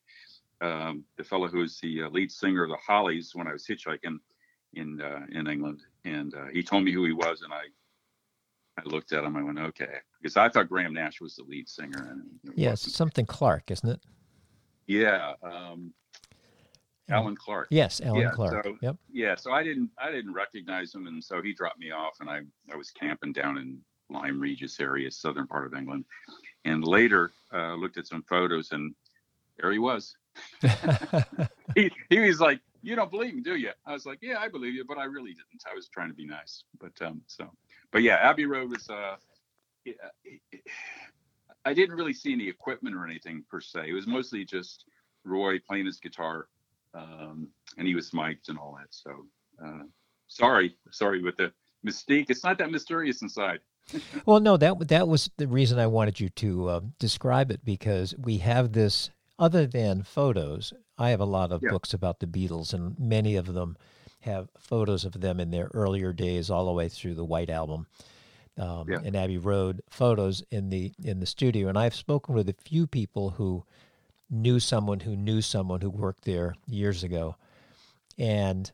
um, 0.61 1.05
the 1.17 1.25
fellow 1.25 1.49
who 1.49 1.59
was 1.59 1.79
the 1.81 2.05
uh, 2.05 2.09
lead 2.11 2.31
singer 2.31 2.65
of 2.65 2.71
the 2.71 2.77
Hollies 2.77 3.33
when 3.35 3.47
I 3.47 3.53
was 3.53 3.67
hitchhiking 3.67 4.19
in 4.75 5.01
uh, 5.01 5.27
in 5.31 5.47
England, 5.47 5.83
and 6.05 6.35
uh, 6.35 6.47
he 6.53 6.63
told 6.63 6.85
me 6.85 6.93
who 6.93 7.05
he 7.05 7.13
was, 7.13 7.43
and 7.43 7.53
I 7.53 7.65
I 8.79 8.83
looked 8.87 9.13
at 9.13 9.23
him. 9.25 9.37
I 9.37 9.43
went, 9.43 9.59
okay, 9.59 9.97
because 10.21 10.37
I 10.37 10.49
thought 10.49 10.69
Graham 10.69 10.95
Nash 10.95 11.21
was 11.21 11.37
the 11.37 11.43
lead 11.45 11.69
singer. 11.69 12.09
And 12.11 12.23
Yes, 12.55 12.81
something 12.81 13.27
Clarke, 13.27 13.71
isn't 13.71 13.89
it? 13.89 14.01
Yeah, 14.87 15.35
um, 15.43 15.93
Allan 17.11 17.37
Clarke. 17.37 17.69
Yes, 17.71 18.01
Allan 18.01 18.23
Yeah, 18.23 18.31
Clarke. 18.31 18.65
so- 18.65 18.79
yep. 18.81 18.97
Yeah, 19.15 19.35
so 19.37 19.53
I 19.53 19.63
didn't 19.63 19.91
I 19.99 20.11
didn't 20.11 20.33
recognize 20.33 20.95
him, 20.95 21.07
and 21.07 21.23
so 21.23 21.43
he 21.43 21.53
dropped 21.53 21.79
me 21.79 21.91
off, 21.91 22.17
and 22.21 22.31
I 22.31 22.41
I 22.73 22.77
was 22.77 22.91
camping 22.91 23.33
down 23.33 23.59
in 23.59 23.79
Lyme 24.13 24.41
Regis 24.41 24.81
area, 24.81 25.11
southern 25.11 25.47
part 25.47 25.67
of 25.67 25.75
England, 25.75 26.05
and 26.65 26.85
later 26.85 27.33
uh, 27.53 27.75
looked 27.75 27.99
at 27.99 28.07
some 28.07 28.23
photos, 28.23 28.73
and 28.73 28.95
there 29.59 29.73
he 29.73 29.79
was. 29.79 30.17
He 31.75 31.91
he 32.11 32.21
was 32.21 32.41
like, 32.41 32.61
"You 32.83 32.97
don't 32.97 33.11
believe 33.11 33.35
me, 33.35 33.41
do 33.41 33.57
you?" 33.57 33.71
I 33.87 33.93
was 33.93 34.05
like, 34.05 34.19
"Yeah, 34.21 34.39
I 34.39 34.49
believe 34.49 34.75
you, 34.75 34.85
but 34.85 34.99
I 34.99 35.05
really 35.05 35.31
didn't. 35.31 35.63
I 35.71 35.75
was 35.75 35.89
trying 35.89 36.09
to 36.09 36.15
be 36.15 36.27
nice." 36.27 36.65
But 36.79 36.93
um, 37.01 37.23
so, 37.27 37.51
but 37.91 38.03
yeah, 38.03 38.17
Abbey 38.17 38.47
Road 38.47 38.71
was 38.71 38.89
uh, 38.89 39.17
it, 39.85 39.97
it, 40.25 40.63
I 41.65 41.75
didn't 41.75 41.97
really 41.97 42.13
see 42.13 42.33
any 42.33 42.49
equipment 42.49 42.97
or 42.97 43.05
anything 43.05 43.45
per 43.51 43.61
se. 43.61 43.89
It 43.89 43.93
was 43.93 44.07
mostly 44.07 44.45
just 44.45 44.85
Roy 45.25 45.59
playing 45.59 45.87
his 45.87 45.99
guitar, 45.99 46.49
um, 46.95 47.49
and 47.79 47.87
he 47.87 47.95
was 47.95 48.13
mic'd 48.13 48.49
and 48.49 48.59
all 48.59 48.77
that. 48.79 48.89
So 48.91 49.27
uh, 49.65 49.85
sorry, 50.29 50.77
sorry 50.91 51.23
with 51.23 51.37
the 51.37 51.53
mystique. 51.87 52.27
It's 52.29 52.45
not 52.45 52.59
that 52.59 52.71
mysterious 52.71 53.23
inside. 53.23 53.61
Well, 54.27 54.41
no, 54.41 54.57
that 54.57 54.89
that 54.89 55.09
was 55.09 55.31
the 55.37 55.47
reason 55.49 55.79
I 55.79 55.87
wanted 55.87 56.21
you 56.21 56.29
to 56.31 56.69
uh, 56.69 56.81
describe 56.99 57.51
it 57.51 57.65
because 57.65 58.15
we 58.19 58.39
have 58.39 58.73
this. 58.73 59.11
Other 59.39 59.67
than 59.67 60.03
photos, 60.05 60.73
I 60.99 61.11
have 61.11 61.21
a 61.21 61.25
lot 61.25 61.51
of 61.51 61.63
Yeah. 61.63 61.71
books 61.71 61.93
about 61.95 62.21
the 62.21 62.27
Beatles, 62.27 62.73
and 62.73 62.97
many 62.99 63.35
of 63.35 63.53
them 63.53 63.77
have 64.21 64.49
photos 64.57 65.05
of 65.05 65.21
them 65.21 65.41
in 65.41 65.51
their 65.51 65.69
earlier 65.75 66.13
days, 66.13 66.49
all 66.49 66.67
the 66.67 66.73
way 66.73 66.89
through 66.89 67.15
the 67.15 67.25
White 67.25 67.51
Album 67.51 67.87
um, 68.57 68.89
Yeah. 68.89 69.01
and 69.05 69.17
Abbey 69.17 69.39
Road 69.39 69.83
photos 69.91 70.43
in 70.51 70.69
the 70.69 70.93
in 71.03 71.19
the 71.21 71.27
studio. 71.27 71.69
And 71.69 71.79
I've 71.79 71.95
spoken 71.95 72.35
with 72.35 72.49
a 72.49 72.55
few 72.65 72.87
people 72.87 73.31
who 73.31 73.65
knew 74.31 74.61
someone 74.61 75.01
who 75.01 75.17
knew 75.17 75.41
someone 75.43 75.81
who 75.81 75.91
worked 75.91 76.25
there 76.25 76.55
years 76.67 77.03
ago. 77.03 77.35
And 78.19 78.71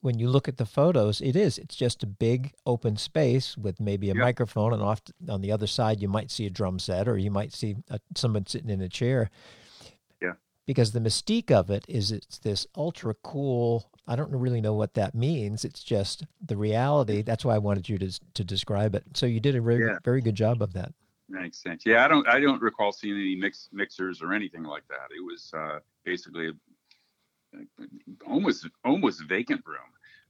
when 0.00 0.18
you 0.18 0.28
look 0.28 0.48
at 0.48 0.56
the 0.56 0.66
photos, 0.66 1.20
it 1.20 1.34
is. 1.34 1.58
It's 1.58 1.74
just 1.74 2.02
a 2.02 2.06
big 2.06 2.52
open 2.64 2.96
space 2.96 3.56
with 3.56 3.80
maybe 3.80 4.10
a 4.10 4.14
yep. 4.14 4.22
microphone, 4.22 4.72
and 4.72 4.82
off 4.82 5.02
on 5.28 5.40
the 5.40 5.52
other 5.52 5.66
side, 5.66 6.00
you 6.00 6.08
might 6.08 6.30
see 6.30 6.46
a 6.46 6.50
drum 6.50 6.78
set, 6.78 7.08
or 7.08 7.18
you 7.18 7.30
might 7.30 7.52
see 7.52 7.76
a, 7.90 7.98
someone 8.14 8.46
sitting 8.46 8.70
in 8.70 8.80
a 8.80 8.88
chair. 8.88 9.30
Yeah. 10.22 10.34
Because 10.66 10.92
the 10.92 11.00
mystique 11.00 11.50
of 11.50 11.70
it 11.70 11.84
is 11.88 12.12
it's 12.12 12.38
this 12.38 12.66
ultra 12.76 13.14
cool. 13.22 13.90
I 14.06 14.16
don't 14.16 14.30
really 14.30 14.60
know 14.60 14.74
what 14.74 14.94
that 14.94 15.14
means. 15.14 15.64
It's 15.64 15.82
just 15.82 16.24
the 16.44 16.56
reality. 16.56 17.22
That's 17.22 17.44
why 17.44 17.54
I 17.54 17.58
wanted 17.58 17.88
you 17.88 17.98
to 17.98 18.20
to 18.34 18.44
describe 18.44 18.94
it. 18.94 19.04
So 19.14 19.26
you 19.26 19.40
did 19.40 19.56
a 19.56 19.60
very 19.60 19.86
yeah. 19.86 19.98
very 20.04 20.20
good 20.20 20.36
job 20.36 20.62
of 20.62 20.74
that. 20.74 20.92
Makes 21.30 21.58
sense. 21.58 21.82
Yeah, 21.84 22.04
I 22.04 22.08
don't 22.08 22.26
I 22.28 22.40
don't 22.40 22.62
recall 22.62 22.92
seeing 22.92 23.16
any 23.16 23.36
mix 23.36 23.68
mixers 23.72 24.22
or 24.22 24.32
anything 24.32 24.62
like 24.62 24.86
that. 24.88 25.08
It 25.10 25.22
was 25.22 25.50
uh, 25.54 25.80
basically 26.04 26.52
almost 28.26 28.68
almost 28.84 29.22
vacant 29.28 29.62
room. 29.66 29.78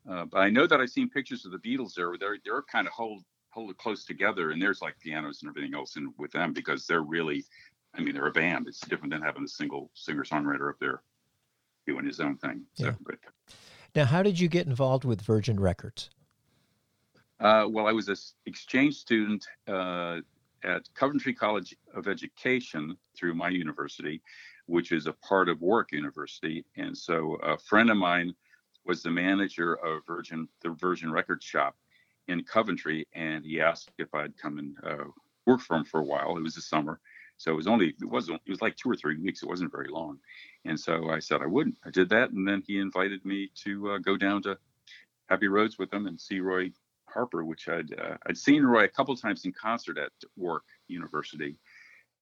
Uh, 0.08 0.24
but 0.24 0.38
I 0.38 0.50
know 0.50 0.66
that 0.66 0.80
I've 0.80 0.90
seen 0.90 1.10
pictures 1.10 1.44
of 1.44 1.52
the 1.52 1.58
Beatles 1.58 1.94
there. 1.94 2.12
They're 2.18 2.38
they're 2.44 2.62
kind 2.62 2.86
of 2.86 2.92
hold 2.92 3.22
hold 3.50 3.70
it 3.70 3.78
close 3.78 4.04
together, 4.04 4.50
and 4.50 4.60
there's 4.60 4.82
like 4.82 4.98
pianos 5.00 5.42
and 5.42 5.48
everything 5.48 5.74
else 5.74 5.96
in 5.96 6.12
with 6.18 6.32
them 6.32 6.52
because 6.52 6.86
they're 6.86 7.02
really, 7.02 7.44
I 7.94 8.00
mean, 8.00 8.14
they're 8.14 8.26
a 8.26 8.32
band. 8.32 8.68
It's 8.68 8.80
different 8.80 9.12
than 9.12 9.22
having 9.22 9.44
a 9.44 9.48
single 9.48 9.90
singer 9.94 10.24
songwriter 10.24 10.70
up 10.70 10.76
there 10.80 11.02
doing 11.86 12.04
his 12.04 12.20
own 12.20 12.36
thing. 12.36 12.62
So, 12.74 12.86
yeah. 12.86 12.92
but, 13.04 13.16
now, 13.94 14.04
how 14.04 14.22
did 14.22 14.38
you 14.38 14.48
get 14.48 14.66
involved 14.66 15.04
with 15.04 15.22
Virgin 15.22 15.58
Records? 15.58 16.10
Uh, 17.40 17.66
well, 17.68 17.86
I 17.86 17.92
was 17.92 18.08
an 18.08 18.16
exchange 18.46 18.96
student 18.96 19.46
uh, 19.66 20.18
at 20.62 20.82
Coventry 20.94 21.32
College 21.32 21.74
of 21.94 22.08
Education 22.08 22.96
through 23.16 23.34
my 23.34 23.48
university, 23.48 24.20
which 24.68 24.92
is 24.92 25.06
a 25.06 25.12
part 25.14 25.48
of 25.48 25.60
Warwick 25.60 25.92
University. 25.92 26.64
And 26.76 26.96
so 26.96 27.36
a 27.42 27.58
friend 27.58 27.90
of 27.90 27.96
mine 27.96 28.34
was 28.84 29.02
the 29.02 29.10
manager 29.10 29.74
of 29.74 30.02
Virgin, 30.06 30.46
the 30.62 30.70
Virgin 30.70 31.10
Record 31.10 31.42
shop 31.42 31.74
in 32.28 32.44
Coventry, 32.44 33.06
and 33.14 33.44
he 33.44 33.60
asked 33.60 33.90
if 33.98 34.14
I'd 34.14 34.36
come 34.36 34.58
and 34.58 34.76
uh, 34.86 35.04
work 35.46 35.60
for 35.60 35.76
him 35.76 35.84
for 35.84 36.00
a 36.00 36.04
while. 36.04 36.36
It 36.36 36.42
was 36.42 36.54
the 36.54 36.60
summer, 36.60 37.00
so 37.38 37.50
it 37.50 37.56
was 37.56 37.66
only 37.66 37.94
it 38.00 38.04
wasn't 38.04 38.40
it 38.46 38.50
was 38.50 38.60
like 38.60 38.76
two 38.76 38.90
or 38.90 38.96
three 38.96 39.16
weeks. 39.18 39.42
It 39.42 39.48
wasn't 39.48 39.72
very 39.72 39.88
long, 39.88 40.18
and 40.66 40.78
so 40.78 41.08
I 41.10 41.18
said 41.18 41.40
I 41.40 41.46
wouldn't. 41.46 41.76
I 41.86 41.90
did 41.90 42.10
that, 42.10 42.30
and 42.30 42.46
then 42.46 42.62
he 42.66 42.78
invited 42.78 43.24
me 43.24 43.50
to 43.64 43.92
uh, 43.92 43.98
go 43.98 44.18
down 44.18 44.42
to 44.42 44.58
Abbey 45.30 45.48
Roads 45.48 45.78
with 45.78 45.92
him 45.92 46.06
and 46.06 46.20
see 46.20 46.40
Roy 46.40 46.70
Harper, 47.06 47.42
which 47.44 47.68
I'd 47.68 47.98
uh, 47.98 48.16
I'd 48.26 48.36
seen 48.36 48.62
Roy 48.64 48.84
a 48.84 48.88
couple 48.88 49.16
times 49.16 49.46
in 49.46 49.52
concert 49.52 49.96
at 49.96 50.12
Warwick 50.36 50.64
University, 50.88 51.58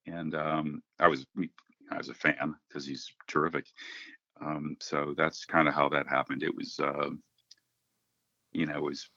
and 0.06 0.34
um, 0.36 0.82
I 1.00 1.08
was 1.08 1.26
I 1.90 1.98
was 1.98 2.08
a 2.08 2.14
fan 2.14 2.54
because 2.68 2.86
he's 2.86 3.12
terrific. 3.26 3.66
Um, 4.40 4.76
so 4.80 5.14
that's 5.16 5.44
kind 5.44 5.68
of 5.68 5.74
how 5.74 5.88
that 5.90 6.06
happened. 6.08 6.42
It 6.42 6.54
was, 6.54 6.78
uh, 6.78 7.10
you 8.52 8.66
know, 8.66 8.76
it 8.76 8.82
was 8.82 9.08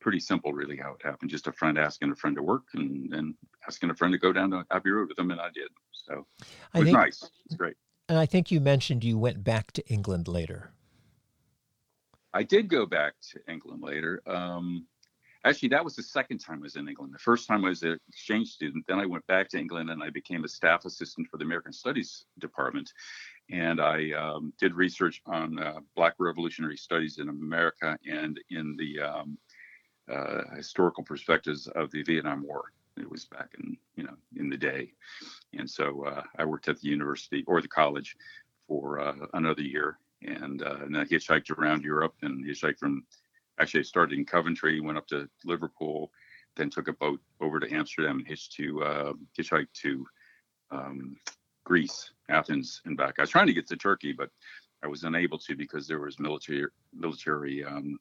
pretty 0.00 0.20
simple, 0.20 0.52
really, 0.52 0.76
how 0.76 0.92
it 0.92 1.02
happened. 1.04 1.30
Just 1.30 1.46
a 1.46 1.52
friend 1.52 1.78
asking 1.78 2.12
a 2.12 2.16
friend 2.16 2.36
to 2.36 2.42
work, 2.42 2.64
and 2.74 3.10
then 3.10 3.34
asking 3.66 3.90
a 3.90 3.94
friend 3.94 4.12
to 4.12 4.18
go 4.18 4.32
down 4.32 4.50
to 4.50 4.64
Abbey 4.70 4.90
Road 4.90 5.08
with 5.08 5.16
them, 5.16 5.30
and 5.30 5.40
I 5.40 5.48
did. 5.54 5.68
So 5.92 6.26
it 6.74 6.78
was 6.78 6.84
think, 6.88 6.98
nice. 6.98 7.30
It's 7.46 7.56
great. 7.56 7.76
And 8.08 8.18
I 8.18 8.26
think 8.26 8.50
you 8.50 8.60
mentioned 8.60 9.02
you 9.02 9.18
went 9.18 9.42
back 9.42 9.72
to 9.72 9.88
England 9.88 10.28
later. 10.28 10.72
I 12.32 12.42
did 12.42 12.68
go 12.68 12.86
back 12.86 13.14
to 13.32 13.40
England 13.50 13.82
later. 13.82 14.22
Um, 14.26 14.86
actually, 15.46 15.68
that 15.68 15.84
was 15.84 15.94
the 15.94 16.02
second 16.02 16.38
time 16.38 16.58
I 16.58 16.62
was 16.62 16.76
in 16.76 16.88
England. 16.88 17.14
The 17.14 17.18
first 17.18 17.46
time 17.46 17.64
I 17.64 17.68
was 17.68 17.82
an 17.82 17.98
exchange 18.08 18.48
student. 18.48 18.84
Then 18.86 18.98
I 18.98 19.06
went 19.06 19.26
back 19.26 19.48
to 19.50 19.58
England 19.58 19.90
and 19.90 20.02
I 20.02 20.10
became 20.10 20.44
a 20.44 20.48
staff 20.48 20.84
assistant 20.84 21.28
for 21.30 21.38
the 21.38 21.44
American 21.44 21.72
Studies 21.72 22.26
Department. 22.38 22.92
And 23.50 23.80
I 23.80 24.10
um, 24.12 24.52
did 24.58 24.74
research 24.74 25.22
on 25.26 25.58
uh, 25.58 25.80
Black 25.94 26.14
Revolutionary 26.18 26.76
Studies 26.76 27.18
in 27.18 27.28
America 27.28 27.96
and 28.06 28.40
in 28.50 28.76
the 28.76 29.00
um, 29.00 29.38
uh, 30.12 30.42
historical 30.56 31.04
perspectives 31.04 31.68
of 31.68 31.90
the 31.92 32.02
Vietnam 32.02 32.44
War. 32.44 32.72
It 32.96 33.10
was 33.10 33.26
back 33.26 33.50
in, 33.58 33.76
you 33.94 34.04
know, 34.04 34.16
in 34.36 34.48
the 34.48 34.56
day. 34.56 34.92
And 35.56 35.68
so 35.68 36.04
uh, 36.06 36.22
I 36.38 36.44
worked 36.44 36.68
at 36.68 36.80
the 36.80 36.88
university 36.88 37.44
or 37.46 37.60
the 37.60 37.68
college 37.68 38.16
for 38.66 39.00
uh, 39.00 39.14
another 39.34 39.62
year. 39.62 39.98
And, 40.22 40.62
uh, 40.62 40.78
and 40.82 40.96
I 40.96 41.04
hitchhiked 41.04 41.50
around 41.50 41.84
Europe 41.84 42.14
and 42.22 42.44
hitchhiked 42.44 42.78
from 42.78 43.04
actually 43.60 43.80
I 43.80 43.84
started 43.84 44.18
in 44.18 44.24
Coventry, 44.24 44.80
went 44.80 44.98
up 44.98 45.06
to 45.08 45.28
Liverpool, 45.44 46.10
then 46.56 46.70
took 46.70 46.88
a 46.88 46.92
boat 46.92 47.20
over 47.40 47.60
to 47.60 47.72
Amsterdam 47.72 48.18
and 48.18 48.26
hitched 48.26 48.52
to 48.52 48.82
uh, 48.82 49.12
hitchhiked 49.38 49.72
to 49.82 50.06
um, 50.70 51.16
Greece, 51.64 52.10
Athens, 52.28 52.80
and 52.84 52.96
back. 52.96 53.14
I 53.18 53.22
was 53.22 53.30
trying 53.30 53.46
to 53.46 53.52
get 53.52 53.66
to 53.68 53.76
Turkey, 53.76 54.12
but 54.12 54.30
I 54.82 54.88
was 54.88 55.04
unable 55.04 55.38
to 55.38 55.56
because 55.56 55.86
there 55.86 56.00
was 56.00 56.18
military 56.18 56.66
military 56.94 57.64
um, 57.64 57.98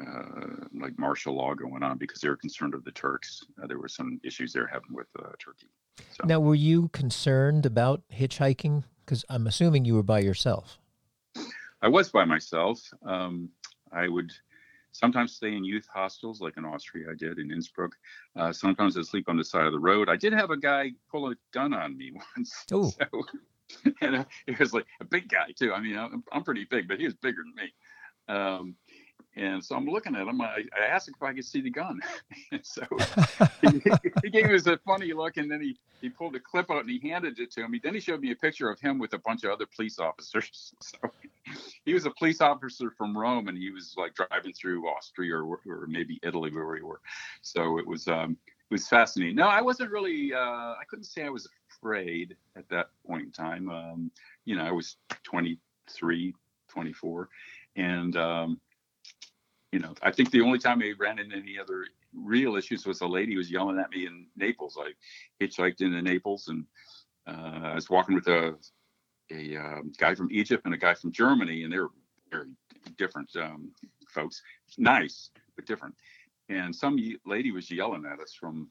uh, 0.00 0.66
like 0.74 0.98
martial 0.98 1.34
law 1.34 1.54
going 1.54 1.82
on 1.82 1.98
because 1.98 2.20
they 2.20 2.28
were 2.28 2.36
concerned 2.36 2.74
of 2.74 2.84
the 2.84 2.92
Turks. 2.92 3.44
Uh, 3.62 3.66
there 3.66 3.78
were 3.78 3.88
some 3.88 4.20
issues 4.24 4.52
they're 4.52 4.66
having 4.66 4.92
with 4.92 5.08
uh, 5.18 5.28
Turkey. 5.38 5.68
So. 6.12 6.24
Now, 6.24 6.40
were 6.40 6.54
you 6.54 6.88
concerned 6.88 7.66
about 7.66 8.02
hitchhiking? 8.12 8.84
Because 9.04 9.24
I'm 9.28 9.46
assuming 9.46 9.84
you 9.84 9.94
were 9.94 10.02
by 10.02 10.20
yourself. 10.20 10.78
I 11.82 11.88
was 11.88 12.10
by 12.10 12.24
myself. 12.24 12.80
Um, 13.04 13.50
I 13.92 14.08
would 14.08 14.32
sometimes 14.92 15.34
stay 15.34 15.56
in 15.56 15.64
youth 15.64 15.86
hostels 15.92 16.40
like 16.40 16.56
in 16.56 16.64
Austria 16.64 17.08
I 17.10 17.14
did 17.14 17.38
in 17.38 17.50
Innsbruck. 17.50 17.94
Uh, 18.36 18.52
sometimes 18.52 18.96
I 18.96 19.02
sleep 19.02 19.28
on 19.28 19.36
the 19.36 19.44
side 19.44 19.66
of 19.66 19.72
the 19.72 19.78
road. 19.78 20.08
I 20.08 20.16
did 20.16 20.32
have 20.32 20.50
a 20.50 20.56
guy 20.56 20.92
pull 21.10 21.30
a 21.30 21.34
gun 21.52 21.74
on 21.74 21.96
me 21.96 22.12
once. 22.36 22.64
Oh. 22.72 22.90
So, 22.90 23.06
and 24.00 24.16
uh, 24.16 24.24
he 24.46 24.54
was 24.58 24.72
like 24.72 24.86
a 25.00 25.04
big 25.04 25.28
guy 25.28 25.52
too. 25.58 25.72
I 25.72 25.80
mean, 25.80 25.96
I'm, 25.96 26.22
I'm 26.32 26.44
pretty 26.44 26.66
big, 26.70 26.88
but 26.88 26.98
he 26.98 27.06
was 27.06 27.14
bigger 27.14 27.42
than 27.42 27.54
me. 27.54 27.72
Um, 28.28 28.76
and 29.34 29.64
so 29.64 29.76
I'm 29.76 29.86
looking 29.86 30.14
at 30.14 30.26
him. 30.26 30.40
I, 30.40 30.64
I 30.78 30.86
asked 30.86 31.08
him 31.08 31.14
if 31.16 31.22
I 31.22 31.32
could 31.32 31.44
see 31.44 31.62
the 31.62 31.70
gun. 31.70 32.00
so 32.62 32.82
he, 33.62 33.82
he, 34.24 34.30
gave 34.30 34.50
us 34.50 34.66
a 34.66 34.76
funny 34.78 35.12
look, 35.14 35.38
and 35.38 35.50
then 35.50 35.60
he, 35.62 35.78
he 36.00 36.10
pulled 36.10 36.36
a 36.36 36.40
clip 36.40 36.70
out 36.70 36.80
and 36.80 36.90
he 36.90 37.08
handed 37.08 37.38
it 37.38 37.50
to 37.52 37.66
me. 37.66 37.80
Then 37.82 37.94
he 37.94 38.00
showed 38.00 38.20
me 38.20 38.30
a 38.32 38.36
picture 38.36 38.68
of 38.70 38.78
him 38.78 38.98
with 38.98 39.14
a 39.14 39.18
bunch 39.18 39.44
of 39.44 39.50
other 39.50 39.66
police 39.74 39.98
officers. 39.98 40.74
So 40.82 41.10
he 41.84 41.94
was 41.94 42.06
a 42.06 42.10
police 42.10 42.40
officer 42.40 42.90
from 42.96 43.16
Rome, 43.16 43.48
and 43.48 43.58
he 43.58 43.70
was 43.70 43.94
like 43.96 44.14
driving 44.14 44.52
through 44.52 44.86
Austria 44.86 45.36
or, 45.36 45.60
or 45.66 45.86
maybe 45.88 46.20
Italy 46.22 46.50
where 46.52 46.66
we 46.66 46.82
were. 46.82 47.00
So 47.40 47.78
it 47.78 47.86
was 47.86 48.06
um, 48.08 48.36
it 48.46 48.74
was 48.74 48.88
fascinating. 48.88 49.36
No, 49.36 49.48
I 49.48 49.60
wasn't 49.60 49.90
really. 49.90 50.32
Uh, 50.32 50.38
I 50.40 50.82
couldn't 50.88 51.04
say 51.04 51.24
I 51.24 51.30
was 51.30 51.48
afraid 51.70 52.36
at 52.56 52.68
that 52.68 52.90
point 53.06 53.24
in 53.24 53.32
time. 53.32 53.68
Um, 53.68 54.10
you 54.44 54.56
know, 54.56 54.64
I 54.64 54.70
was 54.70 54.96
23, 55.24 56.34
24, 56.68 57.28
and 57.76 58.16
um, 58.16 58.60
you 59.72 59.78
know, 59.78 59.94
I 60.02 60.12
think 60.12 60.30
the 60.30 60.42
only 60.42 60.58
time 60.58 60.82
I 60.82 60.92
ran 60.98 61.18
into 61.18 61.36
any 61.36 61.58
other 61.58 61.86
real 62.14 62.56
issues 62.56 62.86
was 62.86 63.00
a 63.00 63.06
lady 63.06 63.36
was 63.36 63.50
yelling 63.50 63.78
at 63.78 63.90
me 63.90 64.06
in 64.06 64.26
Naples. 64.36 64.78
I 64.78 64.92
hitchhiked 65.42 65.80
into 65.80 66.02
Naples 66.02 66.48
and 66.48 66.66
uh, 67.26 67.60
I 67.68 67.74
was 67.74 67.88
walking 67.88 68.14
with 68.14 68.28
a 68.28 68.54
a 69.30 69.56
um, 69.56 69.92
guy 69.96 70.14
from 70.14 70.28
Egypt 70.30 70.64
and 70.66 70.74
a 70.74 70.78
guy 70.78 70.94
from 70.94 71.10
Germany, 71.10 71.64
and 71.64 71.72
they 71.72 71.78
were 71.78 71.90
very 72.30 72.48
different 72.98 73.30
um, 73.36 73.70
folks. 74.08 74.42
Nice, 74.78 75.30
but 75.56 75.66
different. 75.66 75.94
And 76.48 76.74
some 76.74 76.98
lady 77.24 77.50
was 77.50 77.70
yelling 77.70 78.04
at 78.04 78.20
us 78.20 78.34
from 78.34 78.68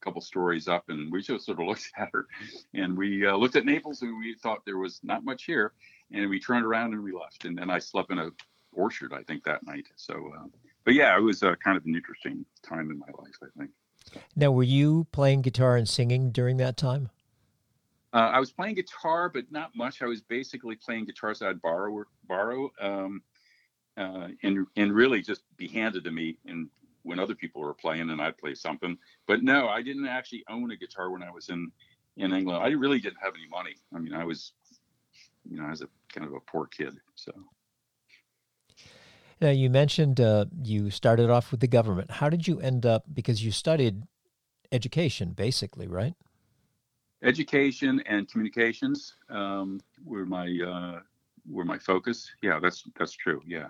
a 0.00 0.04
couple 0.04 0.20
stories 0.20 0.68
up, 0.68 0.84
and 0.88 1.10
we 1.10 1.22
just 1.22 1.46
sort 1.46 1.60
of 1.60 1.66
looked 1.68 1.90
at 1.96 2.10
her, 2.12 2.26
and 2.74 2.96
we 2.96 3.26
uh, 3.26 3.36
looked 3.36 3.56
at 3.56 3.64
Naples, 3.64 4.02
and 4.02 4.18
we 4.18 4.34
thought 4.34 4.64
there 4.66 4.78
was 4.78 5.00
not 5.02 5.24
much 5.24 5.44
here, 5.44 5.72
and 6.12 6.28
we 6.28 6.40
turned 6.40 6.66
around 6.66 6.92
and 6.92 7.02
we 7.02 7.12
left. 7.12 7.44
And 7.44 7.56
then 7.56 7.70
I 7.70 7.78
slept 7.78 8.10
in 8.10 8.18
a 8.18 8.30
orchard, 8.74 9.12
I 9.12 9.22
think, 9.22 9.44
that 9.44 9.64
night. 9.66 9.86
So, 9.96 10.32
uh, 10.36 10.46
but 10.84 10.94
yeah, 10.94 11.16
it 11.16 11.20
was 11.20 11.42
uh, 11.42 11.54
kind 11.56 11.76
of 11.76 11.84
an 11.86 11.94
interesting 11.94 12.44
time 12.62 12.90
in 12.90 12.98
my 12.98 13.08
life, 13.18 13.36
I 13.42 13.46
think. 13.58 13.70
Now, 14.36 14.50
were 14.52 14.62
you 14.62 15.06
playing 15.12 15.42
guitar 15.42 15.76
and 15.76 15.88
singing 15.88 16.30
during 16.30 16.58
that 16.58 16.76
time? 16.76 17.10
Uh, 18.12 18.30
I 18.32 18.38
was 18.38 18.52
playing 18.52 18.76
guitar, 18.76 19.28
but 19.28 19.50
not 19.50 19.74
much. 19.74 20.02
I 20.02 20.06
was 20.06 20.20
basically 20.20 20.76
playing 20.76 21.06
guitars 21.06 21.42
I'd 21.42 21.60
borrow, 21.60 22.04
borrow, 22.28 22.70
um, 22.80 23.22
uh, 23.96 24.28
and 24.42 24.66
and 24.76 24.92
really 24.92 25.20
just 25.20 25.42
be 25.56 25.66
handed 25.66 26.04
to 26.04 26.12
me. 26.12 26.38
And 26.46 26.68
when 27.02 27.18
other 27.18 27.34
people 27.34 27.60
were 27.60 27.74
playing, 27.74 28.10
and 28.10 28.20
I'd 28.20 28.38
play 28.38 28.54
something. 28.54 28.96
But 29.26 29.42
no, 29.42 29.68
I 29.68 29.82
didn't 29.82 30.06
actually 30.06 30.44
own 30.48 30.70
a 30.70 30.76
guitar 30.76 31.10
when 31.10 31.22
I 31.22 31.30
was 31.30 31.48
in 31.48 31.72
in 32.16 32.32
England. 32.32 32.62
I 32.62 32.68
really 32.68 33.00
didn't 33.00 33.18
have 33.20 33.34
any 33.34 33.48
money. 33.48 33.74
I 33.92 33.98
mean, 33.98 34.14
I 34.14 34.24
was, 34.24 34.52
you 35.50 35.56
know, 35.56 35.66
I 35.66 35.70
was 35.70 35.82
a 35.82 35.88
kind 36.12 36.26
of 36.26 36.34
a 36.34 36.40
poor 36.40 36.66
kid. 36.66 36.94
So. 37.16 37.32
Now, 39.40 39.50
you 39.50 39.68
mentioned 39.68 40.20
uh, 40.20 40.46
you 40.62 40.90
started 40.90 41.30
off 41.30 41.50
with 41.50 41.60
the 41.60 41.66
government. 41.66 42.10
How 42.10 42.28
did 42.28 42.46
you 42.46 42.60
end 42.60 42.86
up? 42.86 43.04
Because 43.12 43.44
you 43.44 43.50
studied 43.50 44.02
education, 44.72 45.32
basically, 45.32 45.86
right? 45.86 46.14
Education 47.22 48.02
and 48.06 48.28
communications 48.30 49.14
um, 49.30 49.80
were 50.04 50.26
my 50.26 50.46
uh, 50.66 51.00
were 51.48 51.64
my 51.64 51.78
focus. 51.78 52.30
Yeah, 52.42 52.60
that's 52.60 52.84
that's 52.98 53.12
true. 53.12 53.42
Yeah. 53.46 53.68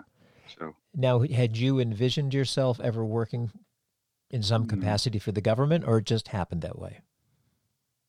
So 0.59 0.75
now, 0.93 1.19
had 1.19 1.57
you 1.57 1.79
envisioned 1.79 2.33
yourself 2.33 2.79
ever 2.79 3.03
working 3.03 3.51
in 4.29 4.43
some 4.43 4.65
mm. 4.65 4.69
capacity 4.69 5.19
for 5.19 5.31
the 5.31 5.41
government, 5.41 5.85
or 5.87 5.99
it 5.99 6.05
just 6.05 6.29
happened 6.29 6.61
that 6.61 6.77
way? 6.77 6.99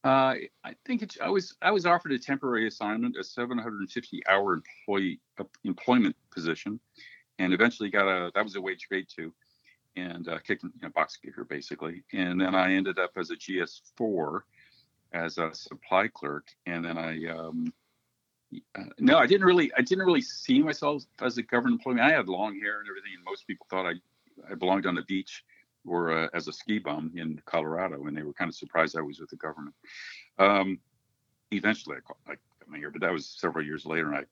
Uh, 0.05 0.35
I 0.63 0.77
think 0.85 1.03
it's, 1.03 1.19
I 1.21 1.29
was 1.29 1.57
I 1.63 1.71
was 1.73 1.85
offered 1.85 2.13
a 2.13 2.19
temporary 2.19 2.69
assignment, 2.69 3.17
a 3.17 3.25
750 3.25 4.23
hour 4.29 4.55
employee 4.55 5.21
uh, 5.39 5.45
employment 5.65 6.15
position, 6.31 6.79
and 7.39 7.53
eventually 7.53 7.91
got 7.91 8.09
a 8.09 8.31
that 8.35 8.45
was 8.45 8.57
a 8.57 8.61
wage 8.61 8.89
grade 8.89 9.07
two, 9.09 9.33
and 9.97 10.29
uh, 10.29 10.39
kicking 10.39 10.71
you 10.75 10.83
know, 10.83 10.91
box 10.91 11.17
kicker 11.17 11.45
basically. 11.45 12.03
And 12.13 12.41
then 12.41 12.55
I 12.55 12.75
ended 12.75 12.99
up 12.99 13.13
as 13.17 13.31
a 13.31 13.37
GS4 13.37 14.41
as 15.13 15.39
a 15.39 15.55
supply 15.55 16.09
clerk, 16.09 16.49
and 16.67 16.85
then 16.85 16.99
I 16.99 17.27
um, 17.29 17.73
uh, 18.79 18.85
no, 18.99 19.19
I 19.19 19.27
didn't 19.27 19.47
really 19.47 19.73
I 19.77 19.83
didn't 19.83 20.07
really 20.07 20.21
see 20.21 20.63
myself 20.63 21.05
as 21.21 21.39
a 21.39 21.43
government 21.43 21.81
employee. 21.81 22.01
I 22.01 22.13
had 22.13 22.29
long 22.29 22.59
hair 22.59 22.81
and 22.81 22.89
everything, 22.89 23.13
and 23.15 23.25
most 23.25 23.47
people 23.47 23.67
thought 23.71 23.87
I 23.87 23.95
I 24.51 24.55
belonged 24.55 24.87
on 24.87 24.95
the 24.95 25.03
beach 25.03 25.45
or 25.87 26.13
uh, 26.13 26.29
as 26.35 26.49
a 26.49 26.53
ski 26.53 26.79
bum 26.79 27.13
in 27.15 27.41
Colorado, 27.45 28.07
and 28.07 28.17
they 28.17 28.23
were 28.23 28.33
kind 28.33 28.49
of 28.49 28.55
surprised 28.55 28.97
I 28.97 29.03
was 29.03 29.21
with 29.21 29.31
the 29.31 29.37
government. 29.37 29.75
Um, 30.39 30.81
eventually, 31.53 31.97
I, 32.27 32.31
got 32.31 32.77
here, 32.77 32.91
but 32.91 33.01
that 33.01 33.13
was 33.13 33.27
several 33.27 33.65
years 33.65 33.87
later, 33.87 34.13
and 34.13 34.27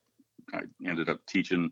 I, 0.52 0.59
I 0.59 0.62
ended 0.84 1.09
up 1.09 1.24
teaching 1.26 1.70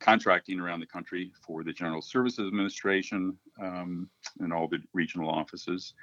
contracting 0.00 0.60
around 0.60 0.80
the 0.80 0.86
country 0.86 1.32
for 1.46 1.64
the 1.64 1.72
General 1.72 2.02
Services 2.02 2.46
Administration 2.46 3.36
um, 3.62 4.08
and 4.40 4.52
all 4.52 4.68
the 4.68 4.78
regional 4.92 5.30
offices. 5.30 5.94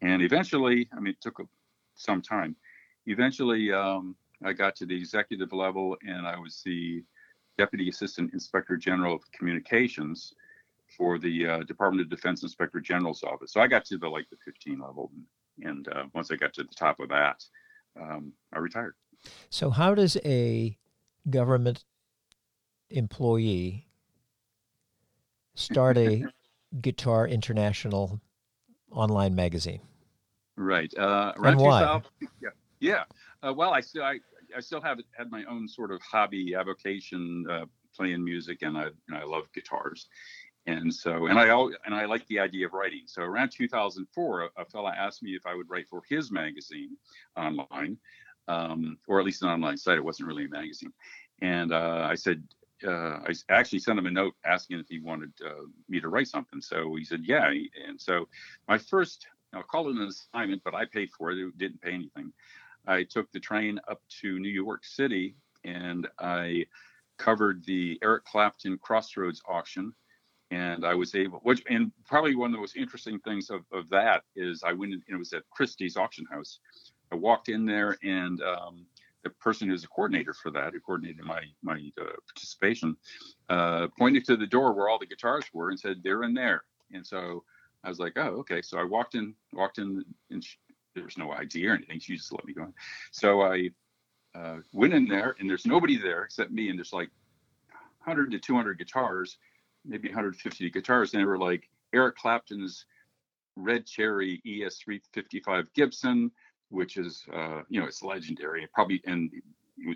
And 0.00 0.22
eventually, 0.22 0.88
I 0.96 1.00
mean, 1.00 1.12
it 1.12 1.20
took 1.20 1.40
some 1.94 2.22
time. 2.22 2.56
Eventually, 3.06 3.72
um, 3.72 4.16
I 4.44 4.52
got 4.52 4.74
to 4.76 4.86
the 4.86 4.96
executive 4.96 5.52
level, 5.52 5.96
and 6.06 6.26
I 6.26 6.38
was 6.38 6.62
the 6.64 7.04
Deputy 7.58 7.88
Assistant 7.88 8.32
Inspector 8.32 8.76
General 8.78 9.16
of 9.16 9.22
Communications 9.32 10.34
for 10.96 11.18
the 11.18 11.46
uh, 11.46 11.58
Department 11.64 12.02
of 12.02 12.10
Defense 12.10 12.42
Inspector 12.42 12.78
General's 12.80 13.22
office. 13.22 13.52
So 13.52 13.60
I 13.60 13.66
got 13.66 13.84
to 13.86 13.98
the 13.98 14.08
like 14.08 14.28
the 14.30 14.36
15 14.44 14.80
level, 14.80 15.10
and, 15.58 15.68
and 15.68 15.88
uh, 15.88 16.04
once 16.14 16.30
I 16.30 16.36
got 16.36 16.52
to 16.54 16.64
the 16.64 16.74
top 16.74 17.00
of 17.00 17.08
that, 17.10 17.44
um, 18.00 18.32
I 18.52 18.58
retired. 18.58 18.94
So 19.50 19.70
how 19.70 19.94
does 19.94 20.16
a 20.24 20.76
government 21.30 21.84
employee 22.92 23.86
start 25.54 25.96
a 25.98 26.24
Guitar 26.80 27.26
International 27.26 28.20
online 28.90 29.34
magazine? 29.34 29.80
Right. 30.56 30.92
Uh, 30.96 31.32
and 31.42 31.58
why? 31.58 32.00
yeah. 32.40 32.50
Yeah. 32.80 33.04
Uh, 33.42 33.54
well, 33.54 33.72
I 33.72 33.80
still 33.80 34.02
I, 34.02 34.18
I 34.56 34.60
still 34.60 34.80
have 34.80 34.98
had 35.16 35.30
my 35.30 35.44
own 35.44 35.68
sort 35.68 35.92
of 35.92 36.02
hobby 36.02 36.54
avocation 36.54 37.46
uh, 37.48 37.64
playing 37.96 38.24
music, 38.24 38.62
and 38.62 38.76
I 38.76 38.86
you 38.86 38.92
know, 39.08 39.18
I 39.18 39.24
love 39.24 39.44
guitars, 39.54 40.08
and 40.66 40.92
so 40.92 41.26
and 41.26 41.38
I 41.38 41.48
and 41.86 41.94
I 41.94 42.04
like 42.06 42.26
the 42.26 42.40
idea 42.40 42.66
of 42.66 42.72
writing. 42.72 43.02
So 43.06 43.22
around 43.22 43.50
2004, 43.52 44.42
a, 44.42 44.60
a 44.60 44.64
fella 44.64 44.92
asked 44.98 45.22
me 45.22 45.30
if 45.36 45.46
I 45.46 45.54
would 45.54 45.70
write 45.70 45.88
for 45.88 46.02
his 46.08 46.30
magazine 46.30 46.96
online, 47.36 47.98
um, 48.48 48.98
or 49.06 49.20
at 49.20 49.26
least 49.26 49.42
an 49.42 49.48
online 49.48 49.76
site. 49.76 49.96
It 49.96 50.04
wasn't 50.04 50.28
really 50.28 50.46
a 50.46 50.48
magazine, 50.48 50.92
and 51.40 51.72
uh, 51.72 52.06
I 52.10 52.14
said. 52.14 52.42
Uh, 52.84 53.18
I 53.26 53.32
actually 53.48 53.78
sent 53.78 53.98
him 53.98 54.06
a 54.06 54.10
note 54.10 54.34
asking 54.44 54.80
if 54.80 54.86
he 54.88 54.98
wanted 54.98 55.32
uh, 55.44 55.66
me 55.88 56.00
to 56.00 56.08
write 56.08 56.28
something. 56.28 56.60
So 56.60 56.94
he 56.94 57.04
said, 57.04 57.22
yeah. 57.24 57.50
And 57.86 58.00
so 58.00 58.28
my 58.68 58.78
first, 58.78 59.26
I'll 59.52 59.62
call 59.62 59.88
it 59.88 59.96
an 59.96 60.02
assignment, 60.02 60.62
but 60.64 60.74
I 60.74 60.84
paid 60.84 61.10
for 61.16 61.30
it. 61.30 61.38
It 61.38 61.58
didn't 61.58 61.80
pay 61.80 61.92
anything. 61.92 62.32
I 62.86 63.04
took 63.04 63.30
the 63.32 63.40
train 63.40 63.78
up 63.88 64.00
to 64.20 64.38
New 64.38 64.48
York 64.48 64.84
City 64.84 65.36
and 65.64 66.08
I 66.18 66.66
covered 67.18 67.64
the 67.64 67.98
Eric 68.02 68.24
Clapton 68.24 68.78
Crossroads 68.78 69.40
auction 69.46 69.94
and 70.50 70.84
I 70.84 70.94
was 70.94 71.14
able, 71.14 71.38
which, 71.44 71.62
and 71.70 71.92
probably 72.04 72.34
one 72.34 72.50
of 72.50 72.52
the 72.52 72.60
most 72.60 72.76
interesting 72.76 73.18
things 73.20 73.48
of, 73.48 73.62
of 73.72 73.88
that 73.90 74.24
is 74.36 74.62
I 74.62 74.72
went 74.72 74.92
in, 74.92 75.02
it 75.08 75.16
was 75.16 75.32
at 75.32 75.48
Christie's 75.50 75.96
auction 75.96 76.26
house. 76.30 76.58
I 77.10 77.14
walked 77.14 77.48
in 77.48 77.64
there 77.64 77.96
and 78.02 78.42
um, 78.42 78.86
the 79.24 79.30
person 79.30 79.68
who's 79.68 79.84
a 79.84 79.88
coordinator 79.88 80.32
for 80.32 80.50
that, 80.50 80.72
who 80.72 80.80
coordinated 80.80 81.24
my 81.24 81.42
my 81.62 81.90
uh, 82.00 82.16
participation, 82.26 82.96
uh, 83.48 83.88
pointed 83.98 84.24
to 84.26 84.36
the 84.36 84.46
door 84.46 84.72
where 84.72 84.88
all 84.88 84.98
the 84.98 85.06
guitars 85.06 85.44
were 85.52 85.70
and 85.70 85.78
said, 85.78 86.02
"They're 86.02 86.24
in 86.24 86.34
there." 86.34 86.64
And 86.92 87.06
so 87.06 87.44
I 87.84 87.88
was 87.88 87.98
like, 87.98 88.14
"Oh, 88.16 88.38
okay." 88.40 88.62
So 88.62 88.78
I 88.78 88.84
walked 88.84 89.14
in, 89.14 89.34
walked 89.52 89.78
in, 89.78 90.04
and 90.30 90.44
she, 90.44 90.56
there 90.94 91.04
was 91.04 91.18
no 91.18 91.30
ID 91.30 91.66
or 91.66 91.74
anything. 91.74 92.00
She 92.00 92.16
just 92.16 92.32
let 92.32 92.44
me 92.44 92.52
go 92.52 92.64
in. 92.64 92.74
So 93.10 93.42
I 93.42 93.70
uh, 94.34 94.58
went 94.72 94.94
in 94.94 95.06
there, 95.06 95.36
and 95.38 95.48
there's 95.48 95.66
nobody 95.66 95.96
there 95.96 96.22
except 96.24 96.50
me, 96.50 96.68
and 96.68 96.78
there's 96.78 96.92
like 96.92 97.10
100 98.04 98.30
to 98.32 98.38
200 98.38 98.78
guitars 98.78 99.38
maybe 99.84 100.08
150 100.08 100.70
guitars, 100.70 101.12
and 101.12 101.20
they 101.20 101.26
were 101.26 101.38
like 101.38 101.68
Eric 101.92 102.16
Clapton's 102.16 102.86
Red 103.56 103.86
Cherry 103.86 104.40
ES355 104.46 105.66
Gibson, 105.74 106.30
which 106.72 106.96
is 106.96 107.24
uh, 107.32 107.62
you 107.68 107.80
know 107.80 107.86
it's 107.86 108.02
legendary. 108.02 108.66
Probably 108.74 109.00
and 109.06 109.30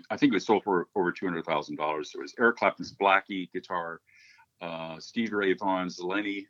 I 0.09 0.17
think 0.17 0.31
it 0.31 0.35
was 0.35 0.45
sold 0.45 0.63
for 0.63 0.87
over 0.95 1.11
two 1.11 1.25
hundred 1.25 1.45
thousand 1.45 1.75
dollars. 1.75 2.11
There 2.13 2.21
was 2.21 2.33
Eric 2.39 2.57
Clapton's 2.57 2.93
Blackie 2.93 3.51
guitar, 3.51 4.01
uh, 4.61 4.99
Stevie 4.99 5.33
Ray 5.33 5.53
Vaughan's 5.53 5.99
Lenny 5.99 6.47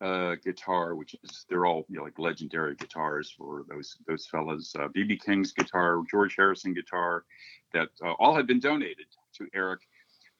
uh, 0.00 0.36
guitar, 0.42 0.94
which 0.94 1.14
is 1.22 1.44
they're 1.48 1.66
all 1.66 1.84
you 1.88 1.98
know, 1.98 2.04
like 2.04 2.18
legendary 2.18 2.74
guitars 2.74 3.30
for 3.36 3.64
those 3.68 3.96
those 4.06 4.26
fellas. 4.26 4.74
BB 4.96 5.20
uh, 5.20 5.24
King's 5.24 5.52
guitar, 5.52 6.02
George 6.10 6.34
Harrison 6.36 6.72
guitar, 6.72 7.24
that 7.72 7.88
uh, 8.04 8.12
all 8.12 8.34
had 8.34 8.46
been 8.46 8.60
donated 8.60 9.06
to 9.34 9.46
Eric 9.54 9.80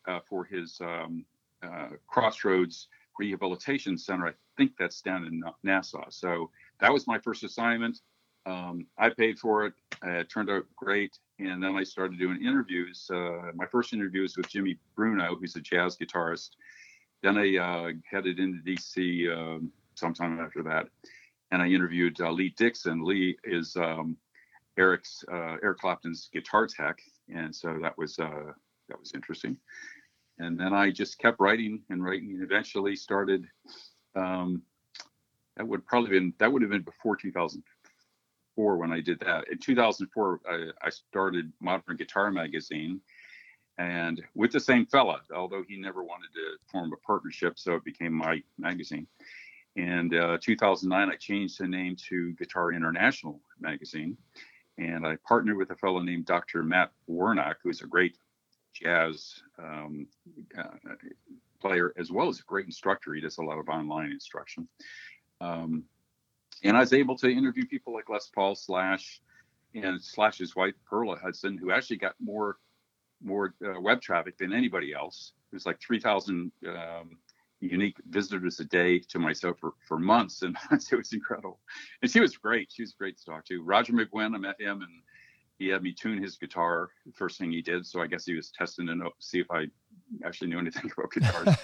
uh, 0.06 0.20
for 0.28 0.44
his 0.44 0.80
um, 0.80 1.24
Crossroads 2.06 2.88
Rehabilitation 3.18 3.98
Center. 3.98 4.28
I 4.28 4.32
think 4.56 4.72
that's 4.78 5.02
down 5.02 5.26
in 5.26 5.42
Nassau. 5.62 6.04
So 6.08 6.50
that 6.80 6.92
was 6.92 7.06
my 7.06 7.18
first 7.18 7.44
assignment. 7.44 8.00
Um, 8.47 8.86
I 8.99 9.11
paid 9.11 9.39
for 9.39 9.66
it. 9.66 9.74
It 10.03 10.30
turned 10.30 10.51
out 10.51 10.64
great. 10.76 11.18
And 11.39 11.62
then 11.62 11.76
I 11.76 11.84
started 11.84 12.18
doing 12.18 12.43
interviews. 12.43 13.09
Uh, 13.12 13.53
my 13.55 13.66
first 13.66 13.93
interview 13.93 14.22
was 14.22 14.36
with 14.36 14.49
Jimmy 14.49 14.78
Bruno, 14.97 15.36
who's 15.36 15.57
a 15.57 15.61
jazz 15.61 15.97
guitarist. 15.97 16.51
Then 17.22 17.36
I 17.36 17.57
uh, 17.57 17.93
headed 18.11 18.39
into 18.39 18.62
DC 18.62 19.30
um, 19.36 19.72
sometime 19.95 20.41
after 20.41 20.62
that, 20.62 20.86
and 21.51 21.61
I 21.61 21.66
interviewed 21.66 22.20
uh, 22.20 22.30
Lee 22.30 22.55
Dixon. 22.57 23.05
Lee 23.05 23.36
is 23.43 23.76
um, 23.76 24.16
Eric's 24.78 25.24
uh, 25.30 25.57
Eric 25.62 25.78
Clapton's 25.78 26.28
guitar 26.32 26.68
tech, 26.68 27.01
and 27.28 27.55
so 27.55 27.76
that 27.82 27.99
was 27.99 28.20
uh, 28.20 28.53
that 28.89 29.01
was 29.01 29.12
interesting 29.14 29.59
and 30.39 30.59
then 30.59 30.72
I 30.72 30.91
just 30.91 31.18
kept 31.18 31.41
writing 31.41 31.82
and 31.91 32.03
writing, 32.03 32.30
and 32.30 32.43
eventually 32.43 32.97
started. 32.97 33.45
Um, 34.14 34.62
that 35.57 35.66
would 35.66 35.84
probably 35.86 36.11
been 36.11 36.32
that 36.39 36.53
would 36.53 36.62
have 36.62 36.70
been 36.70 36.82
before 36.82 37.16
2004 38.59 38.76
when 38.76 38.92
I 38.92 39.00
did 39.00 39.20
that. 39.20 39.48
In 39.50 39.59
2004, 39.59 40.40
I, 40.48 40.86
I 40.86 40.90
started 40.90 41.52
Modern 41.61 41.96
Guitar 41.96 42.30
Magazine, 42.30 43.00
and 43.78 44.20
with 44.34 44.50
the 44.50 44.61
same 44.61 44.86
fella, 44.86 45.20
although 45.34 45.62
he 45.68 45.76
never 45.76 46.02
wanted 46.02 46.32
to 46.34 46.59
form 46.70 46.92
a 46.92 47.06
partnership, 47.06 47.59
so 47.59 47.74
it 47.74 47.84
became 47.84 48.12
my 48.12 48.42
magazine. 48.59 49.06
And 49.76 50.12
uh, 50.12 50.38
2009, 50.40 51.09
I 51.09 51.16
changed 51.16 51.61
the 51.61 51.68
name 51.68 51.94
to 52.09 52.32
Guitar 52.32 52.72
International 52.72 53.40
Magazine, 53.61 54.16
and 54.76 55.06
I 55.06 55.16
partnered 55.26 55.56
with 55.56 55.70
a 55.70 55.76
fellow 55.76 56.00
named 56.00 56.26
Dr. 56.26 56.64
Matt 56.64 56.90
Warnock, 57.06 57.59
who's 57.62 57.82
a 57.82 57.86
great 57.86 58.16
jazz 58.74 59.40
um, 59.59 60.09
uh, 60.59 60.94
player 61.61 61.92
as 61.96 62.11
well 62.11 62.28
as 62.28 62.40
a 62.40 62.44
great 62.44 62.66
instructor. 62.66 63.14
He 63.14 63.20
does 63.20 63.38
a 63.38 63.42
lot 63.42 63.59
of 63.59 63.68
online 63.68 64.11
instruction. 64.11 64.68
Um, 65.40 65.84
and 66.64 66.76
I 66.76 66.80
was 66.80 66.92
able 66.92 67.16
to 67.18 67.28
interview 67.28 67.66
people 67.66 67.92
like 67.92 68.09
Les 68.09 68.28
Paul 68.28 68.54
Slash 68.54 69.20
and 69.74 70.02
Slash's 70.02 70.56
wife 70.56 70.74
Perla 70.88 71.16
Hudson, 71.16 71.59
who 71.59 71.70
actually 71.70 71.98
got 71.98 72.14
more 72.20 72.59
more 73.22 73.54
uh, 73.66 73.80
web 73.80 74.00
traffic 74.00 74.38
than 74.38 74.52
anybody 74.52 74.94
else. 74.94 75.32
It 75.50 75.56
was 75.56 75.66
like 75.66 75.80
3,000 75.80 76.52
um, 76.68 77.18
unique 77.61 77.96
visitors 78.09 78.61
a 78.61 78.64
day 78.64 78.98
to 79.00 79.18
my 79.18 79.32
site 79.32 79.59
for, 79.59 79.72
for 79.86 79.98
months, 79.98 80.42
and 80.42 80.56
it 80.70 80.96
was 80.96 81.12
incredible. 81.12 81.59
And 82.02 82.11
she 82.11 82.20
was 82.20 82.36
great. 82.36 82.70
She 82.72 82.82
was 82.82 82.92
great 82.92 83.18
to 83.18 83.24
talk 83.24 83.44
to. 83.46 83.62
Roger 83.62 83.92
McGuinn, 83.92 84.34
I 84.34 84.38
met 84.38 84.61
him, 84.61 84.82
and 84.82 84.90
he 85.59 85.68
had 85.68 85.82
me 85.82 85.92
tune 85.92 86.22
his 86.22 86.36
guitar. 86.36 86.90
First 87.14 87.38
thing 87.38 87.50
he 87.50 87.62
did, 87.62 87.84
so 87.84 88.00
I 88.00 88.06
guess 88.06 88.24
he 88.24 88.34
was 88.34 88.50
testing 88.50 88.86
to 88.86 88.94
know, 88.94 89.11
see 89.18 89.40
if 89.40 89.50
I 89.50 89.66
actually 90.24 90.50
knew 90.50 90.59
anything 90.59 90.90
about 90.96 91.12
guitars. 91.12 91.56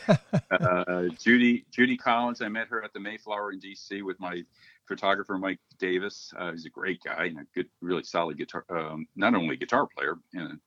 uh, 0.51 1.09
Judy 1.21 1.65
Judy 1.71 1.97
Collins, 1.97 2.43
I 2.43 2.49
met 2.49 2.69
her 2.69 2.83
at 2.83 2.93
the 2.93 3.01
Mayflower 3.01 3.53
in 3.53 3.61
D.C. 3.61 4.03
with 4.03 4.19
my 4.19 4.43
photographer 4.87 5.39
Mike 5.39 5.61
Davis. 5.79 6.33
Uh, 6.39 6.53
he's 6.53 6.67
a 6.67 6.71
great 6.71 7.01
guy 7.05 7.25
and 7.27 7.39
a 7.39 7.45
good, 7.55 7.69
really 7.81 8.03
solid 8.03 8.39
guitar, 8.39 8.65
um, 8.71 9.07
not 9.17 9.35
only 9.35 9.57
guitar 9.57 9.87
player 9.87 10.17
and 10.35 10.59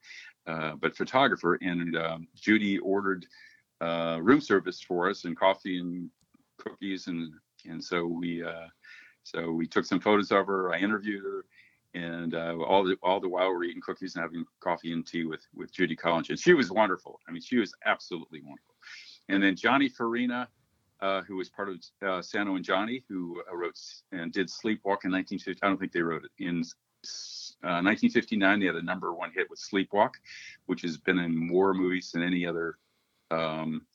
uh, 0.47 0.73
but 0.79 0.95
photographer. 0.95 1.57
And 1.61 1.95
um, 1.97 2.27
Judy 2.35 2.79
ordered 2.79 3.25
uh, 3.81 4.19
room 4.21 4.41
service 4.41 4.81
for 4.81 5.09
us 5.09 5.25
and 5.25 5.37
coffee 5.37 5.79
and 5.79 6.09
cookies 6.57 7.07
and 7.07 7.31
and 7.65 7.83
so 7.83 8.05
we 8.05 8.43
uh, 8.43 8.67
so 9.23 9.51
we 9.51 9.67
took 9.67 9.85
some 9.85 9.99
photos 9.99 10.31
of 10.31 10.47
her. 10.47 10.73
I 10.73 10.79
interviewed 10.79 11.23
her 11.23 11.45
and 11.93 12.35
uh, 12.35 12.55
all 12.65 12.83
the 12.83 12.97
all 13.01 13.19
the 13.19 13.29
while 13.29 13.49
we're 13.49 13.63
eating 13.63 13.81
cookies 13.81 14.15
and 14.15 14.21
having 14.21 14.45
coffee 14.59 14.93
and 14.93 15.05
tea 15.05 15.25
with 15.25 15.45
with 15.55 15.71
Judy 15.71 15.95
Collins, 15.95 16.29
and 16.29 16.39
she 16.39 16.53
was 16.53 16.71
wonderful. 16.71 17.19
I 17.27 17.31
mean, 17.31 17.41
she 17.41 17.57
was 17.57 17.73
absolutely 17.85 18.41
wonderful. 18.41 18.75
And 19.29 19.43
then 19.43 19.55
Johnny 19.55 19.89
Farina, 19.89 20.47
uh, 21.01 21.21
who 21.21 21.35
was 21.35 21.49
part 21.49 21.69
of 21.69 21.75
uh, 22.05 22.21
Santo 22.21 22.55
and 22.55 22.65
Johnny, 22.65 23.03
who 23.07 23.41
uh, 23.51 23.55
wrote 23.55 23.77
and 24.11 24.31
did 24.31 24.47
Sleepwalk 24.47 25.05
in 25.05 25.11
1950. 25.11 25.59
I 25.61 25.67
don't 25.67 25.79
think 25.79 25.91
they 25.91 26.01
wrote 26.01 26.23
it 26.25 26.31
in 26.43 26.63
uh, 27.63 27.81
1959, 27.81 28.59
they 28.59 28.65
had 28.65 28.75
a 28.75 28.81
number 28.81 29.13
one 29.13 29.31
hit 29.31 29.49
with 29.49 29.59
Sleepwalk, 29.59 30.11
which 30.65 30.81
has 30.81 30.97
been 30.97 31.19
in 31.19 31.35
more 31.35 31.73
movies 31.73 32.11
than 32.11 32.21
any 32.21 32.45
other 32.45 32.77
um, 33.31 33.85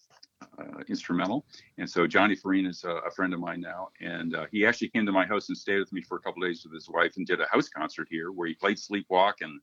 uh, 0.58 0.80
instrumental. 0.88 1.46
And 1.78 1.88
so 1.88 2.06
Johnny 2.06 2.34
Farina 2.34 2.70
is 2.70 2.84
a, 2.84 2.90
a, 2.90 3.10
friend 3.10 3.32
of 3.32 3.40
mine 3.40 3.60
now, 3.60 3.90
and 4.00 4.34
uh, 4.34 4.46
he 4.50 4.66
actually 4.66 4.88
came 4.88 5.06
to 5.06 5.12
my 5.12 5.24
house 5.24 5.48
and 5.48 5.56
stayed 5.56 5.78
with 5.78 5.92
me 5.92 6.02
for 6.02 6.16
a 6.16 6.20
couple 6.20 6.42
days 6.42 6.64
with 6.64 6.74
his 6.74 6.88
wife 6.88 7.16
and 7.16 7.26
did 7.26 7.40
a 7.40 7.46
house 7.46 7.68
concert 7.68 8.08
here 8.10 8.32
where 8.32 8.48
he 8.48 8.54
played 8.54 8.76
Sleepwalk 8.76 9.34
and 9.40 9.60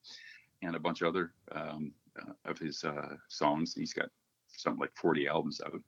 and 0.62 0.76
a 0.76 0.80
bunch 0.80 1.02
of 1.02 1.08
other 1.08 1.34
um, 1.54 1.94
uh, 2.20 2.34
of 2.50 2.58
his 2.58 2.84
uh, 2.84 3.16
songs. 3.30 3.74
He's 3.74 3.94
got 3.94 4.10
something 4.48 4.80
like 4.80 4.92
40 4.96 5.28
albums 5.28 5.62
out. 5.66 5.82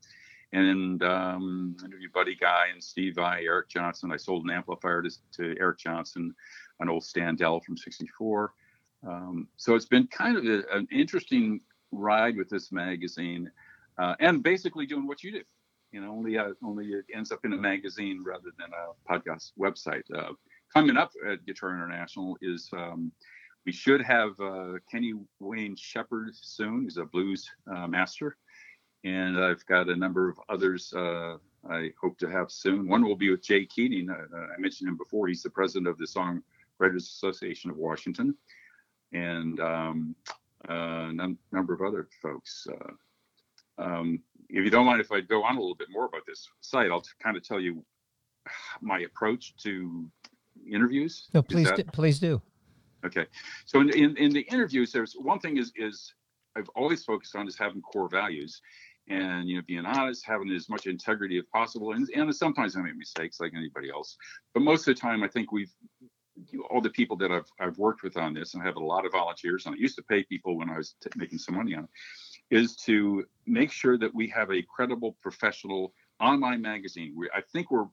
And 0.54 1.02
um, 1.04 1.78
interviewed 1.84 2.12
Buddy 2.12 2.36
Guy 2.36 2.68
and 2.74 2.84
Steve 2.84 3.16
Vai, 3.16 3.44
Eric 3.44 3.70
Johnson. 3.70 4.12
I 4.12 4.18
sold 4.18 4.44
an 4.44 4.52
amplifier 4.52 5.02
to, 5.02 5.10
to 5.38 5.56
Eric 5.58 5.80
Johnson, 5.80 6.36
an 6.82 6.90
old 6.90 7.04
Standell 7.04 7.64
from 7.64 7.78
'64. 7.78 8.54
Um, 9.08 9.48
so 9.56 9.76
it's 9.76 9.86
been 9.86 10.08
kind 10.08 10.38
of 10.38 10.46
a, 10.46 10.64
an 10.76 10.88
interesting 10.92 11.62
ride 11.92 12.36
with 12.36 12.50
this 12.50 12.72
magazine, 12.72 13.50
uh, 13.98 14.16
and 14.20 14.44
basically 14.44 14.86
doing 14.86 15.08
what 15.08 15.24
you 15.24 15.32
do. 15.32 15.42
You 15.92 16.02
know, 16.02 16.12
only 16.12 16.38
uh, 16.38 16.50
only 16.64 16.88
it 16.88 17.06
ends 17.14 17.32
up 17.32 17.40
in 17.44 17.54
a 17.54 17.58
magazine 17.58 18.24
rather 18.26 18.50
than 18.58 18.70
a 18.74 19.12
podcast 19.12 19.52
website. 19.60 20.04
Uh, 20.14 20.34
coming 20.74 20.98
up 20.98 21.12
at 21.28 21.46
Guitar 21.46 21.74
International 21.74 22.38
is 22.42 22.70
um, 22.74 23.12
we 23.66 23.72
should 23.72 24.02
have 24.02 24.40
uh, 24.40 24.74
Kenny 24.90 25.14
Wayne 25.40 25.76
Shepherd 25.76 26.30
soon. 26.34 26.84
He's 26.84 26.98
a 26.98 27.06
blues 27.06 27.48
uh, 27.74 27.88
master, 27.88 28.38
and 29.04 29.38
I've 29.38 29.66
got 29.66 29.90
a 29.90 29.96
number 29.96 30.30
of 30.30 30.40
others 30.50 30.94
uh, 30.94 31.38
I 31.70 31.92
hope 32.02 32.18
to 32.20 32.30
have 32.30 32.52
soon. 32.52 32.88
One 32.88 33.04
will 33.04 33.16
be 33.16 33.30
with 33.30 33.44
Jay 33.44 33.66
Keating. 33.66 34.10
Uh, 34.10 34.16
I 34.36 34.60
mentioned 34.60 34.90
him 34.90 34.98
before. 34.98 35.28
He's 35.28 35.44
the 35.44 35.50
president 35.50 35.88
of 35.88 35.98
the 35.98 36.06
Songwriters 36.06 37.08
Association 37.08 37.70
of 37.70 37.78
Washington, 37.78 38.36
and 39.14 39.60
um, 39.60 40.16
a 40.68 41.12
num- 41.14 41.38
number 41.52 41.74
of 41.74 41.82
other 41.82 42.08
folks. 42.22 42.68
Uh, 42.72 43.84
um, 43.84 44.22
if 44.50 44.64
you 44.64 44.70
don't 44.70 44.86
mind, 44.86 45.02
if 45.02 45.12
I 45.12 45.22
go 45.22 45.44
on 45.44 45.56
a 45.56 45.60
little 45.60 45.76
bit 45.76 45.90
more 45.92 46.06
about 46.06 46.26
this 46.26 46.48
site, 46.62 46.92
I'll 46.92 47.04
kind 47.22 47.38
of 47.38 47.44
tell 47.44 47.60
you 47.60 47.84
my 48.82 49.00
approach 49.00 49.56
to 49.58 50.06
interviews. 50.70 51.30
No, 51.34 51.42
please, 51.42 51.68
that... 51.68 51.78
do, 51.78 51.84
please 51.94 52.20
do. 52.20 52.42
Okay. 53.06 53.26
So 53.66 53.82
in, 53.82 53.90
in, 53.92 54.18
in, 54.18 54.32
the 54.32 54.42
interviews, 54.42 54.92
there's 54.92 55.14
one 55.14 55.40
thing 55.40 55.58
is, 55.58 55.72
is 55.76 56.14
I've 56.56 56.70
always 56.76 57.04
focused 57.04 57.36
on 57.36 57.48
is 57.48 57.58
having 57.58 57.82
core 57.82 58.10
values 58.10 58.62
and, 59.08 59.50
you 59.50 59.56
know, 59.58 59.64
being 59.68 59.86
honest, 59.86 60.26
having 60.26 60.52
as 60.52 60.70
much 60.70 60.86
integrity 60.88 61.38
as 61.38 61.46
possible. 61.52 61.94
And, 61.94 62.08
and 62.16 62.34
sometimes 62.36 62.76
I 62.76 62.82
make 62.82 62.96
mistakes 62.96 63.40
like 63.40 63.54
anybody 63.56 63.90
else, 63.90 64.18
but 64.54 64.64
most 64.64 64.88
of 64.88 64.96
the 64.96 65.02
time 65.02 65.24
I 65.24 65.28
think 65.28 65.52
we've, 65.52 65.72
all 66.70 66.82
the 66.82 66.90
people 66.90 67.18
that 67.18 67.32
I've, 67.32 67.50
I've 67.60 67.78
worked 67.78 68.04
with 68.04 68.18
on 68.18 68.34
this 68.34 68.54
and 68.54 68.64
I 68.64 68.66
have 68.66 68.78
a 68.78 68.84
lot 68.84 69.06
of 69.06 69.12
volunteers 69.12 69.66
and 69.66 69.76
I 69.76 69.78
used 69.78 69.98
to 69.98 70.04
pay 70.04 70.24
people 70.24 70.58
when 70.58 70.70
I 70.70 70.78
was 70.78 70.96
t- 71.02 71.10
making 71.16 71.40
some 71.40 71.56
money 71.56 71.76
on 71.76 71.84
it 71.84 72.56
is 72.56 72.76
to 72.76 73.26
make 73.46 73.72
sure 73.72 73.98
that 73.98 74.14
we 74.14 74.28
have 74.30 74.52
a 74.52 74.62
credible 74.64 75.18
professional 75.22 75.94
online 76.20 76.62
magazine. 76.62 77.14
We, 77.16 77.30
I 77.36 77.42
think 77.52 77.70
we're, 77.70 77.88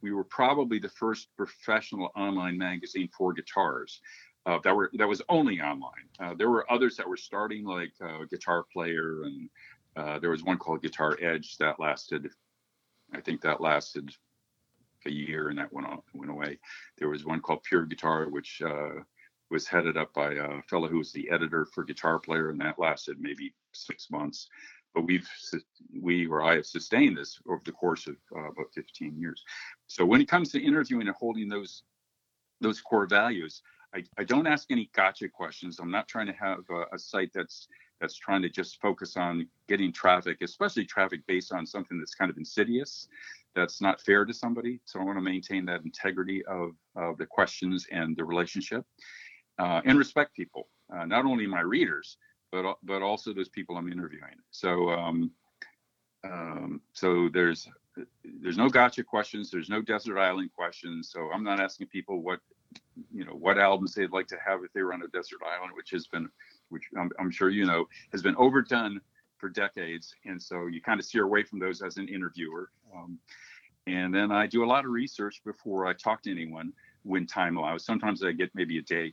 we 0.00 0.12
were 0.12 0.24
probably 0.24 0.78
the 0.78 0.88
first 0.88 1.28
professional 1.36 2.10
online 2.16 2.58
magazine 2.58 3.08
for 3.16 3.32
guitars 3.32 4.00
uh, 4.46 4.58
that 4.64 4.74
were 4.74 4.90
that 4.94 5.08
was 5.08 5.22
only 5.28 5.60
online. 5.60 6.08
Uh, 6.18 6.34
there 6.34 6.50
were 6.50 6.70
others 6.70 6.96
that 6.96 7.08
were 7.08 7.16
starting, 7.16 7.64
like 7.64 7.92
uh, 8.04 8.24
Guitar 8.28 8.64
Player, 8.72 9.22
and 9.22 9.48
uh, 9.96 10.18
there 10.18 10.30
was 10.30 10.42
one 10.42 10.58
called 10.58 10.82
Guitar 10.82 11.16
Edge 11.20 11.56
that 11.58 11.78
lasted. 11.78 12.30
I 13.12 13.20
think 13.20 13.42
that 13.42 13.60
lasted 13.60 14.10
a 15.06 15.10
year, 15.10 15.48
and 15.48 15.58
that 15.58 15.72
went 15.72 15.86
on, 15.86 16.00
went 16.14 16.30
away. 16.30 16.58
There 16.98 17.08
was 17.08 17.24
one 17.24 17.40
called 17.40 17.62
Pure 17.64 17.86
Guitar, 17.86 18.28
which 18.28 18.62
uh, 18.64 19.00
was 19.50 19.66
headed 19.66 19.96
up 19.96 20.12
by 20.14 20.32
a 20.34 20.62
fellow 20.62 20.88
who 20.88 20.98
was 20.98 21.12
the 21.12 21.28
editor 21.30 21.66
for 21.66 21.84
Guitar 21.84 22.18
Player, 22.18 22.50
and 22.50 22.60
that 22.60 22.78
lasted 22.78 23.18
maybe 23.20 23.54
six 23.72 24.10
months. 24.10 24.48
But 24.94 25.02
we've 25.06 25.28
we 25.98 26.26
or 26.26 26.42
I 26.42 26.56
have 26.56 26.66
sustained 26.66 27.16
this 27.16 27.38
over 27.48 27.62
the 27.64 27.72
course 27.72 28.06
of 28.06 28.16
uh, 28.34 28.50
about 28.50 28.72
15 28.74 29.18
years. 29.18 29.42
So 29.86 30.04
when 30.04 30.20
it 30.20 30.28
comes 30.28 30.50
to 30.52 30.62
interviewing 30.62 31.06
and 31.06 31.16
holding 31.16 31.48
those 31.48 31.82
those 32.60 32.80
core 32.80 33.06
values, 33.06 33.62
I, 33.94 34.04
I 34.18 34.24
don't 34.24 34.46
ask 34.46 34.70
any 34.70 34.90
gotcha 34.94 35.28
questions. 35.28 35.78
I'm 35.78 35.90
not 35.90 36.08
trying 36.08 36.26
to 36.26 36.32
have 36.32 36.60
a, 36.70 36.94
a 36.94 36.98
site 36.98 37.30
that's 37.34 37.68
that's 38.02 38.16
trying 38.16 38.42
to 38.42 38.50
just 38.50 38.80
focus 38.80 39.16
on 39.16 39.46
getting 39.68 39.92
traffic, 39.92 40.42
especially 40.42 40.84
traffic 40.84 41.20
based 41.26 41.52
on 41.52 41.64
something 41.66 41.98
that's 41.98 42.14
kind 42.14 42.30
of 42.30 42.36
insidious, 42.36 43.08
that's 43.54 43.80
not 43.80 44.00
fair 44.00 44.24
to 44.24 44.34
somebody. 44.34 44.80
So 44.84 45.00
I 45.00 45.04
want 45.04 45.16
to 45.16 45.22
maintain 45.22 45.64
that 45.66 45.84
integrity 45.84 46.44
of, 46.44 46.72
of 46.96 47.16
the 47.16 47.26
questions 47.26 47.86
and 47.90 48.16
the 48.16 48.24
relationship, 48.24 48.84
uh, 49.58 49.80
and 49.84 49.98
respect 49.98 50.34
people, 50.34 50.68
uh, 50.94 51.06
not 51.06 51.24
only 51.24 51.46
my 51.46 51.60
readers, 51.60 52.18
but 52.50 52.76
but 52.82 53.00
also 53.00 53.32
those 53.32 53.48
people 53.48 53.76
I'm 53.76 53.90
interviewing. 53.90 54.36
So 54.50 54.90
um, 54.90 55.30
um, 56.24 56.80
so 56.92 57.28
there's 57.32 57.66
there's 58.42 58.58
no 58.58 58.68
gotcha 58.68 59.02
questions. 59.02 59.50
There's 59.50 59.68
no 59.70 59.82
desert 59.82 60.18
island 60.18 60.50
questions. 60.52 61.10
So 61.10 61.30
I'm 61.32 61.44
not 61.44 61.60
asking 61.60 61.88
people 61.88 62.22
what 62.22 62.40
you 63.12 63.24
know 63.24 63.32
what 63.32 63.58
albums 63.58 63.94
they'd 63.94 64.12
like 64.12 64.28
to 64.28 64.38
have 64.44 64.60
if 64.64 64.72
they 64.72 64.82
were 64.82 64.94
on 64.94 65.02
a 65.02 65.08
desert 65.08 65.40
island, 65.46 65.72
which 65.74 65.90
has 65.90 66.06
been, 66.06 66.28
which 66.72 66.88
I'm, 66.98 67.10
I'm 67.18 67.30
sure 67.30 67.50
you 67.50 67.64
know, 67.64 67.86
has 68.10 68.22
been 68.22 68.36
overdone 68.36 69.00
for 69.38 69.48
decades, 69.48 70.14
and 70.24 70.40
so 70.40 70.66
you 70.66 70.80
kind 70.80 71.00
of 71.00 71.06
steer 71.06 71.24
away 71.24 71.42
from 71.42 71.58
those 71.58 71.82
as 71.82 71.96
an 71.96 72.08
interviewer. 72.08 72.70
Um, 72.94 73.18
and 73.86 74.14
then 74.14 74.30
I 74.30 74.46
do 74.46 74.64
a 74.64 74.66
lot 74.66 74.84
of 74.84 74.90
research 74.90 75.42
before 75.44 75.86
I 75.86 75.92
talk 75.92 76.22
to 76.22 76.30
anyone 76.30 76.72
when 77.02 77.26
time 77.26 77.56
allows. 77.56 77.84
Sometimes 77.84 78.22
I 78.22 78.32
get 78.32 78.50
maybe 78.54 78.78
a 78.78 78.82
day, 78.82 79.12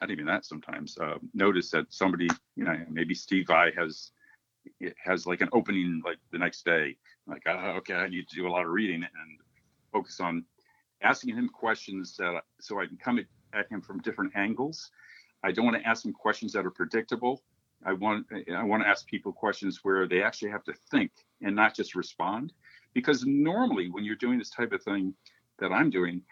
not 0.00 0.10
even 0.10 0.26
that. 0.26 0.44
Sometimes 0.44 0.98
uh, 0.98 1.18
notice 1.34 1.70
that 1.70 1.86
somebody, 1.90 2.28
you 2.56 2.64
know, 2.64 2.76
maybe 2.90 3.14
Steve 3.14 3.46
Vai 3.46 3.70
has 3.76 4.10
has 5.04 5.26
like 5.26 5.40
an 5.40 5.48
opening 5.52 6.02
like 6.04 6.18
the 6.32 6.38
next 6.38 6.64
day. 6.64 6.96
Like, 7.26 7.42
oh, 7.46 7.76
okay, 7.78 7.94
I 7.94 8.08
need 8.08 8.28
to 8.28 8.36
do 8.36 8.48
a 8.48 8.50
lot 8.50 8.64
of 8.64 8.70
reading 8.70 9.02
and 9.02 9.38
focus 9.92 10.20
on 10.20 10.44
asking 11.02 11.36
him 11.36 11.48
questions 11.48 12.16
that 12.16 12.42
so 12.60 12.80
I 12.80 12.86
can 12.86 12.96
come 12.96 13.20
at 13.52 13.70
him 13.70 13.80
from 13.80 14.00
different 14.00 14.32
angles. 14.34 14.90
I 15.42 15.52
don't 15.52 15.64
want 15.64 15.76
to 15.80 15.88
ask 15.88 16.04
him 16.04 16.12
questions 16.12 16.52
that 16.52 16.66
are 16.66 16.70
predictable. 16.70 17.42
I 17.84 17.92
want 17.92 18.26
I 18.54 18.64
want 18.64 18.82
to 18.82 18.88
ask 18.88 19.06
people 19.06 19.32
questions 19.32 19.80
where 19.82 20.08
they 20.08 20.22
actually 20.22 20.50
have 20.50 20.64
to 20.64 20.74
think 20.90 21.12
and 21.42 21.54
not 21.54 21.74
just 21.74 21.94
respond. 21.94 22.52
Because 22.94 23.24
normally 23.24 23.88
when 23.88 24.04
you're 24.04 24.16
doing 24.16 24.38
this 24.38 24.50
type 24.50 24.72
of 24.72 24.82
thing 24.82 25.14
that 25.58 25.70
I'm 25.72 25.90
doing, 25.90 26.22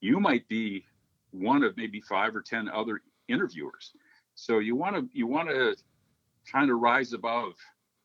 you 0.00 0.18
might 0.18 0.48
be 0.48 0.84
one 1.30 1.62
of 1.62 1.76
maybe 1.76 2.00
five 2.00 2.34
or 2.34 2.42
ten 2.42 2.68
other 2.68 3.02
interviewers. 3.28 3.92
So 4.34 4.58
you 4.58 4.74
want 4.74 4.96
to 4.96 5.08
you 5.12 5.26
want 5.26 5.48
to 5.48 5.76
kind 6.50 6.70
of 6.70 6.78
rise 6.78 7.12
above 7.12 7.52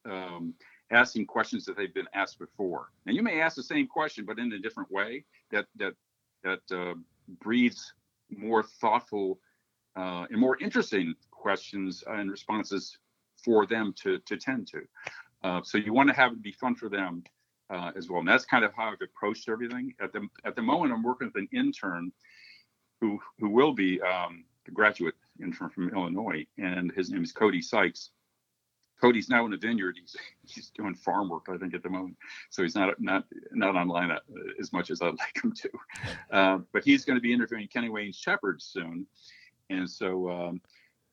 um, 0.06 0.54
asking 0.92 1.26
questions 1.26 1.66
that 1.66 1.78
they've 1.78 1.94
been 1.94 2.08
asked 2.14 2.40
before. 2.40 2.90
And 3.06 3.16
you 3.16 3.24
may 3.24 3.42
ask 3.42 3.56
the 3.56 3.64
same 3.64 3.88
question, 3.88 4.26
but 4.26 4.40
in 4.40 4.52
a 4.54 4.60
different 4.60 4.92
way 4.92 5.26
that 5.52 5.66
that 5.78 5.94
that 6.44 6.62
uh, 6.72 6.94
breeds 7.40 7.94
more 8.30 8.64
thoughtful 8.64 9.40
uh, 9.96 10.26
and 10.30 10.40
more 10.40 10.58
interesting 10.62 11.16
questions 11.32 12.04
and 12.08 12.32
responses 12.32 12.98
for 13.44 13.66
them 13.66 13.94
to, 13.98 14.20
to 14.20 14.38
tend 14.38 14.68
to. 14.68 14.82
Uh, 15.44 15.62
so 15.64 15.78
you 15.78 15.94
want 15.94 16.08
to 16.08 16.16
have 16.16 16.34
it 16.34 16.42
be 16.42 16.52
fun 16.52 16.76
for 16.76 16.90
them 16.90 17.24
uh, 17.72 17.92
as 17.96 18.10
well. 18.10 18.20
And 18.20 18.28
that's 18.28 18.46
kind 18.46 18.64
of 18.64 18.74
how 18.74 18.92
I've 18.92 19.02
approached 19.02 19.50
everything. 19.50 19.94
At 20.00 20.14
the 20.14 20.28
at 20.46 20.56
the 20.56 20.62
moment, 20.62 20.94
I'm 20.94 21.04
working 21.04 21.28
with 21.28 21.42
an 21.42 21.48
intern 21.54 22.12
who 23.00 23.20
who 23.40 23.50
will 23.50 23.74
be 23.74 24.00
um, 24.02 24.44
a 24.68 24.72
graduate 24.72 25.16
intern 25.42 25.70
from 25.70 25.90
Illinois, 25.90 26.46
and 26.58 26.92
his 26.92 27.10
name 27.10 27.24
is 27.24 27.32
Cody 27.32 27.62
Sykes. 27.62 28.12
Cody's 29.00 29.30
now 29.30 29.46
in 29.48 29.54
a 29.54 29.58
vineyard. 29.58 29.98
He's 30.00 30.16
he's 30.46 30.70
doing 30.70 30.94
farm 30.94 31.30
work, 31.30 31.48
I 31.50 31.58
think, 31.58 31.74
at 31.74 31.82
the 31.82 31.90
moment. 31.90 32.18
So 32.52 32.62
he's 32.62 32.76
not 32.76 33.02
not 33.02 33.26
not 33.52 33.76
online 33.76 34.12
uh, 34.12 34.20
as 34.60 34.72
much 34.72 34.92
as 34.92 35.02
I'd 35.02 35.06
like 35.18 35.44
him 35.44 35.54
to. 35.54 35.70
Uh, 36.30 36.60
but 36.72 36.84
he's 36.84 37.06
going 37.06 37.18
to 37.18 37.22
be 37.22 37.34
interviewing 37.34 37.68
Kenny 37.68 37.90
Wayne 37.90 38.14
Shepherd 38.14 38.62
soon, 38.62 39.08
and 39.72 39.90
so 39.90 40.30
um, 40.30 40.62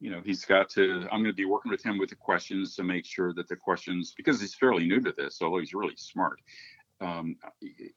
you 0.01 0.11
know 0.11 0.21
he's 0.25 0.45
got 0.45 0.69
to. 0.71 1.03
I'm 1.11 1.23
going 1.23 1.25
to 1.25 1.33
be 1.33 1.45
working 1.45 1.71
with 1.71 1.85
him 1.85 1.99
with 1.99 2.11
the 2.11 2.17
questions 2.17 2.75
to 2.77 2.83
make 2.83 3.05
sure 3.05 3.33
that 3.35 3.49
the 3.49 3.57
questions, 3.57 4.15
because 4.17 4.41
he's 4.41 4.55
fairly 4.55 4.87
new 4.87 5.01
to 5.01 5.13
this, 5.17 5.41
although 5.43 5.59
he's 5.59 5.75
really 5.75 5.97
smart. 5.97 6.41
Um, 7.01 7.37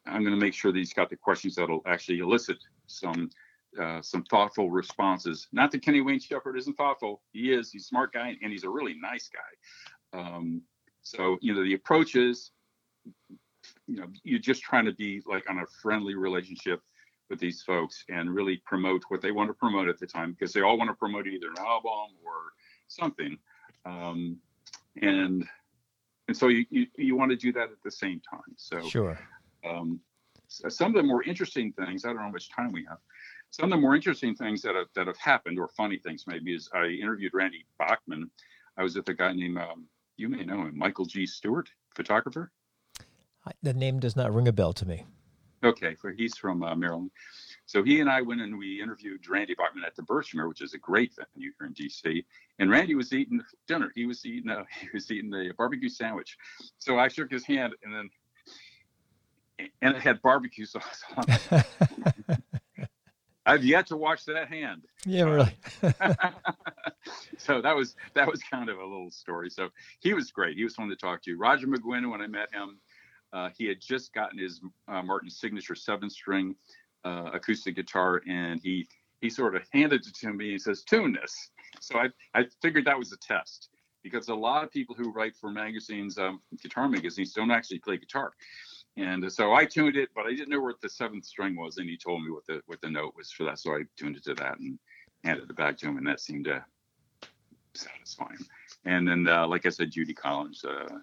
I'm 0.06 0.24
going 0.24 0.38
to 0.40 0.46
make 0.46 0.54
sure 0.54 0.72
that 0.72 0.78
he's 0.78 0.94
got 0.94 1.10
the 1.10 1.18
questions 1.18 1.56
that'll 1.56 1.82
actually 1.88 2.20
elicit 2.20 2.58
some 2.88 3.30
uh, 3.82 4.02
some 4.02 4.24
thoughtful 4.24 4.70
responses. 4.70 5.48
Not 5.52 5.72
that 5.72 5.82
Kenny 5.82 6.02
Wayne 6.02 6.20
Shepherd 6.20 6.58
isn't 6.58 6.76
thoughtful. 6.76 7.22
He 7.32 7.54
is. 7.54 7.72
He's 7.72 7.84
a 7.84 7.88
smart 7.88 8.14
guy 8.14 8.36
and 8.42 8.52
he's 8.52 8.64
a 8.64 8.70
really 8.70 8.96
nice 9.02 9.30
guy. 9.30 10.20
Um, 10.20 10.62
so, 11.04 11.38
you 11.42 11.54
know, 11.54 11.64
the 11.64 11.74
approach 11.74 12.16
is, 12.16 12.52
you 13.88 13.96
know, 13.96 14.08
you're 14.24 14.40
just 14.40 14.62
trying 14.62 14.86
to 14.86 14.94
be 14.94 15.22
like 15.26 15.50
on 15.50 15.60
a 15.60 15.66
friendly 15.82 16.16
relationship 16.16 16.82
with 17.32 17.40
these 17.40 17.64
folks 17.64 18.04
and 18.10 18.30
really 18.30 18.62
promote 18.66 19.02
what 19.08 19.22
they 19.22 19.32
want 19.32 19.50
to 19.50 19.54
promote 19.56 19.88
at 19.88 19.98
the 19.98 20.06
time 20.06 20.34
because 20.34 20.54
they 20.54 20.62
all 20.62 20.78
want 20.78 20.90
to 20.90 20.94
promote 20.94 21.26
either 21.26 21.48
an 21.48 21.58
album 21.58 22.14
or 22.24 22.54
something. 22.88 23.40
Um, 23.86 24.38
and 25.02 25.48
and 26.28 26.38
so 26.38 26.50
you, 26.50 26.66
you, 26.70 26.86
you 26.98 27.16
want 27.16 27.32
to 27.32 27.38
do 27.38 27.52
that 27.54 27.72
at 27.72 27.82
the 27.84 27.90
same 27.90 28.22
time. 28.30 28.54
So 28.58 28.82
sure. 28.88 29.18
Um, 29.68 30.00
some 30.48 30.96
of 30.96 31.02
the 31.02 31.04
more 31.04 31.24
interesting 31.24 31.74
things, 31.74 32.06
I 32.06 32.10
don't 32.10 32.18
know 32.18 32.24
how 32.24 32.30
much 32.30 32.50
time 32.50 32.72
we 32.72 32.86
have, 32.88 33.00
some 33.52 33.66
of 33.66 33.78
the 33.78 33.82
more 33.82 33.96
interesting 33.96 34.36
things 34.36 34.62
that 34.62 34.76
have, 34.76 34.88
that 34.96 35.08
have 35.08 35.18
happened, 35.18 35.58
or 35.60 35.68
funny 35.70 35.98
things 35.98 36.26
maybe, 36.28 36.54
is 36.54 36.70
I 36.74 36.86
interviewed 36.88 37.34
Randy 37.34 37.66
Bachman. 37.80 38.30
I 38.78 38.84
was 38.84 38.96
with 38.96 39.08
a 39.10 39.14
guy 39.14 39.34
named, 39.34 39.58
um, 39.58 39.88
you 40.18 40.30
may 40.30 40.44
know 40.44 40.62
him, 40.62 40.78
Michael 40.78 41.06
G. 41.06 41.26
Stewart, 41.26 41.70
photographer. 41.96 42.52
The 43.64 43.74
name 43.74 44.00
does 44.00 44.16
not 44.16 44.34
ring 44.34 44.48
a 44.48 44.54
bell 44.54 44.74
to 44.74 44.86
me. 44.86 45.06
Okay, 45.64 45.96
for 45.96 46.12
he's 46.12 46.36
from 46.38 46.64
uh, 46.64 46.76
Maryland. 46.76 47.12
So 47.66 47.84
he 47.84 48.00
and 48.02 48.10
I 48.10 48.22
went 48.22 48.42
and 48.42 48.58
we 48.58 48.82
interviewed 48.82 49.28
Randy 49.30 49.54
Bachman 49.54 49.84
at 49.86 49.96
the 49.96 50.02
Birchmere, 50.02 50.50
which 50.50 50.62
is 50.62 50.74
a 50.74 50.78
great 50.78 51.14
venue 51.16 51.52
here 51.58 51.68
in 51.68 51.74
DC. 51.74 52.26
And 52.60 52.70
Randy 52.70 52.96
was 52.96 53.14
eating 53.14 53.42
dinner. 53.68 53.92
He 53.96 54.06
was 54.06 54.26
eating 54.26 54.50
a, 54.50 54.66
he 54.82 54.90
was 54.94 55.10
eating 55.12 55.34
a 55.34 55.54
barbecue 55.54 55.90
sandwich. 55.90 56.38
So 56.80 56.98
I 57.00 57.08
shook 57.08 57.32
his 57.32 57.46
hand 57.46 57.74
and 57.84 57.94
then 57.94 58.10
and 59.82 59.96
it 59.96 60.02
had 60.02 60.22
barbecue 60.22 60.66
sauce 60.66 61.04
on 61.16 61.24
it. 61.28 62.40
I've 63.46 63.64
yet 63.64 63.88
to 63.88 63.98
watch 63.98 64.26
that 64.26 64.48
hand. 64.50 64.84
Yeah, 65.04 65.24
really. 65.24 65.52
so 67.40 67.60
that 67.60 67.76
was 67.76 67.96
that 68.14 68.28
was 68.28 68.40
kind 68.44 68.70
of 68.70 68.78
a 68.78 68.84
little 68.84 69.10
story. 69.10 69.50
So 69.50 69.70
he 70.00 70.14
was 70.14 70.30
great. 70.30 70.56
He 70.56 70.64
was 70.64 70.76
fun 70.76 70.90
to 70.90 70.96
talk 70.96 71.24
to. 71.24 71.36
Roger 71.36 71.66
McGuinn, 71.66 72.12
when 72.12 72.22
I 72.22 72.28
met 72.28 72.54
him, 72.54 72.78
uh, 73.34 73.50
he 73.58 73.66
had 73.66 73.80
just 73.80 74.14
gotten 74.14 74.38
his 74.38 74.62
uh, 74.88 75.02
Martin 75.02 75.30
signature 75.30 75.76
seven 75.76 76.10
string 76.10 76.56
uh, 77.04 77.30
acoustic 77.34 77.76
guitar, 77.76 78.22
and 78.28 78.60
he 78.62 78.88
he 79.22 79.30
sort 79.30 79.56
of 79.56 79.64
handed 79.72 80.06
it 80.06 80.16
to 80.16 80.34
me. 80.34 80.52
And 80.52 80.62
says, 80.62 80.84
"Tune 80.84 81.14
this." 81.14 81.52
So 81.80 81.98
I 81.98 82.10
I 82.34 82.46
figured 82.62 82.86
that 82.86 82.98
was 82.98 83.12
a 83.12 83.18
test 83.18 83.70
because 84.04 84.28
a 84.30 84.36
lot 84.36 84.64
of 84.64 84.72
people 84.72 84.96
who 84.96 85.12
write 85.12 85.36
for 85.36 85.52
magazines, 85.52 86.18
um, 86.18 86.42
guitar 86.62 86.88
magazines, 86.88 87.34
don't 87.34 87.52
actually 87.52 87.80
play 87.80 87.98
guitar. 87.98 88.34
And 88.98 89.32
so 89.32 89.54
I 89.54 89.66
tuned 89.66 89.96
it, 89.96 90.10
but 90.14 90.26
I 90.26 90.32
didn't 90.32 90.50
know 90.50 90.60
what 90.60 90.82
the 90.82 90.90
seventh 90.90 91.26
string 91.26 91.56
was, 91.56 91.78
and 91.78 91.90
he 91.90 91.98
told 91.98 92.24
me 92.24 92.32
what 92.32 92.46
the 92.46 92.62
what 92.66 92.82
the 92.82 92.90
note 92.90 93.14
was 93.16 93.32
for 93.32 93.46
that. 93.46 93.60
So 93.60 93.72
I 93.72 93.84
tuned 93.98 94.18
it 94.18 94.24
to 94.26 94.34
that 94.36 94.60
and 94.60 94.78
handed 95.24 95.50
it 95.50 95.56
back 95.56 95.78
to 95.78 95.88
him, 95.88 95.98
and 95.98 96.08
that 96.08 96.20
seemed 96.20 96.46
to 96.46 96.64
satisfy 97.74 98.32
him. 98.32 98.46
And 98.86 99.08
then, 99.08 99.28
uh, 99.28 99.48
like 99.48 99.66
I 99.66 99.70
said, 99.70 99.92
Judy 99.92 100.14
Collins 100.14 100.66
uh, 100.66 100.98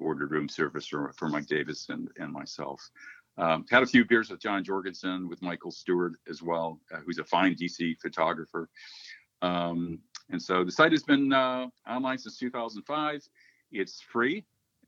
ordered 0.00 0.30
room 0.30 0.48
service 0.48 0.86
for, 0.86 1.12
for 1.12 1.28
Mike 1.28 1.46
Davis 1.46 1.88
and, 1.88 2.08
and 2.18 2.32
myself. 2.32 2.90
Um, 3.36 3.64
had 3.70 3.82
a 3.82 3.86
few 3.86 4.04
beers 4.04 4.30
with 4.30 4.40
John 4.40 4.62
Jorgenson, 4.62 5.28
with 5.28 5.42
Michael 5.42 5.72
Stewart 5.72 6.12
as 6.28 6.42
well, 6.42 6.80
uh, 6.92 6.98
who's 7.04 7.18
a 7.18 7.24
fine 7.24 7.54
DC 7.54 7.96
photographer. 8.00 8.68
Um, 9.42 9.98
and 10.30 10.40
so 10.40 10.64
the 10.64 10.70
site 10.70 10.92
has 10.92 11.02
been 11.02 11.32
uh, 11.32 11.66
online 11.88 12.18
since 12.18 12.38
2005. 12.38 13.28
It's 13.72 14.00
free. 14.00 14.44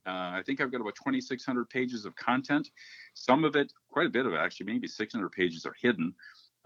Uh, 0.06 0.38
I 0.38 0.42
think 0.46 0.60
I've 0.60 0.70
got 0.70 0.80
about 0.80 0.94
2,600 0.94 1.68
pages 1.68 2.04
of 2.04 2.14
content. 2.14 2.70
Some 3.14 3.44
of 3.44 3.56
it, 3.56 3.72
quite 3.90 4.06
a 4.06 4.10
bit 4.10 4.24
of 4.24 4.32
it, 4.32 4.36
actually, 4.36 4.66
maybe 4.66 4.86
600 4.86 5.32
pages 5.32 5.66
are 5.66 5.74
hidden 5.80 6.14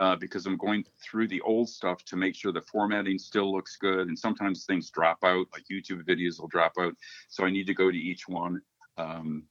uh, 0.00 0.16
because 0.16 0.46
I'm 0.46 0.56
going 0.56 0.84
through 1.02 1.28
the 1.28 1.42
old 1.42 1.68
stuff 1.68 2.04
to 2.06 2.16
make 2.16 2.34
sure 2.34 2.52
the 2.52 2.62
formatting 2.62 3.18
still 3.18 3.52
looks 3.52 3.76
good. 3.76 4.08
And 4.08 4.18
sometimes 4.18 4.64
things 4.64 4.90
drop 4.90 5.18
out, 5.22 5.46
like 5.52 5.64
YouTube 5.70 6.02
videos 6.08 6.40
will 6.40 6.48
drop 6.48 6.72
out. 6.80 6.94
So 7.28 7.44
I 7.44 7.50
need 7.50 7.66
to 7.66 7.74
go 7.74 7.90
to 7.90 7.96
each 7.96 8.26
one. 8.26 8.62
Um, 8.96 9.44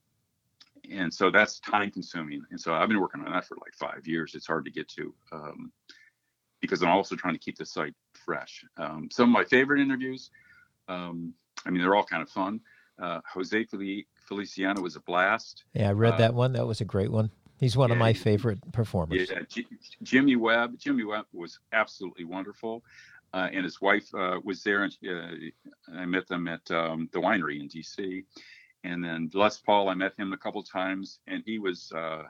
and 0.91 1.13
so 1.13 1.29
that's 1.29 1.59
time 1.59 1.91
consuming. 1.91 2.41
And 2.49 2.59
so 2.59 2.73
I've 2.73 2.89
been 2.89 2.99
working 2.99 3.21
on 3.21 3.31
that 3.31 3.45
for 3.45 3.57
like 3.57 3.75
five 3.75 4.07
years. 4.07 4.33
It's 4.33 4.47
hard 4.47 4.65
to 4.65 4.71
get 4.71 4.87
to 4.89 5.13
um, 5.31 5.71
because 6.61 6.81
I'm 6.81 6.89
also 6.89 7.15
trying 7.15 7.35
to 7.35 7.39
keep 7.39 7.57
the 7.57 7.65
site 7.65 7.93
fresh. 8.13 8.65
Um, 8.77 9.07
some 9.11 9.29
of 9.29 9.33
my 9.33 9.43
favorite 9.43 9.79
interviews, 9.79 10.31
um, 10.87 11.33
I 11.63 11.69
mean, 11.69 11.81
they're 11.81 11.95
all 11.95 12.03
kind 12.03 12.23
of 12.23 12.29
fun. 12.29 12.59
Uh, 12.97 13.19
Jose 13.31 13.67
Feliciano 14.27 14.81
was 14.81 14.95
a 14.95 14.99
blast. 15.01 15.63
Yeah, 15.73 15.89
I 15.89 15.93
read 15.93 16.15
uh, 16.15 16.17
that 16.17 16.33
one. 16.33 16.53
That 16.53 16.65
was 16.65 16.81
a 16.81 16.85
great 16.85 17.11
one. 17.11 17.29
He's 17.59 17.75
one 17.75 17.89
yeah, 17.89 17.95
of 17.95 17.99
my 17.99 18.13
favorite 18.13 18.59
performers. 18.71 19.29
Yeah, 19.29 19.41
J- 19.47 19.65
Jimmy 20.01 20.37
Webb. 20.37 20.77
Jimmy 20.77 21.03
Webb 21.03 21.25
was 21.33 21.59
absolutely 21.73 22.23
wonderful, 22.23 22.83
uh, 23.33 23.49
and 23.51 23.65
his 23.65 23.81
wife 23.81 24.13
uh, 24.15 24.39
was 24.43 24.63
there. 24.63 24.83
And 24.83 24.97
uh, 25.05 25.93
I 25.97 26.05
met 26.05 26.27
them 26.27 26.47
at 26.47 26.69
um, 26.71 27.09
the 27.11 27.19
winery 27.19 27.59
in 27.59 27.67
D.C. 27.67 28.23
And 28.85 29.03
then 29.03 29.29
Les 29.33 29.59
Paul, 29.59 29.89
I 29.89 29.93
met 29.93 30.13
him 30.17 30.31
a 30.31 30.37
couple 30.37 30.63
times, 30.63 31.19
and 31.27 31.43
he 31.45 31.59
was 31.59 31.91
uh, 31.91 32.23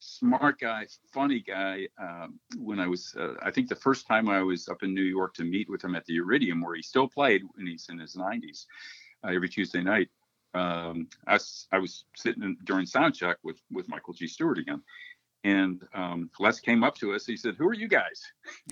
smart 0.00 0.58
guy, 0.58 0.86
funny 1.12 1.40
guy. 1.40 1.86
Um, 1.96 2.40
when 2.58 2.80
I 2.80 2.88
was, 2.88 3.14
uh, 3.16 3.34
I 3.42 3.52
think 3.52 3.68
the 3.68 3.76
first 3.76 4.08
time 4.08 4.28
I 4.28 4.42
was 4.42 4.68
up 4.68 4.82
in 4.82 4.92
New 4.92 5.02
York 5.02 5.34
to 5.34 5.44
meet 5.44 5.70
with 5.70 5.84
him 5.84 5.94
at 5.94 6.04
the 6.06 6.16
Iridium, 6.16 6.60
where 6.60 6.74
he 6.74 6.82
still 6.82 7.08
played 7.08 7.42
when 7.54 7.68
he's 7.68 7.88
in 7.88 8.00
his 8.00 8.16
90s, 8.16 8.66
uh, 9.22 9.28
every 9.28 9.48
Tuesday 9.48 9.80
night. 9.80 10.08
Um, 10.54 11.08
I, 11.26 11.38
I 11.72 11.78
was 11.78 12.04
sitting 12.16 12.42
in, 12.42 12.56
during 12.64 12.86
sound 12.86 13.14
check 13.14 13.38
with 13.42 13.60
with 13.70 13.88
Michael 13.88 14.14
G. 14.14 14.26
Stewart 14.26 14.58
again, 14.58 14.82
and 15.44 15.82
um, 15.94 16.30
Les 16.38 16.60
came 16.60 16.82
up 16.82 16.96
to 16.96 17.14
us. 17.14 17.26
He 17.26 17.36
said, 17.36 17.54
"Who 17.56 17.68
are 17.68 17.74
you 17.74 17.88
guys?" 17.88 18.22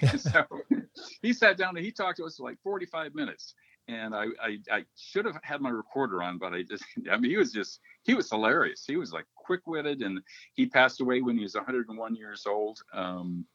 so 0.18 0.44
he 1.22 1.32
sat 1.32 1.56
down 1.56 1.76
and 1.76 1.84
he 1.84 1.92
talked 1.92 2.18
to 2.18 2.24
us 2.24 2.36
for 2.36 2.48
like 2.48 2.58
45 2.62 3.14
minutes. 3.14 3.54
And 3.88 4.14
I, 4.14 4.26
I, 4.42 4.58
I 4.70 4.84
should 4.96 5.24
have 5.24 5.38
had 5.42 5.62
my 5.62 5.70
recorder 5.70 6.22
on, 6.22 6.36
but 6.36 6.52
I 6.52 6.62
just, 6.62 6.84
I 7.10 7.16
mean, 7.16 7.30
he 7.30 7.36
was 7.36 7.52
just, 7.52 7.80
he 8.02 8.14
was 8.14 8.28
hilarious. 8.28 8.84
He 8.86 8.96
was 8.96 9.12
like 9.12 9.24
quick 9.34 9.66
witted 9.66 10.02
and 10.02 10.20
he 10.54 10.66
passed 10.66 11.00
away 11.00 11.22
when 11.22 11.36
he 11.36 11.42
was 11.42 11.54
101 11.54 12.14
years 12.14 12.44
old. 12.46 12.80
Um, 12.92 13.46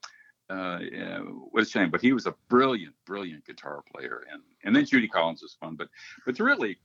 uh, 0.50 0.80
yeah, 0.92 1.20
what 1.20 1.64
a 1.64 1.66
shame, 1.66 1.90
but 1.90 2.02
he 2.02 2.14
was 2.14 2.26
a 2.26 2.36
brilliant, 2.50 2.94
brilliant 3.06 3.46
guitar 3.46 3.84
player. 3.94 4.24
And, 4.32 4.42
and 4.64 4.76
then 4.76 4.86
Judy 4.86 5.08
Collins 5.08 5.42
was 5.42 5.56
fun, 5.60 5.76
but, 5.76 5.88
but 6.26 6.38
really, 6.40 6.80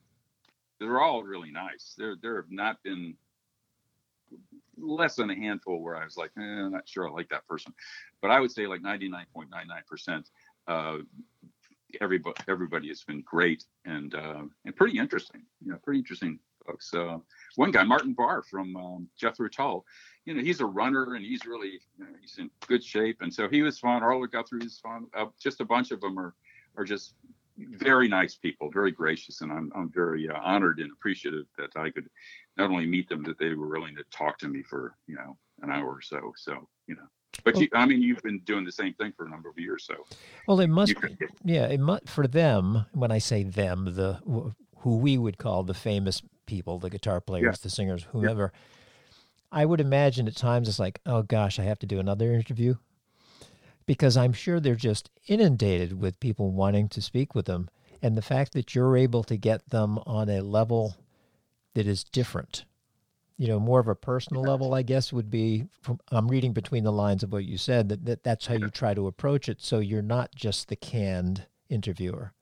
they're 0.80 1.00
all 1.00 1.22
really 1.22 1.50
nice. 1.50 1.94
There, 1.96 2.16
there 2.20 2.36
have 2.36 2.50
not 2.50 2.82
been 2.82 3.14
less 4.76 5.16
than 5.16 5.30
a 5.30 5.34
handful 5.34 5.82
where 5.82 5.96
I 5.96 6.04
was 6.04 6.16
like, 6.16 6.30
eh, 6.38 6.42
I'm 6.42 6.72
not 6.72 6.88
sure 6.88 7.08
I 7.08 7.10
like 7.10 7.28
that 7.30 7.46
person, 7.46 7.72
but 8.22 8.30
I 8.30 8.40
would 8.40 8.52
say 8.52 8.66
like 8.66 8.82
99.99%. 8.82 10.24
Uh, 10.66 10.98
everybody, 12.00 12.36
everybody 12.48 12.88
has 12.88 13.02
been 13.02 13.22
great 13.22 13.64
and 13.84 14.14
uh, 14.14 14.42
and 14.64 14.76
pretty 14.76 14.98
interesting. 14.98 15.42
You 15.64 15.72
know, 15.72 15.78
pretty 15.82 16.00
interesting 16.00 16.38
folks. 16.66 16.92
Uh, 16.92 17.18
one 17.56 17.70
guy, 17.70 17.82
Martin 17.82 18.12
Barre 18.12 18.42
from 18.42 18.76
um, 18.76 19.08
Jethro 19.18 19.48
Tull, 19.48 19.84
you 20.24 20.34
know, 20.34 20.42
he's 20.42 20.60
a 20.60 20.66
runner 20.66 21.14
and 21.14 21.24
he's 21.24 21.46
really 21.46 21.80
you 21.98 22.04
know, 22.04 22.06
he's 22.20 22.36
in 22.38 22.50
good 22.66 22.84
shape, 22.84 23.18
and 23.22 23.32
so 23.32 23.48
he 23.48 23.62
was 23.62 23.78
fun. 23.78 24.02
Arlo 24.02 24.26
Guthrie 24.26 24.64
is 24.64 24.78
fun. 24.78 25.06
Uh, 25.16 25.26
just 25.40 25.60
a 25.60 25.64
bunch 25.64 25.90
of 25.90 26.00
them 26.00 26.18
are 26.18 26.34
are 26.76 26.84
just 26.84 27.14
very 27.58 28.08
nice 28.08 28.36
people, 28.36 28.70
very 28.70 28.90
gracious, 28.90 29.40
and 29.40 29.52
I'm 29.52 29.70
I'm 29.74 29.90
very 29.90 30.28
uh, 30.28 30.38
honored 30.42 30.78
and 30.78 30.90
appreciative 30.92 31.46
that 31.56 31.70
I 31.76 31.90
could 31.90 32.08
not 32.56 32.70
only 32.70 32.86
meet 32.86 33.08
them, 33.08 33.22
that 33.24 33.38
they 33.38 33.54
were 33.54 33.68
willing 33.68 33.96
to 33.96 34.04
talk 34.10 34.38
to 34.38 34.48
me 34.48 34.62
for 34.62 34.94
you 35.06 35.16
know 35.16 35.36
an 35.62 35.70
hour 35.70 35.88
or 35.88 36.02
so. 36.02 36.32
So 36.36 36.68
you 36.86 36.96
know. 36.96 37.06
But 37.44 37.58
you, 37.58 37.68
I 37.74 37.84
mean, 37.84 38.00
you've 38.00 38.22
been 38.22 38.40
doing 38.40 38.64
the 38.64 38.72
same 38.72 38.94
thing 38.94 39.12
for 39.14 39.26
a 39.26 39.30
number 39.30 39.50
of 39.50 39.58
years, 39.58 39.84
so 39.86 39.94
Well, 40.46 40.60
it 40.60 40.68
must 40.68 40.98
be. 41.00 41.16
Yeah, 41.44 41.66
it 41.66 41.78
must, 41.78 42.08
for 42.08 42.26
them, 42.26 42.86
when 42.92 43.12
I 43.12 43.18
say 43.18 43.42
them, 43.42 43.94
the 43.94 44.54
who 44.78 44.96
we 44.96 45.18
would 45.18 45.38
call 45.38 45.62
the 45.62 45.74
famous 45.74 46.22
people, 46.46 46.78
the 46.78 46.90
guitar 46.90 47.20
players, 47.20 47.60
the 47.60 47.70
singers, 47.70 48.06
whomever, 48.12 48.52
I 49.52 49.64
would 49.64 49.80
imagine 49.80 50.26
at 50.26 50.36
times 50.36 50.68
it's 50.68 50.78
like, 50.78 51.00
oh 51.06 51.22
gosh, 51.22 51.58
I 51.58 51.64
have 51.64 51.78
to 51.80 51.86
do 51.86 52.00
another 52.00 52.32
interview. 52.32 52.76
Because 53.88 54.18
I'm 54.18 54.34
sure 54.34 54.60
they're 54.60 54.74
just 54.74 55.08
inundated 55.28 55.98
with 55.98 56.20
people 56.20 56.50
wanting 56.50 56.90
to 56.90 57.00
speak 57.00 57.34
with 57.34 57.46
them. 57.46 57.70
And 58.02 58.18
the 58.18 58.22
fact 58.22 58.52
that 58.52 58.74
you're 58.74 58.98
able 58.98 59.24
to 59.24 59.38
get 59.38 59.70
them 59.70 59.98
on 60.04 60.28
a 60.28 60.42
level 60.42 60.94
that 61.72 61.86
is 61.86 62.04
different, 62.04 62.66
you 63.38 63.48
know, 63.48 63.58
more 63.58 63.80
of 63.80 63.88
a 63.88 63.94
personal 63.94 64.42
level, 64.42 64.74
I 64.74 64.82
guess, 64.82 65.10
would 65.10 65.30
be 65.30 65.68
from, 65.80 66.00
I'm 66.10 66.28
reading 66.28 66.52
between 66.52 66.84
the 66.84 66.92
lines 66.92 67.22
of 67.22 67.32
what 67.32 67.46
you 67.46 67.56
said, 67.56 67.88
that, 67.88 68.04
that 68.04 68.22
that's 68.24 68.44
how 68.46 68.56
you 68.56 68.68
try 68.68 68.92
to 68.92 69.06
approach 69.06 69.48
it. 69.48 69.62
So 69.62 69.78
you're 69.78 70.02
not 70.02 70.34
just 70.34 70.68
the 70.68 70.76
canned 70.76 71.46
interviewer. 71.70 72.34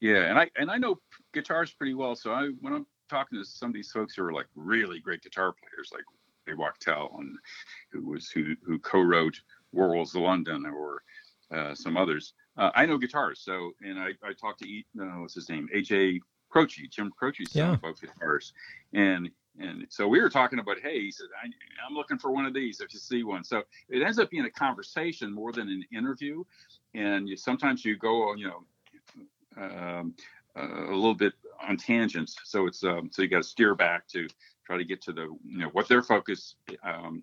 Yeah, 0.00 0.24
and 0.24 0.38
I 0.38 0.50
and 0.56 0.72
I 0.72 0.78
know 0.78 0.98
guitars 1.32 1.72
pretty 1.72 1.94
well. 1.94 2.16
So 2.16 2.32
I 2.32 2.48
when 2.60 2.72
I'm 2.72 2.86
talking 3.08 3.38
to 3.38 3.44
some 3.44 3.68
of 3.68 3.74
these 3.74 3.92
folks 3.92 4.16
who 4.16 4.24
are 4.24 4.32
like 4.32 4.46
really 4.56 4.98
great 4.98 5.22
guitar 5.22 5.52
players, 5.52 5.90
like 5.92 6.04
Ray 6.46 6.54
Wachtel, 6.54 7.14
and 7.18 7.36
who 7.92 8.10
was 8.10 8.28
who 8.30 8.56
who 8.64 8.78
co-wrote 8.80 9.40
Werewolves 9.72 10.14
of 10.14 10.22
London 10.22 10.66
or 10.66 11.02
uh, 11.50 11.74
some 11.74 11.96
others, 11.96 12.34
uh, 12.56 12.70
I 12.74 12.86
know 12.86 12.98
guitars. 12.98 13.40
So 13.40 13.72
and 13.82 13.98
I 13.98 14.10
I 14.24 14.32
talked 14.40 14.60
to 14.60 14.68
E- 14.68 14.86
uh, 15.00 15.04
what's 15.20 15.34
his 15.34 15.48
name 15.48 15.68
AJ 15.74 16.20
Croce, 16.48 16.86
Jim 16.88 17.10
Croce's 17.16 17.52
son 17.52 17.70
Yeah. 17.70 17.74
about 17.74 18.00
guitars, 18.00 18.52
and 18.92 19.30
and 19.58 19.86
so 19.88 20.06
we 20.06 20.20
were 20.20 20.30
talking 20.30 20.58
about 20.60 20.78
hey 20.80 21.00
he 21.00 21.10
said 21.10 21.26
I, 21.42 21.46
I'm 21.86 21.94
looking 21.94 22.18
for 22.18 22.30
one 22.30 22.46
of 22.46 22.54
these 22.54 22.80
if 22.80 22.92
you 22.94 23.00
see 23.00 23.24
one. 23.24 23.44
So 23.44 23.62
it 23.88 24.02
ends 24.02 24.18
up 24.18 24.30
being 24.30 24.44
a 24.44 24.50
conversation 24.50 25.32
more 25.32 25.52
than 25.52 25.68
an 25.68 25.84
interview, 25.92 26.44
and 26.94 27.28
you 27.28 27.36
sometimes 27.36 27.84
you 27.84 27.96
go 27.96 28.34
you 28.34 28.46
know 28.48 28.64
um, 29.56 30.14
uh, 30.56 30.86
a 30.86 30.94
little 30.94 31.14
bit 31.14 31.32
on 31.66 31.76
tangents. 31.76 32.36
So 32.44 32.66
it's 32.66 32.84
um, 32.84 33.10
so 33.12 33.22
you 33.22 33.28
got 33.28 33.42
to 33.42 33.48
steer 33.48 33.74
back 33.74 34.06
to 34.08 34.28
try 34.66 34.76
to 34.76 34.84
get 34.84 35.02
to 35.02 35.12
the 35.12 35.22
you 35.44 35.58
know 35.58 35.68
what 35.68 35.88
their 35.88 36.02
focus 36.02 36.54
um, 36.84 37.22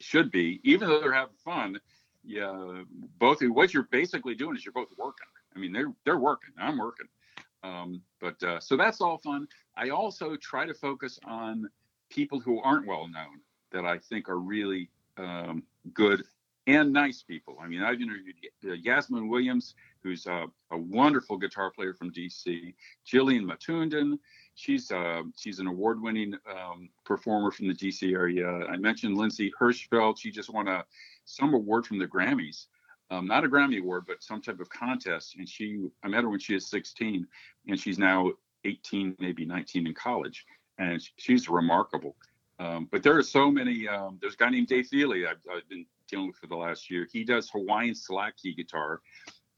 should 0.00 0.30
be, 0.30 0.60
even 0.64 0.88
though 0.88 1.00
they're 1.00 1.12
having 1.12 1.34
fun. 1.44 1.80
Yeah, 2.24 2.82
both 3.18 3.42
what 3.42 3.74
you're 3.74 3.88
basically 3.90 4.34
doing 4.34 4.56
is 4.56 4.64
you're 4.64 4.72
both 4.72 4.90
working. 4.96 5.26
I 5.54 5.58
mean, 5.58 5.72
they're 5.72 5.92
they're 6.04 6.18
working. 6.18 6.50
I'm 6.58 6.78
working. 6.78 7.08
Um, 7.64 8.02
but 8.20 8.42
uh, 8.42 8.60
so 8.60 8.76
that's 8.76 9.00
all 9.00 9.18
fun. 9.18 9.46
I 9.76 9.90
also 9.90 10.36
try 10.36 10.66
to 10.66 10.74
focus 10.74 11.18
on 11.24 11.68
people 12.10 12.40
who 12.40 12.60
aren't 12.60 12.86
well 12.86 13.08
known 13.08 13.40
that 13.72 13.84
I 13.84 13.98
think 13.98 14.28
are 14.28 14.38
really 14.38 14.90
um, 15.16 15.62
good 15.94 16.22
and 16.66 16.92
nice 16.92 17.22
people. 17.22 17.56
I 17.60 17.66
mean, 17.66 17.82
I've 17.82 18.00
interviewed 18.00 18.36
uh, 18.64 18.72
Yasmin 18.72 19.28
Williams, 19.28 19.74
who's 20.02 20.26
a, 20.26 20.46
a, 20.70 20.78
wonderful 20.78 21.36
guitar 21.36 21.70
player 21.70 21.94
from 21.94 22.12
DC. 22.12 22.74
Jillian 23.06 23.44
Matundan, 23.44 24.18
she's 24.54 24.90
uh, 24.90 25.22
she's 25.36 25.58
an 25.58 25.66
award-winning 25.66 26.34
um, 26.50 26.88
performer 27.04 27.50
from 27.50 27.68
the 27.68 27.74
DC 27.74 28.12
area. 28.12 28.48
I 28.48 28.76
mentioned 28.76 29.16
Lindsay 29.16 29.52
Hirschfeld. 29.58 30.18
She 30.18 30.30
just 30.30 30.50
won 30.50 30.68
a 30.68 30.84
some 31.24 31.54
award 31.54 31.86
from 31.86 31.98
the 31.98 32.06
Grammys. 32.06 32.66
Um, 33.10 33.26
not 33.26 33.44
a 33.44 33.48
Grammy 33.48 33.78
award, 33.78 34.04
but 34.06 34.22
some 34.22 34.40
type 34.40 34.58
of 34.58 34.70
contest. 34.70 35.36
And 35.36 35.46
she, 35.46 35.86
I 36.02 36.08
met 36.08 36.22
her 36.22 36.30
when 36.30 36.38
she 36.38 36.54
was 36.54 36.66
16, 36.68 37.26
and 37.68 37.78
she's 37.78 37.98
now 37.98 38.32
18, 38.64 39.16
maybe 39.18 39.44
19 39.44 39.86
in 39.86 39.94
college, 39.94 40.46
and 40.78 41.02
she's 41.16 41.48
remarkable. 41.48 42.16
Um, 42.58 42.88
but 42.90 43.02
there 43.02 43.16
are 43.16 43.22
so 43.22 43.50
many. 43.50 43.86
Um, 43.86 44.18
there's 44.20 44.34
a 44.34 44.36
guy 44.36 44.48
named 44.50 44.68
Dave 44.68 44.86
Feely 44.86 45.26
I've, 45.26 45.36
I've, 45.52 45.68
been 45.68 45.84
dealing 46.08 46.28
with 46.28 46.36
for 46.36 46.46
the 46.46 46.56
last 46.56 46.90
year. 46.90 47.06
He 47.10 47.24
does 47.24 47.50
Hawaiian 47.50 47.94
slack 47.94 48.36
key 48.36 48.54
guitar, 48.54 49.00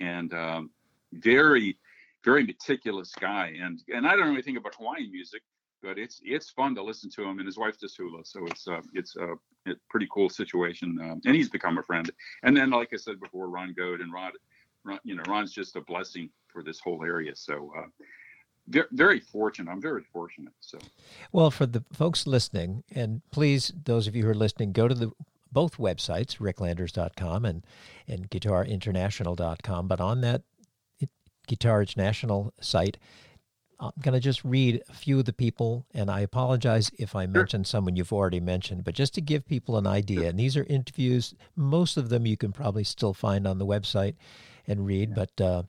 and 0.00 0.32
um, 0.34 0.70
very, 1.12 1.78
very 2.24 2.44
meticulous 2.44 3.12
guy. 3.18 3.54
And 3.60 3.80
and 3.88 4.06
I 4.06 4.10
don't 4.10 4.26
know 4.26 4.32
anything 4.32 4.56
about 4.56 4.74
Hawaiian 4.74 5.10
music, 5.12 5.42
but 5.82 5.98
it's 5.98 6.20
it's 6.24 6.50
fun 6.50 6.74
to 6.76 6.82
listen 6.82 7.10
to 7.10 7.22
him. 7.22 7.38
And 7.38 7.46
his 7.46 7.58
wife 7.58 7.78
does 7.78 7.94
hula, 7.94 8.24
so 8.24 8.46
it's 8.46 8.66
uh, 8.66 8.80
it's 8.94 9.16
a, 9.16 9.34
a 9.70 9.74
pretty 9.90 10.08
cool 10.12 10.28
situation. 10.28 10.98
Um, 11.00 11.20
and 11.24 11.34
he's 11.34 11.50
become 11.50 11.78
a 11.78 11.82
friend. 11.82 12.10
And 12.42 12.56
then, 12.56 12.70
like 12.70 12.90
I 12.92 12.96
said 12.96 13.20
before, 13.20 13.48
Ron 13.48 13.74
Goad 13.74 14.00
and 14.00 14.12
Rod, 14.12 14.32
Ron, 14.84 14.98
you 15.04 15.14
know, 15.14 15.22
Ron's 15.28 15.52
just 15.52 15.76
a 15.76 15.80
blessing 15.82 16.30
for 16.48 16.62
this 16.62 16.80
whole 16.80 17.04
area. 17.04 17.34
So. 17.36 17.72
Uh, 17.76 17.86
very 18.92 19.20
fortunate. 19.20 19.70
I'm 19.70 19.82
very 19.82 20.04
fortunate. 20.10 20.54
So, 20.60 20.78
well, 21.32 21.50
for 21.50 21.66
the 21.66 21.84
folks 21.92 22.26
listening, 22.26 22.82
and 22.94 23.20
please, 23.30 23.70
those 23.84 24.06
of 24.06 24.16
you 24.16 24.22
who 24.22 24.30
are 24.30 24.34
listening, 24.34 24.72
go 24.72 24.88
to 24.88 24.94
the 24.94 25.12
both 25.52 25.76
websites, 25.76 26.38
ricklanders.com 26.38 27.44
and 27.44 27.66
and 28.08 28.30
guitarinternational.com. 28.30 29.86
But 29.86 30.00
on 30.00 30.22
that 30.22 30.44
Guitar 31.46 31.80
International 31.80 32.52
site, 32.60 32.98
I'm 33.80 33.92
going 34.00 34.14
to 34.14 34.20
just 34.20 34.44
read 34.44 34.82
a 34.88 34.92
few 34.92 35.18
of 35.18 35.24
the 35.24 35.32
people, 35.32 35.84
and 35.92 36.10
I 36.10 36.20
apologize 36.20 36.90
if 36.98 37.14
I 37.16 37.26
mention 37.26 37.64
someone 37.64 37.96
you've 37.96 38.12
already 38.12 38.40
mentioned, 38.40 38.84
but 38.84 38.94
just 38.94 39.14
to 39.14 39.20
give 39.20 39.46
people 39.46 39.76
an 39.76 39.86
idea. 39.86 40.28
And 40.28 40.38
these 40.38 40.56
are 40.56 40.64
interviews. 40.64 41.34
Most 41.56 41.96
of 41.96 42.08
them 42.08 42.26
you 42.26 42.36
can 42.36 42.52
probably 42.52 42.84
still 42.84 43.12
find 43.12 43.46
on 43.46 43.58
the 43.58 43.66
website 43.66 44.14
and 44.66 44.86
read, 44.86 45.14
but. 45.14 45.40
Uh, 45.40 45.62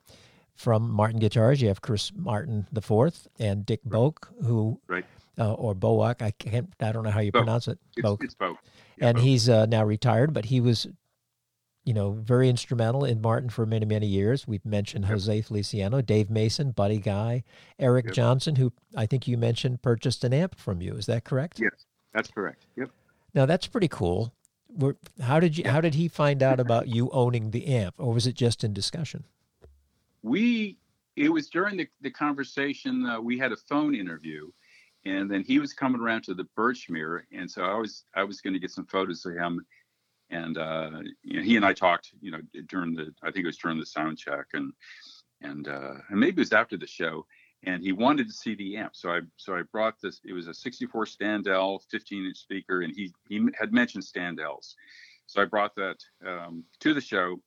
from 0.55 0.89
Martin 0.89 1.19
Guitars, 1.19 1.61
you 1.61 1.67
have 1.67 1.81
Chris 1.81 2.11
Martin 2.15 2.65
the 2.71 2.81
fourth 2.81 3.27
and 3.39 3.65
Dick. 3.65 3.83
Boak, 3.83 4.27
who 4.41 4.79
right. 4.87 5.05
Uh, 5.37 5.53
or 5.53 5.75
Boak. 5.75 6.21
I 6.21 6.31
can't. 6.31 6.73
I 6.79 6.93
don't 6.93 7.03
know 7.03 7.11
how 7.11 7.19
you 7.19 7.31
Boak. 7.31 7.39
pronounce 7.41 7.67
it. 7.67 7.77
It's, 7.97 8.05
Boak. 8.05 8.23
It's 8.23 8.35
Boak. 8.35 8.55
Yeah, 8.97 9.09
and 9.09 9.17
Boak. 9.17 9.21
he's 9.21 9.49
uh, 9.49 9.65
now 9.65 9.83
retired, 9.83 10.33
but 10.33 10.45
he 10.45 10.61
was, 10.61 10.87
you 11.85 11.93
know, 11.93 12.11
very 12.11 12.49
instrumental 12.49 13.05
in 13.05 13.21
Martin 13.21 13.49
for 13.49 13.65
many 13.65 13.85
many 13.85 14.07
years. 14.07 14.47
We've 14.47 14.65
mentioned 14.65 15.05
yep. 15.05 15.13
Jose 15.13 15.41
Feliciano, 15.41 16.01
Dave 16.01 16.29
Mason, 16.29 16.71
Buddy 16.71 16.99
Guy, 16.99 17.43
Eric 17.79 18.05
yep. 18.05 18.13
Johnson, 18.13 18.55
who 18.55 18.73
I 18.95 19.05
think 19.05 19.27
you 19.27 19.37
mentioned 19.37 19.81
purchased 19.81 20.23
an 20.23 20.33
amp 20.33 20.57
from 20.57 20.81
you. 20.81 20.95
Is 20.95 21.05
that 21.05 21.23
correct? 21.23 21.59
Yes, 21.59 21.85
that's 22.13 22.29
correct. 22.29 22.65
Yep. 22.75 22.89
Now 23.33 23.45
that's 23.45 23.67
pretty 23.67 23.87
cool. 23.87 24.33
How 25.21 25.39
did 25.39 25.57
you? 25.57 25.69
How 25.69 25.79
did 25.79 25.95
he 25.95 26.09
find 26.09 26.43
out 26.43 26.59
about 26.59 26.89
you 26.89 27.09
owning 27.11 27.51
the 27.51 27.67
amp, 27.67 27.95
or 27.97 28.13
was 28.13 28.27
it 28.27 28.35
just 28.35 28.63
in 28.63 28.73
discussion? 28.73 29.23
we 30.25 30.77
it 31.15 31.29
was 31.29 31.49
during 31.49 31.77
the, 31.77 31.87
the 32.01 32.09
conversation 32.09 33.05
uh, 33.05 33.21
we 33.21 33.37
had 33.37 33.51
a 33.51 33.57
phone 33.69 33.93
interview 33.93 34.49
and 35.05 35.29
then 35.29 35.43
he 35.43 35.59
was 35.59 35.71
coming 35.71 36.01
around 36.01 36.23
to 36.23 36.33
the 36.33 36.47
birchmere 36.57 37.21
and 37.31 37.49
so 37.49 37.61
i 37.61 37.75
was 37.75 38.05
i 38.15 38.23
was 38.23 38.41
going 38.41 38.53
to 38.53 38.59
get 38.59 38.71
some 38.71 38.87
photos 38.87 39.23
of 39.25 39.33
him 39.33 39.63
and 40.29 40.57
uh, 40.57 40.89
you 41.23 41.37
know, 41.37 41.43
he 41.43 41.55
and 41.55 41.65
i 41.65 41.73
talked 41.73 42.11
you 42.21 42.31
know 42.31 42.39
during 42.67 42.93
the 42.93 43.13
i 43.23 43.31
think 43.31 43.43
it 43.43 43.47
was 43.47 43.57
during 43.57 43.79
the 43.79 43.85
sound 43.85 44.17
check 44.17 44.45
and 44.53 44.73
and 45.41 45.67
uh, 45.67 45.93
and 46.09 46.19
maybe 46.19 46.37
it 46.37 46.39
was 46.39 46.53
after 46.53 46.77
the 46.77 46.87
show 46.87 47.25
and 47.63 47.81
he 47.81 47.91
wanted 47.91 48.27
to 48.27 48.33
see 48.33 48.55
the 48.55 48.77
amp 48.77 48.95
so 48.95 49.09
i 49.09 49.19
so 49.37 49.55
i 49.55 49.61
brought 49.71 49.95
this 50.01 50.21
it 50.25 50.33
was 50.33 50.47
a 50.47 50.53
64 50.53 51.05
standell 51.05 51.79
15 51.89 52.25
inch 52.25 52.37
speaker 52.37 52.81
and 52.81 52.93
he 52.95 53.11
he 53.29 53.47
had 53.59 53.73
mentioned 53.73 54.03
standells 54.03 54.75
so 55.27 55.41
i 55.41 55.45
brought 55.45 55.75
that 55.75 55.97
um, 56.25 56.63
to 56.79 56.93
the 56.93 57.01
show 57.01 57.39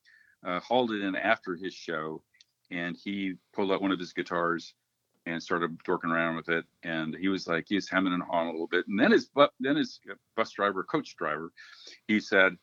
uh, 0.47 0.61
hauled 0.61 0.93
it 0.93 1.03
in 1.03 1.17
after 1.17 1.57
his 1.57 1.75
show 1.75 2.23
and 2.71 2.97
he 3.03 3.35
pulled 3.53 3.73
out 3.73 3.83
one 3.83 3.93
of 3.93 3.99
his 3.99 4.13
guitars 4.13 4.75
and 5.29 5.43
started 5.43 5.77
dorking 5.85 6.11
around 6.11 6.37
with 6.37 6.49
it. 6.49 6.65
And 6.83 7.15
he 7.15 7.29
was 7.29 7.47
like, 7.47 7.67
he 7.69 7.75
was 7.75 7.89
hemming 7.89 8.13
and 8.13 8.23
hawing 8.23 8.49
a 8.49 8.53
little 8.53 8.67
bit. 8.67 8.87
And 8.89 8.99
then 8.99 9.13
his 9.13 9.31
then 9.61 9.77
his 9.77 10.01
bus 10.37 10.51
driver, 10.53 10.83
coach 10.85 11.17
driver, 11.17 11.53
he 12.07 12.21
said, 12.21 12.57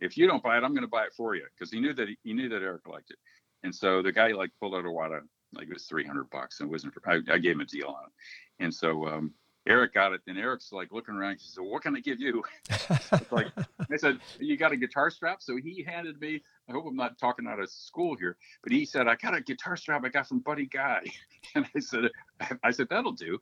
"If 0.00 0.16
you 0.16 0.26
don't 0.26 0.42
buy 0.42 0.56
it, 0.58 0.64
I'm 0.64 0.72
going 0.72 0.82
to 0.82 0.88
buy 0.88 1.04
it 1.04 1.12
for 1.16 1.34
you," 1.34 1.44
because 1.54 1.72
he 1.72 1.80
knew 1.80 1.92
that 1.94 2.08
he, 2.08 2.16
he, 2.22 2.32
knew 2.32 2.48
that 2.48 2.62
Eric 2.62 2.88
liked 2.88 3.10
it. 3.10 3.18
And 3.62 3.74
so 3.74 4.02
the 4.02 4.12
guy 4.12 4.28
like 4.28 4.50
pulled 4.58 4.74
out 4.74 4.84
a 4.84 4.90
wad 4.90 5.12
of 5.12 5.22
like 5.52 5.68
it 5.68 5.72
was 5.74 5.84
300 5.84 6.30
bucks, 6.30 6.60
and 6.60 6.68
it 6.68 6.72
wasn't. 6.72 6.94
For, 6.94 7.02
I, 7.08 7.20
I, 7.32 7.38
gave 7.38 7.52
him 7.52 7.60
a 7.60 7.64
deal 7.64 7.88
on 7.88 8.04
it. 8.06 8.64
And 8.64 8.72
so 8.72 9.06
um, 9.06 9.32
Eric 9.68 9.94
got 9.94 10.12
it. 10.12 10.20
Then 10.26 10.38
Eric's 10.38 10.72
like 10.72 10.92
looking 10.92 11.14
around. 11.14 11.34
He 11.34 11.48
said, 11.48 11.62
"What 11.62 11.82
can 11.82 11.96
I 11.96 12.00
give 12.00 12.20
you?" 12.20 12.42
it's 12.70 13.32
like 13.32 13.48
I 13.90 13.96
said, 13.96 14.18
"You 14.38 14.56
got 14.56 14.72
a 14.72 14.76
guitar 14.76 15.10
strap?" 15.10 15.42
So 15.42 15.56
he 15.56 15.84
handed 15.86 16.20
me. 16.20 16.42
I 16.68 16.72
hope 16.72 16.86
I'm 16.86 16.96
not 16.96 17.18
talking 17.18 17.46
out 17.46 17.60
of 17.60 17.68
school 17.70 18.16
here, 18.16 18.36
but 18.62 18.72
he 18.72 18.84
said, 18.84 19.06
"I 19.06 19.16
got 19.16 19.36
a 19.36 19.40
guitar 19.40 19.76
strap 19.76 20.02
I 20.04 20.08
got 20.08 20.28
from 20.28 20.38
Buddy 20.40 20.66
Guy," 20.66 21.02
and 21.54 21.66
I 21.74 21.80
said, 21.80 22.10
"I 22.64 22.70
said 22.70 22.88
that'll 22.88 23.12
do." 23.12 23.38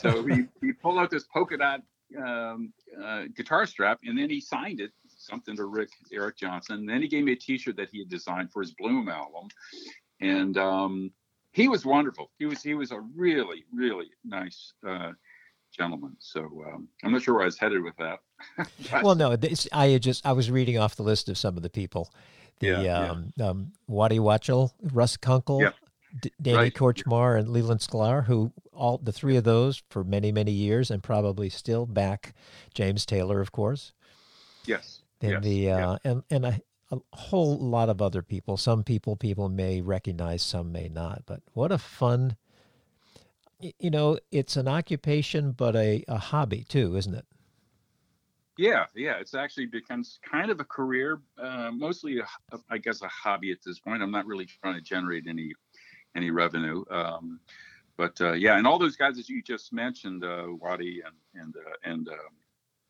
so 0.00 0.26
he 0.26 0.44
he 0.60 0.72
pulled 0.72 0.98
out 0.98 1.10
this 1.10 1.24
polka 1.32 1.56
dot 1.56 1.80
um, 2.18 2.72
uh, 3.02 3.24
guitar 3.34 3.66
strap, 3.66 4.00
and 4.04 4.18
then 4.18 4.28
he 4.28 4.40
signed 4.40 4.80
it 4.80 4.92
something 5.22 5.56
to 5.56 5.64
Rick 5.64 5.90
Eric 6.12 6.36
Johnson. 6.36 6.80
And 6.80 6.88
then 6.88 7.02
he 7.02 7.08
gave 7.08 7.24
me 7.24 7.32
a 7.32 7.36
T-shirt 7.36 7.76
that 7.76 7.88
he 7.92 8.00
had 8.00 8.08
designed 8.08 8.52
for 8.52 8.62
his 8.62 8.72
Bloom 8.72 9.08
album, 9.08 9.48
and 10.20 10.56
um, 10.58 11.10
he 11.52 11.68
was 11.68 11.84
wonderful. 11.84 12.30
He 12.38 12.46
was 12.46 12.62
he 12.62 12.74
was 12.74 12.90
a 12.90 13.00
really 13.00 13.64
really 13.72 14.10
nice. 14.24 14.72
Uh, 14.86 15.12
gentleman. 15.72 16.16
So 16.20 16.40
um, 16.66 16.88
I'm 17.02 17.12
not 17.12 17.22
sure 17.22 17.34
where 17.34 17.42
I 17.42 17.46
was 17.46 17.58
headed 17.58 17.82
with 17.82 17.94
that. 17.96 18.20
well, 19.02 19.14
no, 19.14 19.34
this, 19.36 19.66
I 19.72 19.98
just 19.98 20.24
I 20.24 20.32
was 20.32 20.50
reading 20.50 20.78
off 20.78 20.96
the 20.96 21.02
list 21.02 21.28
of 21.28 21.38
some 21.38 21.56
of 21.56 21.62
the 21.62 21.70
people. 21.70 22.12
The 22.60 22.82
yeah, 22.82 23.10
um, 23.10 23.32
yeah. 23.36 23.48
um, 23.48 23.72
Waddy 23.88 24.20
Wachtel, 24.20 24.72
Russ 24.92 25.16
Kunkel, 25.16 25.62
yeah. 25.62 25.70
D- 26.20 26.32
Danny 26.40 26.56
right. 26.56 26.74
Kortchmar, 26.74 27.38
and 27.38 27.48
Leland 27.48 27.80
Sklar, 27.80 28.26
who 28.26 28.52
all 28.72 28.98
the 28.98 29.12
three 29.12 29.36
of 29.36 29.44
those 29.44 29.82
for 29.90 30.04
many 30.04 30.30
many 30.30 30.52
years 30.52 30.90
and 30.90 31.02
probably 31.02 31.48
still 31.48 31.86
back. 31.86 32.34
James 32.74 33.04
Taylor, 33.04 33.40
of 33.40 33.50
course. 33.50 33.92
Yes. 34.66 34.91
And 35.22 35.30
yes. 35.30 35.42
the 35.42 35.70
uh, 35.70 35.98
and 36.04 36.22
and 36.30 36.46
a, 36.46 36.60
a 36.90 36.98
whole 37.12 37.58
lot 37.58 37.88
of 37.88 38.02
other 38.02 38.22
people. 38.22 38.56
Some 38.56 38.82
people 38.82 39.16
people 39.16 39.48
may 39.48 39.80
recognize, 39.80 40.42
some 40.42 40.72
may 40.72 40.88
not. 40.88 41.22
But 41.26 41.40
what 41.54 41.72
a 41.72 41.78
fun 41.78 42.36
you 43.78 43.90
know, 43.90 44.18
it's 44.30 44.56
an 44.56 44.68
occupation, 44.68 45.52
but 45.52 45.76
a, 45.76 46.04
a 46.08 46.18
hobby 46.18 46.64
too, 46.64 46.96
isn't 46.96 47.14
it? 47.14 47.24
Yeah, 48.58 48.84
yeah, 48.94 49.14
it's 49.18 49.34
actually 49.34 49.66
becomes 49.66 50.18
kind 50.28 50.50
of 50.50 50.60
a 50.60 50.64
career, 50.64 51.20
uh, 51.38 51.70
mostly, 51.72 52.18
a, 52.18 52.26
I 52.68 52.78
guess, 52.78 53.00
a 53.02 53.08
hobby 53.08 53.50
at 53.50 53.58
this 53.64 53.80
point. 53.80 54.02
I'm 54.02 54.10
not 54.10 54.26
really 54.26 54.46
trying 54.46 54.74
to 54.74 54.80
generate 54.80 55.26
any 55.26 55.52
any 56.14 56.30
revenue, 56.30 56.84
um, 56.90 57.40
but 57.96 58.20
uh, 58.20 58.32
yeah, 58.32 58.58
and 58.58 58.66
all 58.66 58.78
those 58.78 58.96
guys 58.96 59.16
that 59.16 59.30
you 59.30 59.42
just 59.42 59.72
mentioned, 59.72 60.22
uh, 60.22 60.48
Waddy 60.60 61.02
and 61.04 61.42
and 61.42 61.56
uh, 61.56 61.90
and 61.90 62.08
um, 62.08 62.14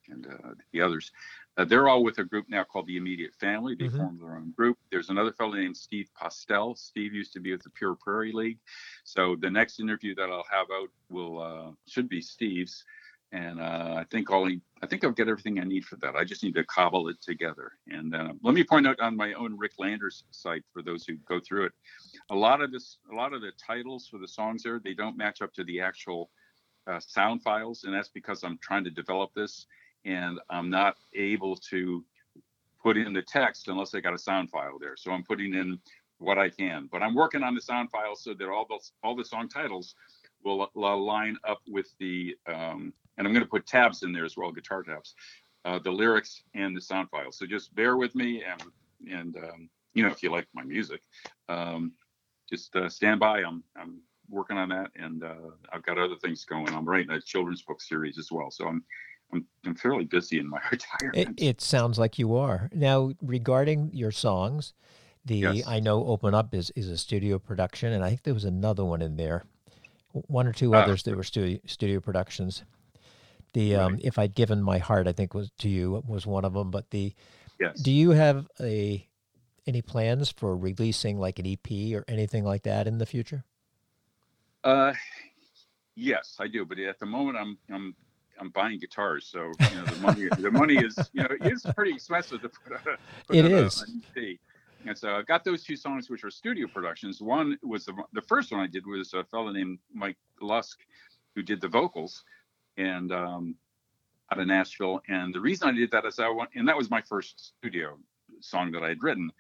and 0.08 0.26
uh, 0.26 0.54
the 0.72 0.80
others, 0.80 1.12
uh, 1.56 1.64
they're 1.64 1.88
all 1.88 2.02
with 2.02 2.18
a 2.18 2.24
group 2.24 2.46
now 2.48 2.64
called 2.64 2.86
the 2.86 2.96
Immediate 2.96 3.34
Family. 3.34 3.74
They 3.74 3.86
mm-hmm. 3.86 3.98
formed 3.98 4.20
their 4.20 4.36
own 4.36 4.52
group. 4.56 4.78
There's 4.90 5.10
another 5.10 5.32
fellow 5.32 5.52
named 5.52 5.76
Steve 5.76 6.08
Postell. 6.20 6.76
Steve 6.78 7.12
used 7.12 7.32
to 7.34 7.40
be 7.40 7.52
with 7.52 7.62
the 7.62 7.70
Pure 7.70 7.96
Prairie 7.96 8.32
League. 8.32 8.58
So 9.04 9.36
the 9.38 9.50
next 9.50 9.78
interview 9.78 10.14
that 10.14 10.30
I'll 10.30 10.46
have 10.50 10.66
out 10.72 10.88
will 11.10 11.42
uh, 11.42 11.70
should 11.86 12.08
be 12.08 12.22
Steve's, 12.22 12.84
and 13.32 13.60
uh, 13.60 13.94
I 13.98 14.04
think 14.10 14.30
all 14.30 14.48
I 14.82 14.86
think 14.86 15.04
I'll 15.04 15.10
get 15.10 15.28
everything 15.28 15.60
I 15.60 15.64
need 15.64 15.84
for 15.84 15.96
that. 15.96 16.16
I 16.16 16.24
just 16.24 16.42
need 16.42 16.54
to 16.54 16.64
cobble 16.64 17.08
it 17.08 17.20
together. 17.20 17.72
And 17.86 18.14
uh, 18.14 18.32
let 18.42 18.54
me 18.54 18.64
point 18.64 18.86
out 18.86 19.00
on 19.00 19.14
my 19.14 19.34
own 19.34 19.56
Rick 19.58 19.72
Landers 19.78 20.24
site 20.30 20.64
for 20.72 20.82
those 20.82 21.04
who 21.04 21.16
go 21.28 21.38
through 21.38 21.66
it, 21.66 21.72
a 22.30 22.34
lot 22.34 22.62
of 22.62 22.72
this, 22.72 22.96
a 23.10 23.14
lot 23.14 23.34
of 23.34 23.42
the 23.42 23.52
titles 23.64 24.06
for 24.06 24.18
the 24.18 24.28
songs 24.28 24.62
there, 24.62 24.80
they 24.82 24.94
don't 24.94 25.18
match 25.18 25.42
up 25.42 25.52
to 25.54 25.64
the 25.64 25.80
actual 25.80 26.30
uh, 26.86 26.98
sound 26.98 27.42
files, 27.42 27.84
and 27.84 27.94
that's 27.94 28.08
because 28.08 28.42
I'm 28.42 28.58
trying 28.62 28.84
to 28.84 28.90
develop 28.90 29.32
this 29.34 29.66
and 30.04 30.38
I'm 30.50 30.70
not 30.70 30.96
able 31.14 31.56
to 31.70 32.04
put 32.82 32.96
in 32.96 33.12
the 33.12 33.22
text 33.22 33.68
unless 33.68 33.94
I 33.94 34.00
got 34.00 34.14
a 34.14 34.18
sound 34.18 34.50
file 34.50 34.78
there. 34.80 34.96
So 34.96 35.12
I'm 35.12 35.22
putting 35.22 35.54
in 35.54 35.78
what 36.18 36.38
I 36.38 36.48
can, 36.48 36.88
but 36.90 37.02
I'm 37.02 37.14
working 37.14 37.42
on 37.42 37.54
the 37.54 37.60
sound 37.60 37.90
file 37.90 38.16
so 38.16 38.34
that 38.34 38.48
all 38.48 38.66
the 38.68 38.78
all 39.02 39.16
the 39.16 39.24
song 39.24 39.48
titles 39.48 39.94
will, 40.44 40.68
will 40.74 41.04
line 41.04 41.36
up 41.48 41.60
with 41.68 41.92
the 41.98 42.36
um, 42.46 42.92
and 43.18 43.26
I'm 43.26 43.32
going 43.32 43.44
to 43.44 43.50
put 43.50 43.66
tabs 43.66 44.02
in 44.02 44.12
there 44.12 44.24
as 44.24 44.36
well, 44.36 44.50
guitar 44.52 44.82
tabs, 44.82 45.14
uh, 45.64 45.78
the 45.78 45.90
lyrics 45.90 46.42
and 46.54 46.76
the 46.76 46.80
sound 46.80 47.10
file. 47.10 47.32
So 47.32 47.46
just 47.46 47.74
bear 47.74 47.96
with 47.96 48.14
me 48.14 48.42
and 48.42 48.62
and 49.10 49.36
um, 49.36 49.68
you 49.94 50.02
know 50.02 50.10
if 50.10 50.22
you 50.22 50.30
like 50.30 50.46
my 50.54 50.62
music, 50.62 51.02
um, 51.48 51.92
just 52.48 52.74
uh, 52.76 52.88
stand 52.88 53.20
by. 53.20 53.42
I'm 53.42 53.62
I'm 53.76 54.00
working 54.28 54.56
on 54.56 54.68
that 54.70 54.90
and 54.96 55.24
uh, 55.24 55.50
I've 55.72 55.82
got 55.82 55.98
other 55.98 56.16
things 56.16 56.44
going. 56.44 56.68
I'm 56.68 56.88
writing 56.88 57.10
a 57.10 57.20
children's 57.20 57.62
book 57.62 57.80
series 57.82 58.18
as 58.18 58.30
well, 58.30 58.50
so 58.50 58.66
I'm 58.66 58.84
I'm, 59.32 59.46
I'm 59.64 59.74
fairly 59.74 60.04
busy 60.04 60.38
in 60.38 60.48
my 60.48 60.60
retirement. 60.70 61.40
It, 61.40 61.44
it 61.44 61.60
sounds 61.60 61.98
like 61.98 62.18
you 62.18 62.36
are. 62.36 62.68
Now, 62.72 63.12
regarding 63.22 63.90
your 63.92 64.10
songs, 64.10 64.74
the 65.24 65.36
Yes. 65.36 65.66
I 65.66 65.80
know 65.80 66.04
Open 66.06 66.34
Up 66.34 66.54
is, 66.54 66.70
is 66.76 66.88
a 66.88 66.98
studio 66.98 67.38
production, 67.38 67.92
and 67.92 68.04
I 68.04 68.08
think 68.10 68.22
there 68.24 68.34
was 68.34 68.44
another 68.44 68.84
one 68.84 69.02
in 69.02 69.16
there, 69.16 69.44
one 70.12 70.46
or 70.46 70.52
two 70.52 70.74
Ah. 70.74 70.80
others 70.80 71.02
that 71.04 71.16
were 71.16 71.22
studio 71.22 71.58
studio 71.66 72.00
productions. 72.00 72.64
The 73.54 73.76
um, 73.76 73.98
if 74.02 74.18
I'd 74.18 74.34
given 74.34 74.62
my 74.62 74.78
heart, 74.78 75.06
I 75.06 75.12
think 75.12 75.34
was 75.34 75.50
to 75.58 75.68
you 75.68 76.02
was 76.06 76.26
one 76.26 76.44
of 76.44 76.54
them. 76.54 76.70
But 76.70 76.90
the 76.90 77.14
yes. 77.60 77.80
do 77.80 77.92
you 77.92 78.10
have 78.10 78.48
a 78.60 79.06
any 79.66 79.82
plans 79.82 80.30
for 80.30 80.56
releasing 80.56 81.18
like 81.18 81.38
an 81.38 81.46
EP 81.46 81.94
or 81.94 82.04
anything 82.08 82.44
like 82.44 82.62
that 82.62 82.86
in 82.86 82.98
the 82.98 83.06
future? 83.06 83.44
Uh, 84.64 84.94
yes, 85.94 86.36
I 86.40 86.48
do. 86.48 86.64
But 86.64 86.78
at 86.78 86.98
the 86.98 87.06
moment, 87.06 87.36
I'm 87.36 87.58
I'm 87.70 87.94
I'm 88.42 88.50
buying 88.50 88.80
guitars, 88.80 89.28
so 89.30 89.52
you 89.70 89.76
know 89.76 89.84
the 89.84 90.00
money 90.00 90.28
the 90.36 90.50
money 90.50 90.76
is 90.76 90.98
you 91.12 91.22
know 91.22 91.28
it's 91.42 91.62
pretty 91.76 91.92
expensive 91.92 92.42
to 92.42 92.48
put. 92.48 92.72
A, 92.72 92.78
put 93.28 93.36
It 93.36 93.44
out 93.44 93.50
a- 93.52 93.56
is. 93.66 93.84
And 94.84 94.98
so 94.98 95.14
I've 95.14 95.26
got 95.28 95.44
those 95.44 95.62
two 95.62 95.76
songs, 95.76 96.10
which 96.10 96.24
are 96.24 96.30
studio 96.30 96.66
productions. 96.66 97.20
One 97.20 97.56
was 97.62 97.84
the 97.84 97.94
the 98.14 98.22
first 98.22 98.50
one 98.50 98.60
I 98.60 98.66
did 98.66 98.84
was 98.84 99.14
a 99.14 99.22
fellow 99.22 99.52
named 99.52 99.78
Mike 99.94 100.16
Lusk, 100.40 100.80
who 101.36 101.42
did 101.42 101.60
the 101.60 101.68
vocals, 101.68 102.24
and 102.76 103.12
um, 103.12 103.54
out 104.32 104.40
of 104.40 104.46
Nashville. 104.48 105.00
And 105.08 105.32
the 105.32 105.40
reason 105.40 105.68
I 105.68 105.72
did 105.72 105.92
that 105.92 106.04
is 106.04 106.18
I 106.18 106.28
want, 106.28 106.50
and 106.56 106.66
that 106.66 106.76
was 106.76 106.90
my 106.90 107.00
first 107.00 107.54
studio 107.58 107.96
song 108.40 108.72
that 108.72 108.82
I 108.82 108.88
had 108.88 109.04
written, 109.04 109.30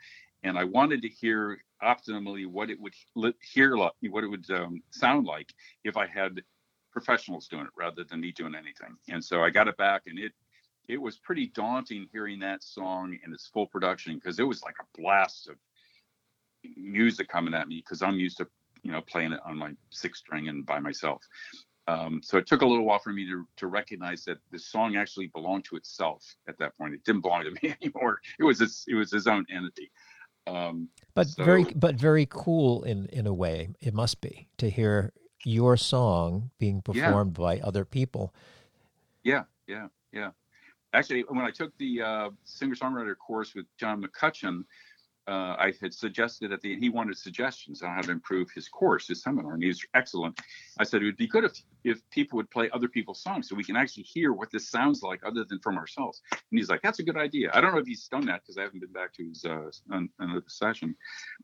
and 0.44 0.56
I 0.56 0.62
wanted 0.62 1.02
to 1.02 1.08
hear 1.08 1.58
optimally 1.82 2.46
what 2.46 2.70
it 2.70 2.78
would 2.80 2.94
hear 3.40 3.76
like, 3.76 3.90
what 4.10 4.22
it 4.22 4.28
would 4.28 4.48
um, 4.52 4.80
sound 4.92 5.26
like 5.26 5.52
if 5.82 5.96
I 5.96 6.06
had 6.06 6.40
professionals 6.92 7.48
doing 7.48 7.64
it 7.64 7.72
rather 7.76 8.04
than 8.04 8.20
me 8.20 8.32
doing 8.32 8.54
anything. 8.54 8.96
And 9.08 9.24
so 9.24 9.42
I 9.42 9.50
got 9.50 9.68
it 9.68 9.76
back, 9.76 10.02
and 10.06 10.18
it 10.18 10.32
it 10.88 11.00
was 11.00 11.16
pretty 11.18 11.46
daunting 11.48 12.08
hearing 12.12 12.40
that 12.40 12.62
song 12.62 13.16
in 13.24 13.32
its 13.32 13.46
full 13.46 13.66
production 13.66 14.16
because 14.16 14.38
it 14.38 14.46
was 14.46 14.62
like 14.62 14.74
a 14.80 15.00
blast 15.00 15.48
of 15.48 15.56
music 16.76 17.28
coming 17.28 17.54
at 17.54 17.68
me 17.68 17.76
because 17.76 18.02
I'm 18.02 18.18
used 18.18 18.38
to 18.38 18.46
you 18.82 18.92
know 18.92 19.00
playing 19.00 19.32
it 19.32 19.40
on 19.44 19.56
my 19.56 19.72
six 19.90 20.18
string 20.18 20.48
and 20.48 20.66
by 20.66 20.78
myself. 20.78 21.22
Um, 21.88 22.20
so 22.22 22.38
it 22.38 22.46
took 22.46 22.62
a 22.62 22.66
little 22.66 22.84
while 22.84 23.00
for 23.00 23.12
me 23.12 23.26
to 23.26 23.46
to 23.56 23.66
recognize 23.66 24.24
that 24.24 24.38
the 24.50 24.58
song 24.58 24.96
actually 24.96 25.28
belonged 25.28 25.64
to 25.66 25.76
itself 25.76 26.24
at 26.48 26.58
that 26.58 26.76
point. 26.78 26.94
It 26.94 27.04
didn't 27.04 27.22
belong 27.22 27.44
to 27.44 27.50
me 27.62 27.74
anymore. 27.82 28.20
It 28.38 28.44
was 28.44 28.60
its, 28.60 28.84
it 28.86 28.94
was 28.94 29.10
his 29.10 29.26
own 29.26 29.46
entity. 29.50 29.90
Um, 30.46 30.88
But 31.14 31.28
very, 31.36 31.64
but 31.64 31.94
very 31.94 32.26
cool 32.28 32.82
in 32.82 33.06
in 33.06 33.26
a 33.26 33.34
way. 33.34 33.70
It 33.80 33.94
must 33.94 34.20
be 34.20 34.48
to 34.58 34.68
hear 34.68 35.12
your 35.44 35.76
song 35.76 36.50
being 36.58 36.76
Yeah. 36.76 37.06
performed 37.06 37.34
by 37.34 37.60
other 37.60 37.84
people. 37.84 38.34
Yeah, 39.24 39.44
yeah, 39.66 39.88
yeah. 40.12 40.32
Actually, 40.92 41.22
when 41.22 41.44
I 41.44 41.50
took 41.50 41.76
the 41.78 42.02
uh, 42.02 42.30
singer-songwriter 42.44 43.16
course 43.16 43.54
with 43.54 43.66
John 43.78 44.02
McCutcheon, 44.02 44.64
uh, 45.28 45.54
I 45.56 45.72
had 45.80 45.94
suggested 45.94 46.50
at 46.52 46.60
the 46.60 46.76
he 46.78 46.88
wanted 46.88 47.16
suggestions 47.16 47.82
on 47.82 47.94
how 47.94 48.00
to 48.02 48.10
improve 48.10 48.50
his 48.50 48.68
course, 48.68 49.06
his 49.06 49.22
seminar, 49.22 49.54
and 49.54 49.62
he's 49.62 49.86
excellent. 49.94 50.40
I 50.78 50.84
said 50.84 51.00
it 51.00 51.04
would 51.04 51.16
be 51.16 51.28
good 51.28 51.44
if 51.44 51.62
if 51.84 52.10
people 52.10 52.36
would 52.38 52.50
play 52.50 52.68
other 52.72 52.88
people's 52.88 53.22
songs 53.22 53.48
so 53.48 53.54
we 53.54 53.62
can 53.62 53.76
actually 53.76 54.02
hear 54.02 54.32
what 54.32 54.50
this 54.50 54.68
sounds 54.68 55.02
like 55.02 55.20
other 55.24 55.44
than 55.44 55.60
from 55.60 55.78
ourselves. 55.78 56.22
And 56.32 56.58
he's 56.58 56.68
like, 56.68 56.82
"That's 56.82 56.98
a 56.98 57.04
good 57.04 57.16
idea." 57.16 57.52
I 57.54 57.60
don't 57.60 57.72
know 57.72 57.78
if 57.78 57.86
he's 57.86 58.08
done 58.08 58.26
that 58.26 58.42
because 58.42 58.58
I 58.58 58.62
haven't 58.62 58.80
been 58.80 58.92
back 58.92 59.12
to 59.14 59.24
his 59.24 59.44
uh, 59.44 59.70
another 60.18 60.42
session, 60.48 60.96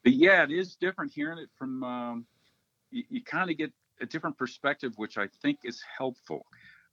but 0.02 0.12
yeah, 0.12 0.42
it 0.42 0.50
is 0.50 0.74
different 0.74 1.12
hearing 1.12 1.38
it 1.38 1.50
from. 1.56 1.84
Um, 1.84 2.26
you, 2.90 3.04
you 3.08 3.22
kind 3.22 3.48
of 3.48 3.56
get 3.56 3.72
a 4.00 4.06
different 4.06 4.36
perspective, 4.36 4.92
which 4.96 5.18
I 5.18 5.28
think 5.42 5.60
is 5.64 5.82
helpful. 5.96 6.46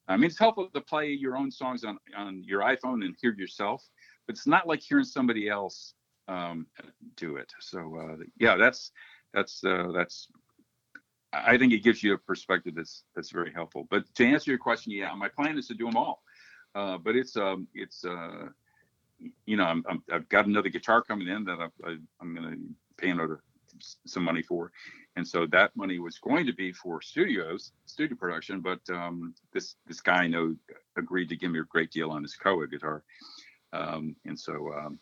I 0.08 0.18
mean, 0.18 0.26
it's 0.26 0.40
helpful 0.40 0.70
to 0.74 0.82
play 0.82 1.10
your 1.10 1.36
own 1.36 1.50
songs 1.52 1.84
on, 1.84 1.98
on 2.16 2.44
your 2.44 2.62
iPhone 2.62 3.04
and 3.04 3.16
hear 3.22 3.34
yourself, 3.34 3.84
but 4.28 4.36
it's 4.36 4.48
not 4.48 4.68
like 4.68 4.82
hearing 4.82 5.06
somebody 5.06 5.50
else 5.50 5.96
um, 6.28 6.68
do 7.16 7.38
it. 7.38 7.52
So 7.60 7.98
uh, 8.00 8.24
yeah, 8.40 8.56
that's 8.56 8.92
that's 9.34 9.64
uh, 9.64 9.92
that's. 9.94 10.28
I 11.34 11.58
think 11.58 11.74
it 11.74 11.84
gives 11.84 12.02
you 12.02 12.14
a 12.14 12.18
perspective 12.18 12.76
that's 12.76 13.04
that's 13.16 13.32
very 13.32 13.52
helpful. 13.52 13.88
But 13.90 14.04
to 14.16 14.26
answer 14.26 14.52
your 14.52 14.60
question, 14.60 14.92
yeah, 14.92 15.14
my 15.16 15.28
plan 15.28 15.58
is 15.58 15.68
to 15.68 15.74
do 15.74 15.86
them 15.86 15.98
all. 15.98 16.24
Uh, 16.76 16.98
but 16.98 17.16
it's 17.16 17.36
um 17.38 17.68
it's 17.74 18.04
uh 18.06 18.48
you 19.46 19.58
know 19.58 19.64
I'm, 19.64 19.84
I'm 19.90 20.04
I've 20.12 20.30
got 20.30 20.46
another 20.46 20.70
guitar 20.70 21.02
coming 21.02 21.28
in 21.28 21.44
that 21.46 21.60
I, 21.60 21.90
I, 21.90 21.96
I'm 22.22 22.36
going 22.36 22.52
to 22.52 22.58
pay 22.98 23.10
another 23.10 23.42
some 24.06 24.24
money 24.24 24.42
for, 24.42 24.72
and 25.16 25.28
so 25.28 25.46
that 25.48 25.76
money 25.76 26.00
was 26.00 26.18
going 26.20 26.46
to 26.46 26.54
be 26.54 26.72
for 26.72 27.02
studios, 27.02 27.72
studio 27.86 28.18
production. 28.18 28.62
But 28.62 28.82
um, 28.90 29.34
this 29.54 29.76
this 29.88 30.02
guy 30.02 30.24
I 30.24 30.28
know 30.28 30.56
agreed 30.98 31.30
to 31.30 31.36
give 31.36 31.52
me 31.52 31.60
a 31.60 31.64
great 31.64 31.92
deal 31.92 32.12
on 32.12 32.22
his 32.24 32.36
Koa 32.36 32.68
guitar, 32.68 33.04
um, 33.74 34.16
and 34.26 34.40
so 34.40 34.74
um, 34.74 35.00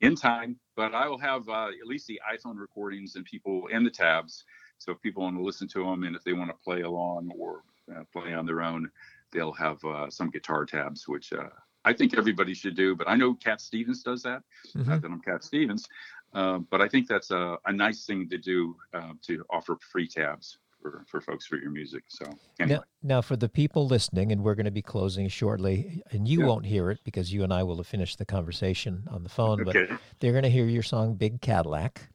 in 0.00 0.14
time. 0.14 0.56
But 0.76 0.94
I 0.94 1.08
will 1.08 1.18
have 1.18 1.48
uh, 1.48 1.68
at 1.68 1.86
least 1.86 2.06
the 2.06 2.20
iPhone 2.32 2.58
recordings 2.58 3.16
and 3.16 3.24
people 3.24 3.68
and 3.72 3.84
the 3.86 3.90
tabs. 3.90 4.44
So 4.78 4.92
if 4.92 5.00
people 5.00 5.22
want 5.22 5.36
to 5.36 5.42
listen 5.42 5.68
to 5.68 5.84
them 5.84 6.02
and 6.02 6.16
if 6.16 6.24
they 6.24 6.32
want 6.32 6.50
to 6.50 6.56
play 6.64 6.80
along 6.80 7.30
or 7.38 7.62
uh, 7.94 8.02
play 8.12 8.34
on 8.34 8.46
their 8.46 8.62
own, 8.62 8.90
they'll 9.30 9.52
have 9.52 9.84
uh, 9.84 10.10
some 10.10 10.28
guitar 10.30 10.64
tabs, 10.66 11.06
which 11.06 11.32
uh, 11.32 11.50
I 11.84 11.92
think 11.92 12.18
everybody 12.18 12.52
should 12.52 12.74
do. 12.74 12.96
But 12.96 13.08
I 13.08 13.14
know 13.14 13.34
Cat 13.34 13.60
Stevens 13.60 14.02
does 14.02 14.22
that. 14.22 14.42
Mhm. 14.74 14.86
Not 14.88 15.02
that 15.02 15.10
I'm 15.10 15.20
Cat 15.20 15.44
Stevens, 15.44 15.86
uh, 16.34 16.58
but 16.70 16.80
I 16.80 16.88
think 16.88 17.08
that's 17.08 17.30
a, 17.30 17.58
a 17.66 17.72
nice 17.72 18.04
thing 18.06 18.28
to 18.30 18.38
do 18.38 18.76
uh, 18.94 19.12
to 19.22 19.44
offer 19.50 19.76
free 19.80 20.08
tabs 20.08 20.58
for, 20.80 21.04
for 21.08 21.20
folks 21.20 21.46
for 21.46 21.56
your 21.56 21.70
music. 21.70 22.04
So 22.08 22.26
anyway, 22.58 22.78
Now, 22.78 22.84
now, 23.02 23.20
for 23.20 23.36
the 23.36 23.48
people 23.48 23.86
listening, 23.86 24.32
and 24.32 24.42
we're 24.42 24.54
going 24.54 24.66
to 24.66 24.70
be 24.72 24.82
closing 24.82 25.28
shortly, 25.28 26.02
and 26.10 26.26
you 26.26 26.40
Yeah. 26.40 26.46
won't 26.46 26.66
hear 26.66 26.90
it 26.90 27.00
because 27.04 27.32
you 27.32 27.44
and 27.44 27.52
I 27.52 27.62
will 27.62 27.76
have 27.76 27.86
finished 27.86 28.18
the 28.18 28.24
conversation 28.24 29.06
on 29.10 29.22
the 29.22 29.28
phone, 29.28 29.64
but 29.64 29.76
they're 30.20 30.32
going 30.32 30.44
to 30.44 30.50
hear 30.50 30.66
your 30.66 30.82
song 30.82 31.14
"Big 31.14 31.40
Cadillac." 31.40 32.08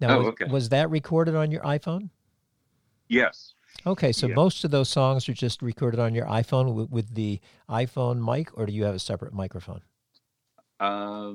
Now, 0.00 0.16
Oh, 0.16 0.18
was, 0.18 0.26
okay. 0.28 0.46
was 0.46 0.68
that 0.70 0.90
recorded 0.90 1.34
on 1.34 1.50
your 1.50 1.62
iPhone? 1.62 2.10
Yes. 3.08 3.54
Okay, 3.86 4.12
so 4.12 4.28
Yeah. 4.28 4.34
most 4.34 4.64
of 4.64 4.70
those 4.70 4.88
songs 4.88 5.28
are 5.28 5.34
just 5.34 5.60
recorded 5.60 6.00
on 6.00 6.14
your 6.14 6.26
iPhone 6.26 6.74
with, 6.74 6.90
with 6.90 7.14
the 7.14 7.40
iPhone 7.68 8.18
mic, 8.24 8.56
or 8.58 8.66
do 8.66 8.72
you 8.72 8.84
have 8.84 8.94
a 8.94 8.98
separate 8.98 9.32
microphone? 9.34 9.82
Uh, 10.80 11.34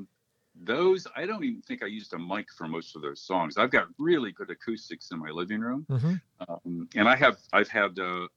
those 0.64 1.08
I 1.16 1.26
don't 1.26 1.44
even 1.44 1.62
think 1.62 1.84
I 1.84 1.88
used 1.88 2.14
a 2.14 2.20
mic 2.20 2.52
for 2.52 2.68
most 2.68 2.96
of 2.96 3.02
those 3.02 3.22
songs. 3.22 3.58
I've 3.58 3.72
got 3.72 3.88
really 3.98 4.32
good 4.32 4.50
acoustics 4.50 5.12
in 5.12 5.20
my 5.20 5.30
living 5.30 5.62
room, 5.62 5.88
Mm-hmm. 5.90 6.16
um, 6.48 6.88
and 6.96 7.08
I 7.08 7.16
have 7.16 7.38
I've 7.54 7.70
had 7.70 7.98
uh, 8.00 8.28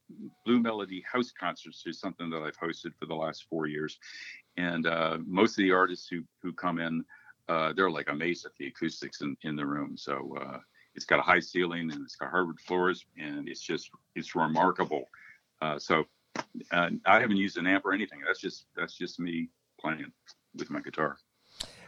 Blue 0.45 0.61
Melody 0.61 1.05
house 1.11 1.33
concerts, 1.33 1.83
is 1.87 1.99
something 1.99 2.31
that 2.31 2.43
I've 2.43 2.59
hosted 2.59 2.95
for 2.99 3.07
the 3.07 3.15
last 3.15 3.47
four 3.51 3.67
years, 3.67 3.99
and 4.57 4.87
uh, 4.87 5.19
most 5.27 5.53
of 5.53 5.65
the 5.65 5.73
artists 5.73 6.09
who 6.09 6.23
who 6.43 6.53
come 6.53 6.79
in, 6.79 7.05
uh, 7.49 7.73
they're 7.73 7.91
like 7.91 8.09
amazed 8.09 8.47
at 8.47 8.53
the 8.59 8.69
acoustics 8.69 9.21
in 9.21 9.37
in 9.43 9.57
the 9.57 9.67
room. 9.67 9.97
So 9.97 10.37
uh, 10.41 10.59
it's 10.95 11.05
got 11.05 11.19
a 11.19 11.23
high 11.23 11.41
ceiling 11.41 11.91
and 11.93 12.03
it's 12.05 12.17
got 12.17 12.31
hardwood 12.31 12.61
floors, 12.61 13.05
and 13.19 13.49
it's 13.49 13.63
just 13.63 13.91
it's 14.15 14.35
remarkable. 14.35 15.09
Uh, 15.61 15.79
so 15.79 16.05
uh, 16.71 16.91
I 17.07 17.21
haven't 17.21 17.37
used 17.37 17.57
an 17.57 17.67
amp 17.67 17.85
or 17.85 17.93
anything. 17.93 18.21
That's 18.27 18.41
just 18.41 18.67
that's 18.77 18.97
just 18.97 19.19
me 19.19 19.49
playing 19.81 20.13
with 20.55 20.71
my 20.71 20.81
guitar 20.81 21.19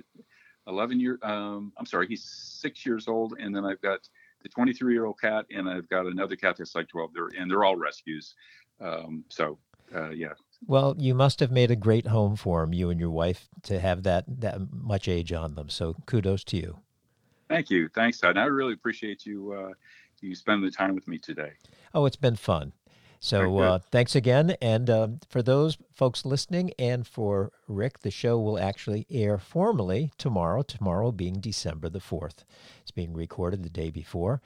11 0.67 0.99
year. 0.99 1.19
Um, 1.23 1.73
I'm 1.77 1.85
sorry, 1.85 2.07
he's 2.07 2.23
six 2.23 2.85
years 2.85 3.07
old, 3.07 3.35
and 3.39 3.55
then 3.55 3.65
I've 3.65 3.81
got 3.81 4.07
the 4.43 4.49
23 4.49 4.93
year 4.93 5.05
old 5.05 5.19
cat, 5.19 5.45
and 5.49 5.69
I've 5.69 5.89
got 5.89 6.05
another 6.05 6.35
cat 6.35 6.55
that's 6.57 6.75
like 6.75 6.87
12. 6.87 7.11
They're 7.13 7.29
and 7.37 7.49
they're 7.49 7.63
all 7.63 7.75
rescues. 7.75 8.35
Um, 8.79 9.25
so 9.29 9.57
uh, 9.95 10.09
yeah, 10.09 10.33
Well, 10.65 10.95
you 10.97 11.15
must 11.15 11.39
have 11.39 11.51
made 11.51 11.71
a 11.71 11.75
great 11.75 12.07
home 12.07 12.35
for 12.35 12.61
them, 12.61 12.73
you 12.73 12.89
and 12.89 12.99
your 12.99 13.09
wife, 13.09 13.47
to 13.63 13.79
have 13.79 14.03
that 14.03 14.25
that 14.41 14.59
much 14.71 15.07
age 15.07 15.33
on 15.33 15.55
them. 15.55 15.69
So 15.69 15.95
kudos 16.05 16.43
to 16.45 16.57
you. 16.57 16.79
Thank 17.49 17.69
you, 17.69 17.89
thanks, 17.89 18.19
Todd. 18.19 18.31
And 18.31 18.39
I 18.39 18.45
really 18.45 18.73
appreciate 18.73 19.25
you 19.25 19.53
uh, 19.53 19.73
you 20.21 20.35
spending 20.35 20.65
the 20.65 20.71
time 20.71 20.95
with 20.95 21.07
me 21.07 21.17
today. 21.17 21.51
Oh, 21.93 22.05
it's 22.05 22.15
been 22.15 22.35
fun. 22.35 22.73
So 23.19 23.57
uh, 23.57 23.79
thanks 23.91 24.15
again. 24.15 24.55
And 24.61 24.89
um, 24.91 25.19
for 25.27 25.41
those 25.41 25.77
folks 25.91 26.23
listening 26.25 26.71
and 26.77 27.05
for 27.07 27.51
Rick, 27.67 27.99
the 28.01 28.11
show 28.11 28.39
will 28.39 28.59
actually 28.59 29.07
air 29.09 29.39
formally 29.39 30.11
tomorrow, 30.19 30.61
tomorrow 30.61 31.11
being 31.11 31.39
December 31.39 31.89
the 31.89 31.97
4th. 31.99 32.43
It's 32.83 32.91
being 32.91 33.13
recorded 33.13 33.63
the 33.63 33.69
day 33.71 33.89
before. 33.89 34.39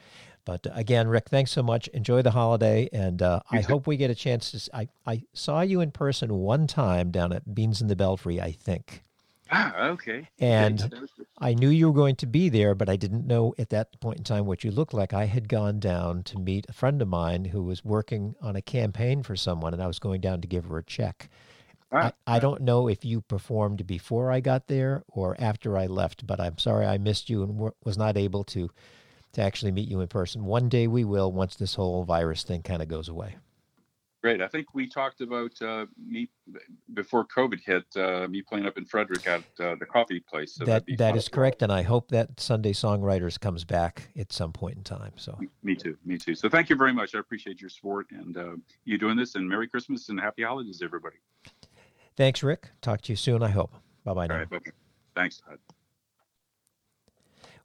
But 0.46 0.66
uh, 0.68 0.72
again, 0.74 1.10
Rick, 1.10 1.28
thanks 1.30 1.52
so 1.52 1.62
much. 1.62 1.90
Enjoy 1.90 2.22
the 2.22 2.32
holiday. 2.32 2.88
And 2.94 3.22
uh, 3.22 3.42
I 3.52 3.60
hope 3.62 3.88
we 3.88 3.98
get 3.98 4.10
a 4.10 4.16
chance 4.16 4.52
to. 4.52 4.58
s- 4.58 4.70
I, 4.74 4.88
I 5.06 5.24
saw 5.34 5.60
you 5.62 5.82
in 5.82 5.92
person 5.92 6.34
one 6.36 6.66
time 6.66 7.12
down 7.12 7.34
at 7.34 7.54
Beans 7.54 7.82
in 7.82 7.88
the 7.88 7.96
Belfry, 7.98 8.40
I 8.40 8.52
think. 8.54 9.04
Ah, 9.52 9.88
okay. 9.90 10.28
And 10.40 10.80
Yeah, 10.80 10.88
that 10.88 11.02
was 11.02 11.12
good. 11.12 11.28
I 11.40 11.54
knew 11.54 11.70
you 11.70 11.88
were 11.88 11.94
going 11.94 12.16
to 12.18 12.26
be 12.28 12.50
there, 12.50 12.74
but 12.74 12.88
I 12.88 12.96
didn't 12.96 13.28
know 13.28 13.54
at 13.58 13.70
that 13.70 14.00
point 14.00 14.20
in 14.20 14.24
time 14.24 14.46
what 14.46 14.64
you 14.64 14.72
looked 14.72 14.94
like. 14.94 15.14
I 15.14 15.26
had 15.26 15.50
gone 15.50 15.80
down 15.80 16.24
to 16.24 16.40
meet 16.40 16.66
a 16.70 16.74
friend 16.74 17.02
of 17.02 17.08
mine 17.08 17.46
who 17.46 17.64
was 17.64 17.84
working 17.84 18.36
on 18.42 18.56
a 18.56 18.62
campaign 18.62 19.24
for 19.24 19.36
someone, 19.36 19.74
and 19.74 19.84
I 19.84 19.88
was 19.88 20.00
going 20.00 20.22
down 20.22 20.42
to 20.42 20.48
give 20.48 20.66
her 20.66 20.78
a 20.78 20.84
check. 20.84 21.30
Ah, 21.92 22.14
I, 22.26 22.38
I 22.38 22.40
don't 22.40 22.62
know 22.62 22.88
if 22.88 23.04
you 23.04 23.22
performed 23.22 23.86
before 23.86 24.32
I 24.32 24.40
got 24.40 24.68
there 24.68 25.04
or 25.10 25.36
after 25.40 25.78
I 25.78 25.88
left, 25.88 26.26
but 26.26 26.40
I'm 26.40 26.58
sorry 26.58 26.86
I 26.86 26.98
missed 26.98 27.30
you 27.30 27.44
and 27.44 27.72
was 27.84 27.98
not 27.98 28.18
able 28.18 28.44
to 28.46 28.70
to 29.34 29.42
actually 29.42 29.72
meet 29.72 29.88
you 29.90 30.02
in 30.02 30.08
person. 30.08 30.44
One 30.46 30.70
day 30.70 30.88
we 30.88 31.06
will 31.06 31.32
once 31.32 31.56
this 31.56 31.76
whole 31.76 32.04
virus 32.04 32.44
thing 32.44 32.64
kind 32.64 32.82
of 32.82 32.88
goes 32.90 33.08
away. 33.08 33.38
Great. 34.22 34.40
I 34.40 34.48
think 34.48 34.76
we 34.76 34.88
talked 34.88 35.22
about 35.22 35.60
uh, 35.64 35.88
me 35.98 36.30
before 36.94 37.26
COVID 37.26 37.60
hit. 37.60 37.86
Uh, 37.96 38.28
me 38.28 38.44
playing 38.44 38.68
up 38.68 38.78
in 38.78 38.86
Frederick 38.86 39.26
at 39.26 39.42
uh, 39.60 39.76
the 39.80 39.86
coffee 39.86 40.20
place. 40.20 40.54
So 40.54 40.66
that 40.66 40.84
that 40.98 41.16
is 41.16 41.28
correct, 41.28 41.64
and 41.64 41.72
I 41.72 41.82
hope 41.82 42.10
that 42.10 42.40
Sunday 42.40 42.74
Songwriters 42.74 43.40
comes 43.40 43.64
back 43.64 44.10
at 44.16 44.32
some 44.32 44.54
point 44.54 44.78
in 44.78 44.84
time. 44.84 45.14
So 45.16 45.40
Me 45.64 45.74
too. 45.74 45.98
Me 46.06 46.20
too. 46.20 46.36
So 46.36 46.50
thank 46.50 46.70
you 46.70 46.76
very 46.76 46.94
much. 46.94 47.16
I 47.16 47.20
appreciate 47.20 47.60
your 47.62 47.72
support 47.72 48.08
and 48.12 48.38
uh, 48.38 48.56
you 48.86 49.00
doing 49.00 49.18
this. 49.18 49.34
And 49.34 49.50
Merry 49.50 49.68
Christmas 49.68 50.10
and 50.10 50.20
Happy 50.20 50.44
Holidays, 50.44 50.82
everybody. 50.84 51.18
thanks, 52.16 52.44
Rick. 52.44 52.70
Talk 52.82 53.02
to 53.02 53.12
you 53.12 53.16
soon. 53.16 53.42
I 53.42 53.50
hope. 53.50 53.74
Bye 54.04 54.14
bye 54.14 54.28
now. 54.28 54.36
All 54.36 54.40
right. 54.42 54.50
Bye. 54.50 54.60
Thanks, 55.16 55.42
Todd. 55.42 55.58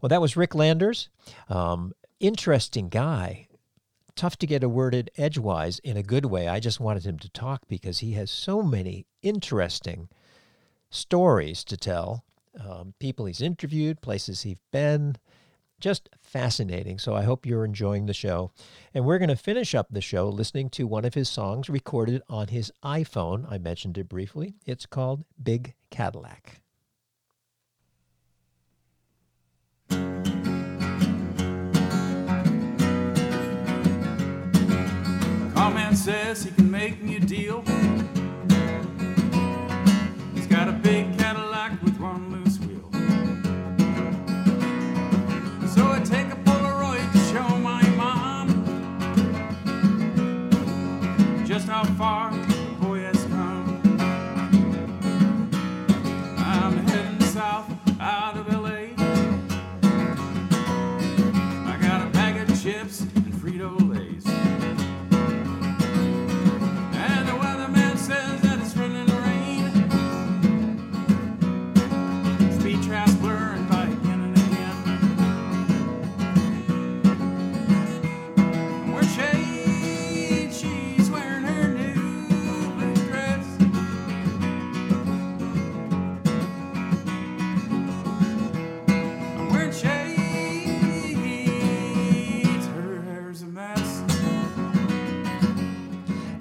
Well, 0.01 0.09
that 0.09 0.23
was 0.23 0.39
Rick 0.39 0.55
Landers. 0.55 1.11
Um, 1.51 1.93
interesting 2.19 2.89
guy. 2.89 3.49
Tough 4.17 4.39
to 4.39 4.47
get 4.47 4.65
a 4.65 4.69
word 4.69 4.95
in 4.95 5.09
edgewise 5.19 5.79
in 5.81 5.99
a 5.99 6.03
good 6.03 6.25
way. 6.25 6.49
I 6.49 6.59
just 6.59 6.81
wanted 6.81 7.05
him 7.05 7.19
to 7.19 7.29
talk 7.29 7.63
because 7.69 7.99
he 7.99 8.13
has 8.13 8.31
so 8.31 8.63
many 8.63 9.07
interesting 9.23 10.09
stories 10.89 11.63
to 11.65 11.77
tell. 11.77 12.25
Um, 12.59 12.95
people 12.99 13.27
he's 13.27 13.43
interviewed, 13.43 14.01
places 14.01 14.43
he's 14.43 14.57
been. 14.73 15.17
Just 15.79 16.09
fascinating. 16.23 16.99
So 16.99 17.15
I 17.15 17.25
hope 17.25 17.45
you're 17.45 17.67
enjoying 17.67 18.07
the 18.07 18.15
show. 18.15 18.51
And 18.95 19.05
we're 19.05 19.19
going 19.19 19.29
to 19.29 19.37
finish 19.37 19.75
up 19.75 19.89
the 19.91 20.01
show 20.01 20.31
listening 20.31 20.71
to 20.71 20.87
one 20.87 21.05
of 21.05 21.13
his 21.13 21.29
songs 21.29 21.69
recorded 21.69 22.23
on 22.31 22.49
his 22.49 22.73
iPhone. 22.83 23.47
I 23.53 23.59
mentioned 23.59 23.99
it 23.99 24.09
briefly. 24.09 24.55
It's 24.65 24.87
called 24.87 25.27
Big 25.43 25.75
Cadillac. 25.91 26.63
Says 35.97 36.45
he 36.45 36.51
can 36.51 36.71
make 36.71 37.03
me 37.03 37.17
a 37.17 37.21
deal. 37.21 37.65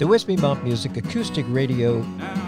The 0.05 0.11
Wispy 0.11 0.37
Mop 0.37 0.61
Music 0.63 0.97
Acoustic 0.97 1.47
Radio 1.49 2.03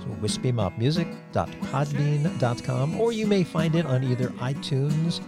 So 0.00 0.06
wispymopmusic.podbean.com 0.20 3.00
or 3.00 3.12
you 3.12 3.26
may 3.26 3.42
find 3.42 3.74
it 3.74 3.86
on 3.86 4.04
either 4.04 4.28
iTunes 4.28 5.22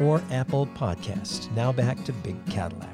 or 0.00 0.22
Apple 0.30 0.66
Podcasts. 0.68 1.50
Now 1.52 1.72
back 1.72 2.02
to 2.04 2.12
Big 2.12 2.36
Cadillac. 2.46 2.90